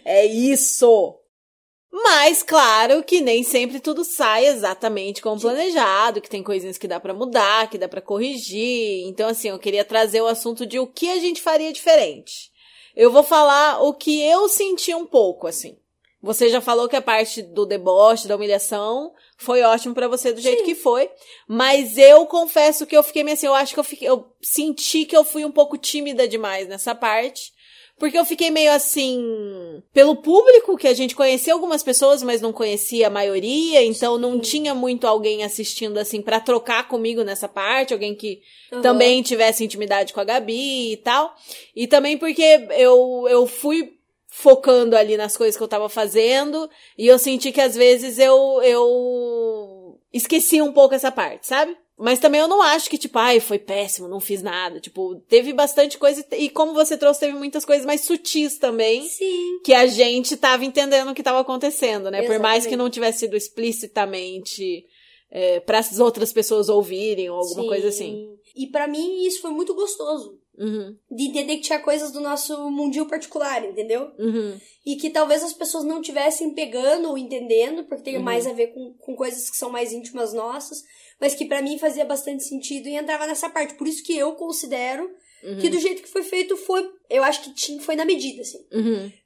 é 0.05 0.27
isso. 0.27 1.19
Mas, 1.95 2.43
claro 2.43 3.03
que 3.03 3.21
nem 3.21 3.43
sempre 3.43 3.79
tudo 3.79 4.03
sai 4.03 4.47
exatamente 4.47 5.21
como 5.21 5.41
planejado, 5.41 6.23
que 6.23 6.31
tem 6.31 6.43
coisinhas 6.43 6.79
que 6.79 6.89
dá 6.89 6.99
para 6.99 7.13
mudar, 7.13 7.69
que 7.69 7.77
dá 7.77 7.87
para 7.87 8.01
corrigir. 8.01 9.07
Então, 9.07 9.29
assim, 9.29 9.49
eu 9.49 9.59
queria 9.59 9.85
trazer 9.85 10.23
o 10.23 10.27
assunto 10.27 10.65
de 10.67 10.79
o 10.79 10.87
que 10.87 11.11
a 11.11 11.19
gente 11.19 11.43
faria 11.43 11.73
diferente. 11.73 12.51
Eu 12.97 13.11
vou 13.11 13.23
falar 13.23 13.83
o 13.83 13.93
que 13.93 14.23
eu 14.23 14.49
senti 14.49 14.95
um 14.95 15.05
pouco, 15.05 15.47
assim. 15.47 15.77
Você 16.23 16.49
já 16.49 16.61
falou 16.61 16.89
que 16.89 16.95
a 16.95 17.03
parte 17.03 17.43
do 17.43 17.67
deboche, 17.67 18.29
da 18.29 18.37
humilhação, 18.37 19.13
foi 19.37 19.63
ótimo 19.63 19.93
para 19.93 20.07
você 20.07 20.33
do 20.33 20.41
jeito 20.41 20.61
Sim. 20.61 20.65
que 20.65 20.75
foi. 20.77 21.11
Mas 21.49 21.99
eu 21.99 22.25
confesso 22.27 22.87
que 22.87 22.97
eu 22.97 23.03
fiquei 23.03 23.25
meio 23.25 23.35
assim, 23.35 23.47
eu 23.47 23.55
acho 23.55 23.75
que 23.75 23.81
eu 23.81 23.85
fiquei, 23.85 24.09
eu 24.09 24.33
senti 24.41 25.05
que 25.05 25.17
eu 25.17 25.25
fui 25.25 25.45
um 25.45 25.51
pouco 25.51 25.77
tímida 25.77 26.29
demais 26.29 26.69
nessa 26.69 26.95
parte. 26.95 27.53
Porque 27.99 28.19
eu 28.19 28.25
fiquei 28.25 28.51
meio 28.51 28.73
assim, 28.73 29.83
pelo 29.93 30.17
público, 30.17 30.77
que 30.77 30.89
a 30.89 30.95
gente 30.95 31.15
conhecia 31.15 31.53
algumas 31.53 31.83
pessoas, 31.83 32.23
mas 32.23 32.41
não 32.41 32.53
conhecia 32.53 33.07
a 33.07 33.11
maioria, 33.11 33.85
então 33.85 34.19
não 34.19 34.41
tinha 34.41 34.75
muito 34.75 35.07
alguém 35.07 35.45
assistindo 35.45 35.99
assim 35.99 36.21
para 36.21 36.41
trocar 36.41 36.89
comigo 36.89 37.23
nessa 37.23 37.49
parte, 37.49 37.93
alguém 37.93 38.15
que 38.15 38.41
uhum. 38.73 38.81
também 38.81 39.23
tivesse 39.23 39.63
intimidade 39.63 40.13
com 40.13 40.21
a 40.21 40.25
Gabi 40.25 40.93
e 40.93 40.97
tal. 40.97 41.35
E 41.77 41.87
também 41.87 42.17
porque 42.17 42.67
eu, 42.77 43.27
eu 43.29 43.47
fui 43.47 43.93
focando 44.35 44.97
ali 44.97 45.15
nas 45.15 45.37
coisas 45.37 45.59
que 45.59 45.63
eu 45.63 45.69
tava 45.69 45.91
fazendo 45.91 46.69
e 46.97 47.07
eu 47.07 47.19
senti 47.19 47.53
que 47.53 47.61
às 47.61 47.75
vezes 47.77 48.19
eu 48.19 48.63
eu 48.63 50.01
esqueci 50.11 50.63
um 50.63 50.73
pouco 50.73 50.95
essa 50.95 51.13
parte, 51.13 51.47
sabe? 51.47 51.77
Mas 51.99 52.19
também 52.19 52.41
eu 52.41 52.49
não 52.49 52.61
acho 52.63 52.91
que, 52.91 52.99
tipo, 52.99 53.17
ai, 53.19 53.39
foi 53.39 53.59
péssimo, 53.59 54.09
não 54.09 54.19
fiz 54.19 54.43
nada. 54.43 54.81
Tipo, 54.81 55.17
teve 55.29 55.53
bastante 55.53 55.99
coisa. 55.99 56.25
E 56.33 56.49
como 56.49 56.73
você 56.73 56.97
trouxe, 56.97 57.21
teve 57.21 57.35
muitas 57.35 57.65
coisas 57.65 57.87
mais 57.87 58.01
sutis 58.01 58.59
também. 58.59 59.07
Sim. 59.07 59.61
Que 59.63 59.73
a 59.73 59.87
gente 59.87 60.37
tava 60.37 60.65
entendendo 60.65 61.11
o 61.11 61.15
que 61.15 61.23
tava 61.23 61.39
acontecendo, 61.39 62.11
né? 62.11 62.19
Exatamente. 62.19 62.27
Por 62.27 62.43
mais 62.43 62.67
que 62.67 62.75
não 62.75 62.91
tivesse 62.91 63.21
sido 63.21 63.37
explicitamente 63.37 64.85
é, 65.31 65.61
para 65.61 65.79
as 65.79 66.01
outras 66.01 66.33
pessoas 66.33 66.69
ouvirem 66.69 67.31
ou 67.31 67.37
alguma 67.37 67.63
Sim. 67.63 67.69
coisa 67.69 67.89
assim. 67.89 68.29
E 68.57 68.67
para 68.67 68.89
mim 68.89 69.25
isso 69.25 69.41
foi 69.41 69.51
muito 69.51 69.75
gostoso. 69.75 70.42
Uhum. 70.59 70.97
De 71.11 71.29
entender 71.29 71.57
que 71.57 71.63
tinha 71.63 71.79
coisas 71.79 72.13
do 72.13 72.21
nosso 72.21 72.71
mundinho 72.71 73.07
particular, 73.07 73.65
entendeu? 73.65 74.11
Uhum. 74.19 74.59
E 74.85 74.97
que 74.97 75.11
talvez 75.11 75.43
as 75.43 75.53
pessoas 75.53 75.85
não 75.85 76.03
tivessem 76.03 76.55
pegando 76.55 77.09
ou 77.09 77.17
entendendo, 77.17 77.85
porque 77.85 78.05
tem 78.05 78.17
uhum. 78.17 78.23
mais 78.23 78.47
a 78.47 78.53
ver 78.53 78.69
com, 78.69 78.95
com 78.99 79.17
coisas 79.17 79.49
que 79.51 79.57
são 79.57 79.71
mais 79.71 79.93
íntimas 79.93 80.35
nossas, 80.35 80.83
mas 81.21 81.35
que 81.35 81.47
para 81.47 81.63
mim 81.63 81.79
fazia 81.79 82.05
bastante 82.05 82.45
sentido 82.45 82.89
e 82.89 82.97
entrava 82.97 83.27
nessa 83.27 83.49
parte. 83.49 83.75
Por 83.75 83.89
isso 83.89 84.05
que 84.05 84.17
eu 84.17 84.33
considero 84.35 85.11
que 85.61 85.69
do 85.69 85.79
jeito 85.79 86.03
que 86.03 86.09
foi 86.09 86.23
feito 86.23 86.57
foi. 86.57 86.89
Eu 87.11 87.23
acho 87.25 87.43
que 87.43 87.55
tinha, 87.55 87.81
foi 87.81 87.97
na 87.97 88.05
medida, 88.05 88.43
assim. 88.43 88.65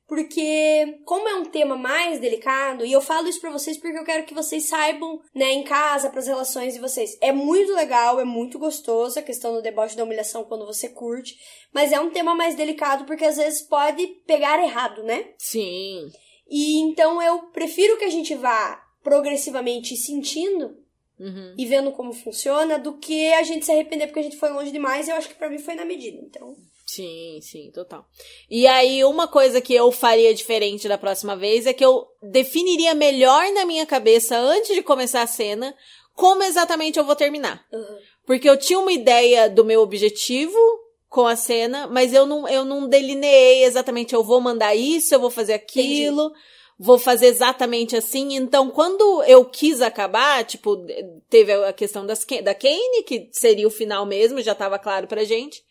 Porque, 0.08 1.00
como 1.04 1.28
é 1.28 1.34
um 1.34 1.44
tema 1.44 1.76
mais 1.76 2.20
delicado, 2.20 2.84
e 2.84 2.92
eu 2.92 3.00
falo 3.00 3.26
isso 3.26 3.40
pra 3.40 3.50
vocês 3.50 3.76
porque 3.76 3.98
eu 3.98 4.04
quero 4.04 4.24
que 4.24 4.34
vocês 4.34 4.66
saibam, 4.66 5.20
né, 5.34 5.50
em 5.52 5.64
casa, 5.64 6.10
pras 6.10 6.28
relações 6.28 6.74
de 6.74 6.80
vocês. 6.80 7.18
É 7.20 7.32
muito 7.32 7.74
legal, 7.74 8.20
é 8.20 8.24
muito 8.24 8.56
gostoso 8.56 9.18
a 9.18 9.22
questão 9.22 9.52
do 9.52 9.62
deboche 9.62 9.96
da 9.96 10.04
humilhação 10.04 10.44
quando 10.44 10.64
você 10.64 10.88
curte, 10.88 11.36
mas 11.72 11.90
é 11.90 11.98
um 11.98 12.10
tema 12.10 12.36
mais 12.36 12.54
delicado 12.54 13.04
porque 13.04 13.24
às 13.24 13.36
vezes 13.36 13.62
pode 13.62 14.06
pegar 14.26 14.62
errado, 14.62 15.02
né? 15.02 15.30
Sim. 15.38 16.08
E 16.48 16.78
então 16.78 17.20
eu 17.20 17.40
prefiro 17.50 17.98
que 17.98 18.04
a 18.04 18.10
gente 18.10 18.34
vá 18.36 18.80
progressivamente 19.02 19.96
sentindo 19.96 20.76
uhum. 21.18 21.54
e 21.58 21.66
vendo 21.66 21.90
como 21.92 22.12
funciona 22.12 22.78
do 22.78 22.96
que 22.98 23.32
a 23.34 23.42
gente 23.42 23.64
se 23.64 23.72
arrepender 23.72 24.06
porque 24.06 24.20
a 24.20 24.22
gente 24.22 24.36
foi 24.36 24.50
longe 24.50 24.70
demais. 24.70 25.08
Eu 25.08 25.16
acho 25.16 25.28
que 25.28 25.34
para 25.34 25.50
mim 25.50 25.58
foi 25.58 25.74
na 25.74 25.84
medida, 25.84 26.18
então. 26.22 26.54
Sim, 26.86 27.40
sim, 27.42 27.70
total. 27.72 28.06
E 28.48 28.64
aí, 28.66 29.04
uma 29.04 29.26
coisa 29.26 29.60
que 29.60 29.74
eu 29.74 29.90
faria 29.90 30.32
diferente 30.32 30.86
da 30.86 30.96
próxima 30.96 31.34
vez 31.34 31.66
é 31.66 31.72
que 31.72 31.84
eu 31.84 32.06
definiria 32.22 32.94
melhor 32.94 33.52
na 33.52 33.66
minha 33.66 33.84
cabeça, 33.84 34.38
antes 34.38 34.72
de 34.72 34.82
começar 34.82 35.22
a 35.22 35.26
cena, 35.26 35.74
como 36.14 36.44
exatamente 36.44 36.96
eu 36.96 37.04
vou 37.04 37.16
terminar. 37.16 37.66
Uhum. 37.72 37.98
Porque 38.24 38.48
eu 38.48 38.56
tinha 38.56 38.78
uma 38.78 38.92
ideia 38.92 39.50
do 39.50 39.64
meu 39.64 39.82
objetivo 39.82 40.56
com 41.08 41.26
a 41.26 41.34
cena, 41.34 41.88
mas 41.88 42.14
eu 42.14 42.24
não, 42.24 42.48
eu 42.48 42.64
não 42.64 42.88
delineei 42.88 43.64
exatamente, 43.64 44.14
eu 44.14 44.22
vou 44.22 44.40
mandar 44.40 44.76
isso, 44.76 45.12
eu 45.12 45.20
vou 45.20 45.30
fazer 45.30 45.54
aquilo. 45.54 46.26
Entendi. 46.26 46.56
Vou 46.78 46.98
fazer 46.98 47.28
exatamente 47.28 47.96
assim. 47.96 48.36
Então, 48.36 48.70
quando 48.70 49.24
eu 49.24 49.46
quis 49.46 49.80
acabar, 49.80 50.44
tipo, 50.44 50.76
teve 51.28 51.50
a 51.50 51.72
questão 51.72 52.04
das, 52.04 52.24
da 52.44 52.54
Kane, 52.54 53.02
que 53.04 53.30
seria 53.32 53.66
o 53.66 53.70
final 53.70 54.04
mesmo, 54.04 54.42
já 54.42 54.54
tava 54.54 54.78
claro 54.78 55.06
pra 55.06 55.24
gente. 55.24 55.64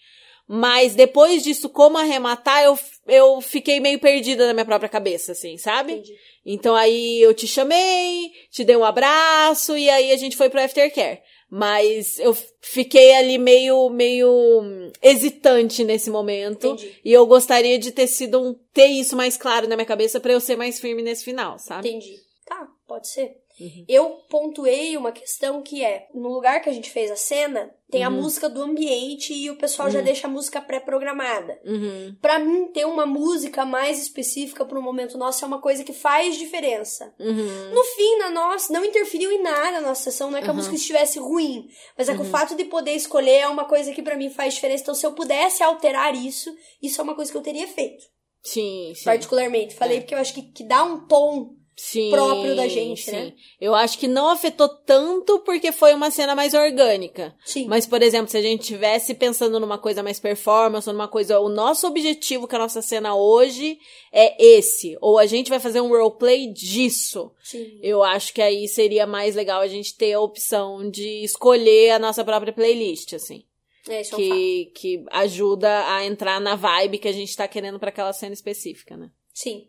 Mas 0.47 0.93
depois 0.93 1.43
disso, 1.43 1.69
como 1.69 1.97
arrematar, 1.97 2.63
eu, 2.63 2.77
eu 3.07 3.41
fiquei 3.41 3.79
meio 3.79 3.99
perdida 3.99 4.45
na 4.45 4.53
minha 4.53 4.65
própria 4.65 4.89
cabeça, 4.89 5.31
assim, 5.31 5.57
sabe? 5.57 5.93
Entendi. 5.93 6.15
Então 6.45 6.75
aí 6.75 7.19
eu 7.19 7.33
te 7.33 7.47
chamei, 7.47 8.31
te 8.51 8.63
dei 8.63 8.75
um 8.75 8.83
abraço 8.83 9.75
e 9.75 9.89
aí 9.89 10.11
a 10.11 10.17
gente 10.17 10.37
foi 10.37 10.49
pro 10.49 10.61
aftercare. 10.61 11.21
Mas 11.49 12.19
eu 12.19 12.35
fiquei 12.61 13.13
ali 13.15 13.37
meio, 13.37 13.89
meio 13.89 14.91
hesitante 15.01 15.83
nesse 15.83 16.09
momento. 16.09 16.67
Entendi. 16.67 16.99
E 17.03 17.11
eu 17.11 17.25
gostaria 17.25 17.79
de 17.79 17.91
ter 17.91 18.07
sido 18.07 18.39
um, 18.41 18.53
ter 18.73 18.87
isso 18.87 19.15
mais 19.15 19.37
claro 19.37 19.67
na 19.67 19.75
minha 19.75 19.85
cabeça 19.85 20.19
para 20.19 20.33
eu 20.33 20.39
ser 20.39 20.55
mais 20.55 20.79
firme 20.79 21.01
nesse 21.01 21.23
final, 21.23 21.57
sabe? 21.57 21.89
Entendi. 21.89 22.15
Tá, 22.45 22.67
pode 22.87 23.07
ser. 23.07 23.44
Uhum. 23.59 23.85
Eu 23.87 24.09
pontuei 24.29 24.97
uma 24.97 25.11
questão 25.11 25.61
que 25.61 25.83
é, 25.83 26.07
no 26.13 26.29
lugar 26.29 26.61
que 26.61 26.69
a 26.69 26.73
gente 26.73 26.89
fez 26.91 27.09
a 27.09 27.15
cena, 27.15 27.73
tem 27.89 28.01
uhum. 28.01 28.07
a 28.07 28.09
música 28.09 28.49
do 28.49 28.61
ambiente 28.61 29.33
e 29.33 29.49
o 29.49 29.55
pessoal 29.55 29.87
uhum. 29.87 29.93
já 29.93 30.01
deixa 30.01 30.27
a 30.27 30.29
música 30.29 30.59
pré-programada. 30.61 31.59
Uhum. 31.63 32.15
Para 32.21 32.39
mim, 32.39 32.67
ter 32.73 32.85
uma 32.85 33.05
música 33.05 33.63
mais 33.63 34.01
específica 34.01 34.65
para 34.65 34.77
o 34.77 34.81
momento 34.81 35.17
nosso 35.17 35.45
é 35.45 35.47
uma 35.47 35.61
coisa 35.61 35.83
que 35.83 35.93
faz 35.93 36.35
diferença. 36.37 37.13
Uhum. 37.19 37.73
No 37.73 37.83
fim, 37.83 38.17
na 38.17 38.29
nossa, 38.29 38.73
não 38.73 38.83
interferiu 38.83 39.31
em 39.31 39.41
nada 39.41 39.79
na 39.79 39.87
nossa 39.89 40.03
sessão, 40.11 40.29
não 40.29 40.37
é 40.37 40.41
que 40.41 40.47
a 40.47 40.51
Uhum. 40.51 40.57
música 40.57 40.75
estivesse 40.75 41.19
ruim, 41.19 41.67
mas 41.97 42.09
é 42.09 42.15
que 42.15 42.21
o 42.21 42.25
fato 42.25 42.55
de 42.55 42.65
poder 42.65 42.91
escolher 42.93 43.39
é 43.39 43.47
uma 43.47 43.65
coisa 43.65 43.93
que 43.93 44.01
para 44.01 44.17
mim 44.17 44.29
faz 44.29 44.55
diferença. 44.55 44.83
Então, 44.83 44.95
se 44.95 45.05
eu 45.05 45.13
pudesse 45.13 45.63
alterar 45.63 46.15
isso, 46.15 46.53
isso 46.81 46.99
é 46.99 47.03
uma 47.03 47.15
coisa 47.15 47.31
que 47.31 47.37
eu 47.37 47.41
teria 47.41 47.67
feito. 47.67 48.03
Sim, 48.43 48.93
sim. 48.95 49.03
Particularmente. 49.05 49.73
Falei 49.75 49.97
É. 49.97 50.01
porque 50.01 50.13
eu 50.13 50.19
acho 50.19 50.33
que, 50.33 50.41
que 50.41 50.63
dá 50.63 50.83
um 50.83 51.07
tom 51.07 51.55
sim, 51.75 52.09
próprio 52.09 52.55
da 52.55 52.67
gente, 52.67 53.03
sim. 53.03 53.11
né? 53.11 53.33
Eu 53.59 53.75
acho 53.75 53.97
que 53.97 54.07
não 54.07 54.29
afetou 54.29 54.69
tanto 54.69 55.39
porque 55.39 55.71
foi 55.71 55.93
uma 55.93 56.09
cena 56.09 56.35
mais 56.35 56.53
orgânica. 56.53 57.35
Sim. 57.45 57.67
Mas, 57.67 57.85
por 57.85 58.01
exemplo, 58.01 58.29
se 58.29 58.37
a 58.37 58.41
gente 58.41 58.65
tivesse 58.65 59.13
pensando 59.13 59.59
numa 59.59 59.77
coisa 59.77 60.01
mais 60.01 60.19
performance, 60.19 60.87
ou 60.87 60.93
numa 60.93 61.07
coisa. 61.07 61.39
O 61.39 61.49
nosso 61.49 61.87
objetivo 61.87 62.47
com 62.47 62.55
a 62.55 62.59
nossa 62.59 62.81
cena 62.81 63.15
hoje 63.15 63.77
é 64.11 64.43
esse. 64.43 64.97
Ou 65.01 65.17
a 65.17 65.25
gente 65.25 65.49
vai 65.49 65.59
fazer 65.59 65.81
um 65.81 65.89
roleplay 65.89 66.51
disso. 66.51 67.31
Sim. 67.43 67.79
Eu 67.81 68.03
acho 68.03 68.33
que 68.33 68.41
aí 68.41 68.67
seria 68.67 69.05
mais 69.05 69.35
legal 69.35 69.61
a 69.61 69.67
gente 69.67 69.95
ter 69.95 70.13
a 70.13 70.21
opção 70.21 70.89
de 70.89 71.23
escolher 71.23 71.91
a 71.91 71.99
nossa 71.99 72.23
própria 72.23 72.53
playlist, 72.53 73.13
assim. 73.13 73.43
É, 73.87 74.01
é. 74.01 74.03
Que, 74.03 74.71
que 74.75 75.05
ajuda 75.11 75.87
a 75.93 76.05
entrar 76.05 76.39
na 76.41 76.55
vibe 76.55 76.97
que 76.97 77.07
a 77.07 77.13
gente 77.13 77.35
tá 77.35 77.47
querendo 77.47 77.79
pra 77.79 77.89
aquela 77.89 78.13
cena 78.13 78.33
específica, 78.33 78.97
né? 78.97 79.09
Sim. 79.33 79.67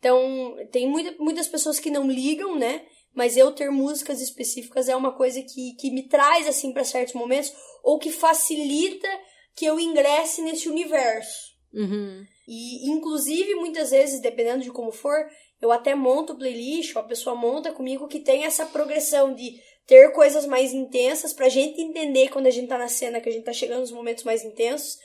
Então, 0.00 0.56
tem 0.72 0.88
muita, 0.88 1.14
muitas 1.22 1.46
pessoas 1.46 1.78
que 1.78 1.90
não 1.90 2.10
ligam, 2.10 2.58
né? 2.58 2.82
Mas 3.14 3.36
eu 3.36 3.52
ter 3.52 3.70
músicas 3.70 4.20
específicas 4.20 4.88
é 4.88 4.96
uma 4.96 5.12
coisa 5.12 5.42
que, 5.42 5.74
que 5.78 5.90
me 5.90 6.08
traz, 6.08 6.48
assim, 6.48 6.72
para 6.72 6.84
certos 6.84 7.14
momentos, 7.14 7.52
ou 7.84 7.98
que 7.98 8.10
facilita 8.10 9.08
que 9.54 9.66
eu 9.66 9.78
ingresse 9.78 10.40
nesse 10.42 10.68
universo. 10.68 11.50
Uhum. 11.72 12.24
E, 12.48 12.90
inclusive, 12.90 13.54
muitas 13.56 13.90
vezes, 13.90 14.20
dependendo 14.20 14.64
de 14.64 14.70
como 14.70 14.90
for, 14.90 15.28
eu 15.60 15.70
até 15.70 15.94
monto 15.94 16.34
playlist, 16.34 16.96
ou 16.96 17.02
a 17.02 17.06
pessoa 17.06 17.36
monta 17.36 17.72
comigo, 17.72 18.08
que 18.08 18.20
tem 18.20 18.44
essa 18.44 18.64
progressão 18.64 19.34
de 19.34 19.60
ter 19.86 20.12
coisas 20.12 20.46
mais 20.46 20.72
intensas 20.72 21.32
pra 21.32 21.48
gente 21.48 21.80
entender 21.80 22.28
quando 22.30 22.46
a 22.46 22.50
gente 22.50 22.68
tá 22.68 22.78
na 22.78 22.88
cena, 22.88 23.20
que 23.20 23.28
a 23.28 23.32
gente 23.32 23.44
tá 23.44 23.52
chegando 23.52 23.80
nos 23.80 23.92
momentos 23.92 24.24
mais 24.24 24.44
intensos, 24.44 24.96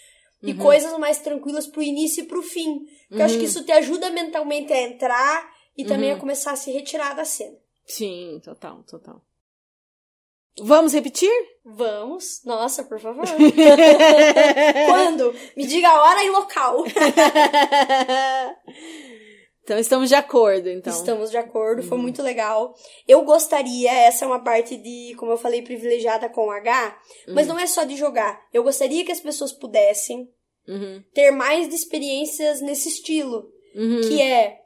e 0.42 0.54
coisas 0.54 0.98
mais 1.00 1.20
tranquilas 1.20 1.68
pro 1.68 1.82
início 1.82 2.24
e 2.24 2.28
pro 2.28 2.42
fim. 2.42 2.86
Porque 3.08 3.22
eu 3.22 3.26
acho 3.26 3.38
que 3.38 3.46
isso 3.46 3.64
te 3.64 3.72
ajuda 3.72 4.10
mentalmente 4.12 4.72
a 4.72 4.82
entrar 4.82 5.50
e 5.78 5.86
também 5.86 6.12
a 6.12 6.18
começar 6.18 6.52
a 6.52 6.56
se 6.56 6.72
retirar 6.72 7.16
da 7.16 7.26
cena. 7.26 7.58
Sim, 7.86 8.40
total, 8.44 8.84
total. 8.84 9.22
Vamos 10.62 10.94
repetir? 10.94 11.30
Vamos. 11.66 12.42
Nossa, 12.46 12.84
por 12.84 13.00
favor. 13.00 13.26
Quando? 14.88 15.36
Me 15.56 15.66
diga 15.68 15.90
a 15.90 16.02
hora 16.02 16.24
e 16.24 16.30
local. 16.30 16.86
então 19.66 19.80
estamos 19.80 20.10
de 20.10 20.16
acordo, 20.16 20.70
então. 20.70 20.94
Estamos 20.94 21.32
de 21.32 21.38
acordo, 21.38 21.82
foi 21.82 21.98
muito 21.98 22.22
legal. 22.22 22.76
Eu 23.08 23.24
gostaria, 23.24 23.92
essa 23.92 24.24
é 24.24 24.28
uma 24.28 24.44
parte 24.44 24.78
de, 24.78 25.16
como 25.18 25.32
eu 25.32 25.38
falei, 25.38 25.64
privilegiada 25.64 26.30
com 26.30 26.46
o 26.46 26.52
H, 26.52 26.96
mas 27.30 27.48
não 27.48 27.58
é 27.58 27.66
só 27.66 27.84
de 27.84 27.98
jogar. 27.98 28.40
Eu 28.54 28.62
gostaria 28.62 29.04
que 29.04 29.12
as 29.12 29.20
pessoas 29.20 29.52
pudessem 29.52 30.30
Uhum. 30.68 31.04
ter 31.14 31.32
mais 31.32 31.68
de 31.68 31.76
experiências 31.76 32.62
nesse 32.62 32.90
estilo. 32.90 33.52
Uhum. 33.76 34.02
Que 34.02 34.22
é, 34.22 34.60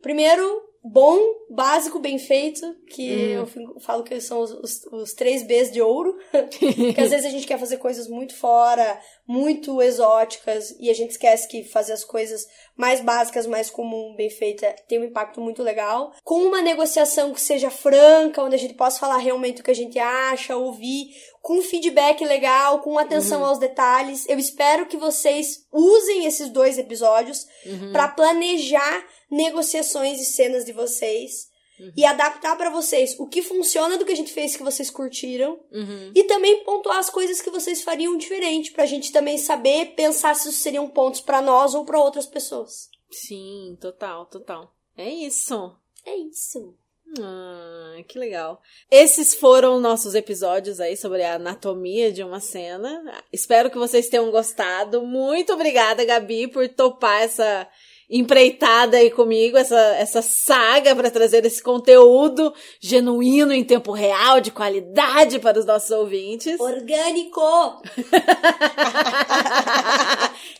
primeiro, 0.00 0.62
bom, 0.84 1.18
básico, 1.48 1.98
bem 1.98 2.18
feito, 2.18 2.60
que 2.90 3.08
eu 3.10 3.46
fico- 3.46 3.80
falo 3.80 4.04
que 4.04 4.20
são 4.20 4.40
os, 4.40 4.50
os, 4.50 4.86
os 4.92 5.14
três 5.14 5.42
Bs 5.42 5.72
de 5.72 5.80
ouro. 5.80 6.14
Porque 6.30 7.00
às 7.00 7.10
vezes 7.10 7.24
a 7.24 7.30
gente 7.30 7.46
quer 7.46 7.58
fazer 7.58 7.78
coisas 7.78 8.06
muito 8.06 8.36
fora, 8.36 9.00
muito 9.26 9.80
exóticas, 9.80 10.76
e 10.78 10.90
a 10.90 10.94
gente 10.94 11.12
esquece 11.12 11.48
que 11.48 11.64
fazer 11.64 11.94
as 11.94 12.04
coisas 12.04 12.46
mais 12.76 13.00
básicas, 13.00 13.46
mais 13.46 13.70
comum, 13.70 14.14
bem 14.14 14.28
feita, 14.28 14.74
tem 14.86 15.00
um 15.00 15.04
impacto 15.04 15.40
muito 15.40 15.62
legal. 15.62 16.12
Com 16.22 16.42
uma 16.42 16.60
negociação 16.60 17.32
que 17.32 17.40
seja 17.40 17.70
franca, 17.70 18.42
onde 18.42 18.54
a 18.54 18.58
gente 18.58 18.74
possa 18.74 19.00
falar 19.00 19.16
realmente 19.18 19.60
o 19.60 19.64
que 19.64 19.70
a 19.70 19.74
gente 19.74 19.98
acha, 19.98 20.56
ouvir, 20.56 21.08
com 21.44 21.60
feedback 21.60 22.24
legal, 22.24 22.80
com 22.80 22.98
atenção 22.98 23.44
aos 23.44 23.58
detalhes. 23.58 24.26
Eu 24.26 24.38
espero 24.38 24.86
que 24.86 24.96
vocês 24.96 25.66
usem 25.70 26.24
esses 26.24 26.48
dois 26.48 26.78
episódios 26.78 27.46
pra 27.92 28.08
planejar 28.08 29.06
negociações 29.30 30.18
e 30.22 30.24
cenas 30.24 30.64
de 30.64 30.72
vocês. 30.72 31.52
E 31.96 32.04
adaptar 32.04 32.56
pra 32.56 32.70
vocês 32.70 33.14
o 33.18 33.26
que 33.26 33.42
funciona 33.42 33.98
do 33.98 34.06
que 34.06 34.12
a 34.12 34.16
gente 34.16 34.32
fez 34.32 34.56
que 34.56 34.62
vocês 34.62 34.88
curtiram. 34.88 35.60
Uhum. 35.70 36.12
E 36.14 36.24
também 36.24 36.64
pontuar 36.64 36.96
as 36.96 37.10
coisas 37.10 37.42
que 37.42 37.50
vocês 37.50 37.82
fariam 37.82 38.16
diferente, 38.16 38.72
pra 38.72 38.86
gente 38.86 39.12
também 39.12 39.36
saber 39.36 39.94
pensar 39.94 40.34
se 40.34 40.48
isso 40.48 40.60
seriam 40.60 40.88
pontos 40.88 41.20
pra 41.20 41.42
nós 41.42 41.74
ou 41.74 41.84
pra 41.84 42.00
outras 42.00 42.26
pessoas. 42.26 42.88
Sim, 43.10 43.76
total, 43.80 44.24
total. 44.26 44.72
É 44.96 45.10
isso. 45.10 45.76
É 46.06 46.16
isso. 46.16 46.74
Ah, 47.20 47.96
que 48.08 48.18
legal. 48.18 48.60
Esses 48.90 49.34
foram 49.34 49.80
nossos 49.80 50.14
episódios 50.14 50.80
aí 50.80 50.96
sobre 50.96 51.22
a 51.22 51.34
anatomia 51.34 52.10
de 52.10 52.22
uma 52.22 52.40
cena. 52.40 53.22
Espero 53.32 53.70
que 53.70 53.78
vocês 53.78 54.08
tenham 54.08 54.30
gostado. 54.30 55.02
Muito 55.02 55.52
obrigada, 55.52 56.04
Gabi, 56.04 56.48
por 56.48 56.68
topar 56.68 57.22
essa 57.22 57.68
empreitada 58.10 58.98
aí 58.98 59.10
comigo, 59.10 59.56
essa, 59.56 59.78
essa 59.96 60.20
saga 60.20 60.94
para 60.94 61.10
trazer 61.10 61.44
esse 61.46 61.62
conteúdo 61.62 62.52
genuíno 62.80 63.52
em 63.52 63.64
tempo 63.64 63.92
real, 63.92 64.40
de 64.40 64.50
qualidade 64.50 65.38
para 65.38 65.58
os 65.58 65.64
nossos 65.64 65.90
ouvintes. 65.90 66.60
Orgânico! 66.60 67.40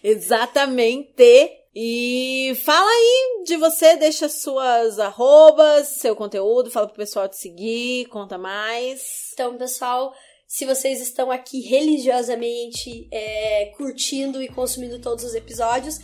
Exatamente. 0.02 1.63
E 1.74 2.56
fala 2.64 2.88
aí 2.88 3.42
de 3.44 3.56
você, 3.56 3.96
deixa 3.96 4.28
suas 4.28 5.00
arrobas, 5.00 5.88
seu 5.88 6.14
conteúdo, 6.14 6.70
fala 6.70 6.86
pro 6.86 6.96
pessoal 6.96 7.28
te 7.28 7.36
seguir, 7.36 8.06
conta 8.06 8.38
mais. 8.38 9.32
Então, 9.32 9.56
pessoal, 9.58 10.14
se 10.46 10.64
vocês 10.64 11.00
estão 11.00 11.32
aqui 11.32 11.62
religiosamente 11.62 13.08
é, 13.10 13.72
curtindo 13.76 14.40
e 14.40 14.46
consumindo 14.46 15.00
todos 15.00 15.24
os 15.24 15.34
episódios, 15.34 15.98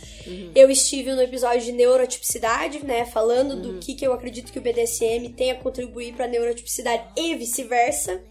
eu 0.53 0.69
estive 0.69 1.13
no 1.13 1.21
episódio 1.21 1.61
de 1.61 1.71
neurotipicidade, 1.71 2.85
né? 2.85 3.05
Falando 3.05 3.55
do 3.55 3.79
que, 3.79 3.95
que 3.95 4.05
eu 4.05 4.11
acredito 4.11 4.51
que 4.51 4.59
o 4.59 4.61
BDSM 4.61 5.29
tem 5.37 5.51
a 5.51 5.55
contribuir 5.55 6.15
para 6.15 6.27
neurotipicidade 6.27 7.03
e 7.15 7.33
vice-versa. 7.35 8.21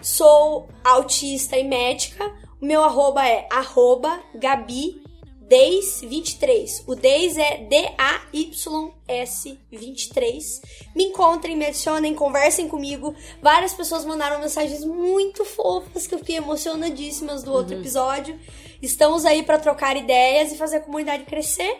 Sou 0.00 0.68
autista 0.84 1.58
e 1.58 1.64
médica. 1.64 2.24
O 2.62 2.64
meu 2.64 2.84
arroba 2.84 3.26
é 3.26 3.48
arroba 3.50 4.22
Gabi 4.36 5.07
Deis23. 5.48 6.84
O 6.86 6.94
Deis 6.94 7.36
é 7.36 7.64
D-A-Y-S-23. 7.64 10.60
Me 10.94 11.04
encontrem, 11.04 11.56
me 11.56 11.66
adicionem, 11.66 12.14
conversem 12.14 12.68
comigo. 12.68 13.14
Várias 13.42 13.72
pessoas 13.72 14.04
mandaram 14.04 14.40
mensagens 14.40 14.84
muito 14.84 15.44
fofas 15.44 16.06
que 16.06 16.14
eu 16.14 16.18
fiquei 16.18 16.36
emocionadíssimas 16.36 17.42
do 17.42 17.52
outro 17.52 17.76
episódio. 17.76 18.38
Estamos 18.82 19.24
aí 19.24 19.42
para 19.42 19.58
trocar 19.58 19.96
ideias 19.96 20.52
e 20.52 20.56
fazer 20.56 20.76
a 20.76 20.80
comunidade 20.80 21.24
crescer. 21.24 21.78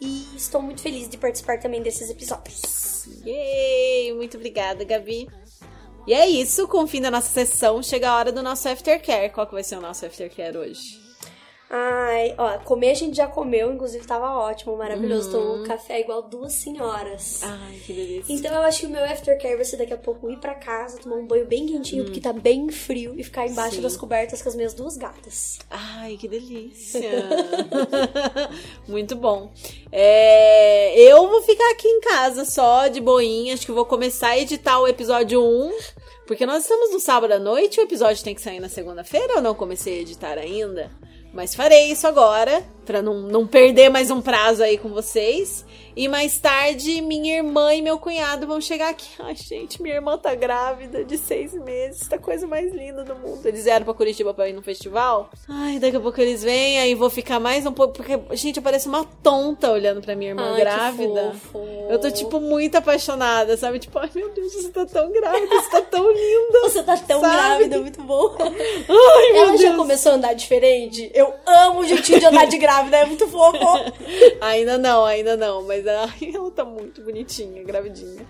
E 0.00 0.26
estou 0.34 0.62
muito 0.62 0.80
feliz 0.80 1.08
de 1.08 1.18
participar 1.18 1.60
também 1.60 1.82
desses 1.82 2.08
episódios. 2.08 3.06
Yay! 3.24 4.14
Muito 4.14 4.38
obrigada, 4.38 4.82
Gabi. 4.82 5.28
E 6.06 6.14
é 6.14 6.26
isso, 6.26 6.66
com 6.66 6.84
o 6.84 6.86
fim 6.86 7.02
da 7.02 7.10
nossa 7.10 7.28
sessão, 7.28 7.82
chega 7.82 8.08
a 8.08 8.16
hora 8.16 8.32
do 8.32 8.42
nosso 8.42 8.66
aftercare. 8.66 9.30
Qual 9.30 9.46
que 9.46 9.52
vai 9.52 9.62
ser 9.62 9.76
o 9.76 9.82
nosso 9.82 10.06
aftercare 10.06 10.56
hoje? 10.56 11.09
Ai, 11.72 12.34
ó, 12.36 12.58
comer 12.58 12.90
a 12.90 12.94
gente 12.94 13.16
já 13.16 13.28
comeu, 13.28 13.72
inclusive 13.72 14.04
tava 14.04 14.28
ótimo, 14.28 14.76
maravilhoso. 14.76 15.30
Tomou 15.30 15.58
um 15.58 15.62
café 15.62 16.00
igual 16.00 16.20
duas 16.20 16.54
senhoras. 16.54 17.42
Ai, 17.44 17.80
que 17.86 17.92
delícia. 17.92 18.32
Então 18.32 18.52
eu 18.52 18.62
acho 18.62 18.80
que 18.80 18.86
o 18.86 18.90
meu 18.90 19.04
aftercare 19.04 19.54
vai 19.54 19.64
ser 19.64 19.76
daqui 19.76 19.92
a 19.92 19.96
pouco 19.96 20.28
ir 20.28 20.38
pra 20.38 20.54
casa, 20.54 20.98
tomar 20.98 21.14
um 21.14 21.26
banho 21.28 21.46
bem 21.46 21.66
quentinho, 21.66 22.02
porque 22.02 22.20
tá 22.20 22.32
bem 22.32 22.68
frio, 22.70 23.14
e 23.16 23.22
ficar 23.22 23.46
embaixo 23.46 23.76
Sim. 23.76 23.82
das 23.82 23.96
cobertas 23.96 24.42
com 24.42 24.48
as 24.48 24.56
minhas 24.56 24.74
duas 24.74 24.96
gatas. 24.96 25.60
Ai, 25.70 26.16
que 26.16 26.26
delícia! 26.26 27.08
Muito 28.88 29.14
bom. 29.14 29.52
É, 29.92 31.00
eu 31.00 31.28
vou 31.28 31.40
ficar 31.42 31.70
aqui 31.70 31.86
em 31.86 32.00
casa 32.00 32.44
só, 32.44 32.88
de 32.88 33.00
boinha. 33.00 33.54
Acho 33.54 33.64
que 33.64 33.70
vou 33.70 33.84
começar 33.84 34.30
a 34.30 34.38
editar 34.38 34.80
o 34.80 34.88
episódio 34.88 35.40
1. 35.40 35.70
Porque 36.26 36.44
nós 36.46 36.64
estamos 36.64 36.92
no 36.92 36.98
sábado 36.98 37.32
à 37.32 37.38
noite, 37.38 37.78
o 37.78 37.82
episódio 37.84 38.24
tem 38.24 38.34
que 38.34 38.40
sair 38.40 38.58
na 38.58 38.68
segunda-feira. 38.68 39.34
Eu 39.34 39.42
não 39.42 39.54
comecei 39.54 39.98
a 39.98 40.00
editar 40.02 40.36
ainda. 40.36 40.90
Mas 41.32 41.54
farei 41.54 41.90
isso 41.90 42.06
agora, 42.06 42.62
pra 42.90 43.00
não, 43.00 43.20
não 43.20 43.46
perder 43.46 43.88
mais 43.88 44.10
um 44.10 44.20
prazo 44.20 44.64
aí 44.64 44.76
com 44.76 44.88
vocês. 44.88 45.64
E 45.96 46.08
mais 46.08 46.38
tarde, 46.38 47.00
minha 47.02 47.38
irmã 47.38 47.74
e 47.74 47.82
meu 47.82 47.98
cunhado 47.98 48.46
vão 48.46 48.60
chegar 48.60 48.90
aqui. 48.90 49.08
Ai, 49.20 49.34
gente, 49.34 49.82
minha 49.82 49.96
irmã 49.96 50.16
tá 50.16 50.34
grávida 50.34 51.04
de 51.04 51.18
seis 51.18 51.52
meses. 51.52 52.08
Tá 52.08 52.16
a 52.16 52.18
coisa 52.18 52.46
mais 52.46 52.72
linda 52.72 53.04
do 53.04 53.14
mundo. 53.16 53.44
Eles 53.44 53.64
vieram 53.64 53.84
pra 53.84 53.92
Curitiba 53.94 54.32
pra 54.32 54.48
ir 54.48 54.52
no 54.52 54.62
festival. 54.62 55.30
Ai, 55.48 55.78
daqui 55.78 55.96
a 55.96 56.00
pouco 56.00 56.20
eles 56.20 56.42
vêm, 56.42 56.78
aí 56.80 56.94
vou 56.94 57.10
ficar 57.10 57.38
mais 57.40 57.66
um 57.66 57.72
pouco. 57.72 57.94
Porque, 57.94 58.18
gente, 58.36 58.56
eu 58.58 58.62
pareço 58.62 58.88
uma 58.88 59.04
tonta 59.22 59.70
olhando 59.70 60.00
pra 60.00 60.14
minha 60.14 60.30
irmã 60.30 60.52
Ai, 60.54 60.60
grávida. 60.60 61.32
Eu 61.88 61.98
tô, 62.00 62.10
tipo, 62.10 62.40
muito 62.40 62.76
apaixonada, 62.76 63.56
sabe? 63.56 63.78
Tipo, 63.80 63.98
ai 63.98 64.10
meu 64.14 64.30
Deus, 64.30 64.52
você 64.52 64.70
tá 64.70 64.86
tão 64.86 65.10
grávida, 65.12 65.46
você 65.60 65.70
tá 65.70 65.82
tão 65.82 66.08
linda. 66.10 66.60
Você 66.70 66.82
tá 66.84 66.96
tão 66.96 67.20
Sabe? 67.20 67.34
grávida, 67.34 67.78
muito 67.80 68.02
bom. 68.02 68.36
Ai, 68.38 69.32
meu 69.32 69.42
Ela 69.42 69.56
já 69.56 69.64
Deus. 69.68 69.76
começou 69.76 70.12
a 70.12 70.14
andar 70.14 70.34
diferente? 70.34 71.10
Eu 71.14 71.34
amo 71.46 71.80
o 71.80 71.86
jeitinho 71.86 72.20
de 72.20 72.26
andar 72.26 72.46
de 72.46 72.58
grávida, 72.58 72.79
é 72.92 73.04
muito 73.04 73.26
fofo. 73.28 73.58
Ainda 74.40 74.78
não, 74.78 75.04
ainda 75.04 75.36
não, 75.36 75.62
mas 75.66 75.86
ai, 75.86 76.32
ela 76.34 76.50
tá 76.50 76.64
muito 76.64 77.02
bonitinha, 77.02 77.62
gravidinha. 77.62 78.26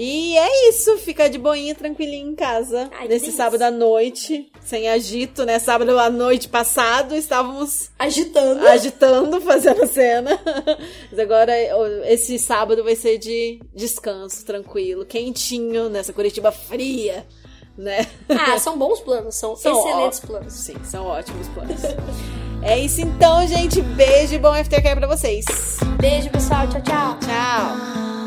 E 0.00 0.36
é 0.38 0.68
isso, 0.68 0.96
fica 0.98 1.28
de 1.28 1.38
boinha, 1.38 1.74
tranquilinho 1.74 2.30
em 2.30 2.34
casa. 2.36 2.88
Ai, 2.96 3.08
nesse 3.08 3.32
sábado 3.32 3.62
à 3.62 3.70
noite, 3.70 4.48
sem 4.62 4.88
agito, 4.88 5.44
né? 5.44 5.58
Sábado 5.58 5.98
à 5.98 6.08
noite 6.08 6.48
passado, 6.48 7.16
estávamos 7.16 7.90
Agitando. 7.98 8.64
agitando, 8.68 9.40
fazendo 9.42 9.82
a 9.82 9.86
cena. 9.88 10.40
Mas 11.10 11.18
agora, 11.18 11.52
esse 12.06 12.38
sábado 12.38 12.84
vai 12.84 12.94
ser 12.94 13.18
de 13.18 13.60
descanso, 13.74 14.46
tranquilo, 14.46 15.04
quentinho, 15.04 15.88
nessa 15.88 16.12
Curitiba 16.12 16.52
fria, 16.52 17.26
né? 17.78 18.06
Ah, 18.28 18.58
são 18.58 18.76
bons 18.76 19.00
planos, 19.00 19.34
são, 19.36 19.56
São 19.56 19.78
excelentes 19.78 20.20
ó- 20.22 20.26
planos. 20.26 20.52
Sim, 20.52 20.76
são 20.84 21.06
ótimos 21.06 21.46
planos. 21.48 21.80
é 22.62 22.78
isso 22.78 23.00
então, 23.00 23.46
gente. 23.46 23.80
Beijo 23.80 24.34
e 24.34 24.38
bom 24.38 24.52
aftercare 24.52 24.98
pra 24.98 25.08
vocês. 25.08 25.44
Beijo, 25.98 26.28
pessoal. 26.30 26.66
Tchau, 26.68 26.82
tchau. 26.82 27.18
Tchau. 27.20 28.17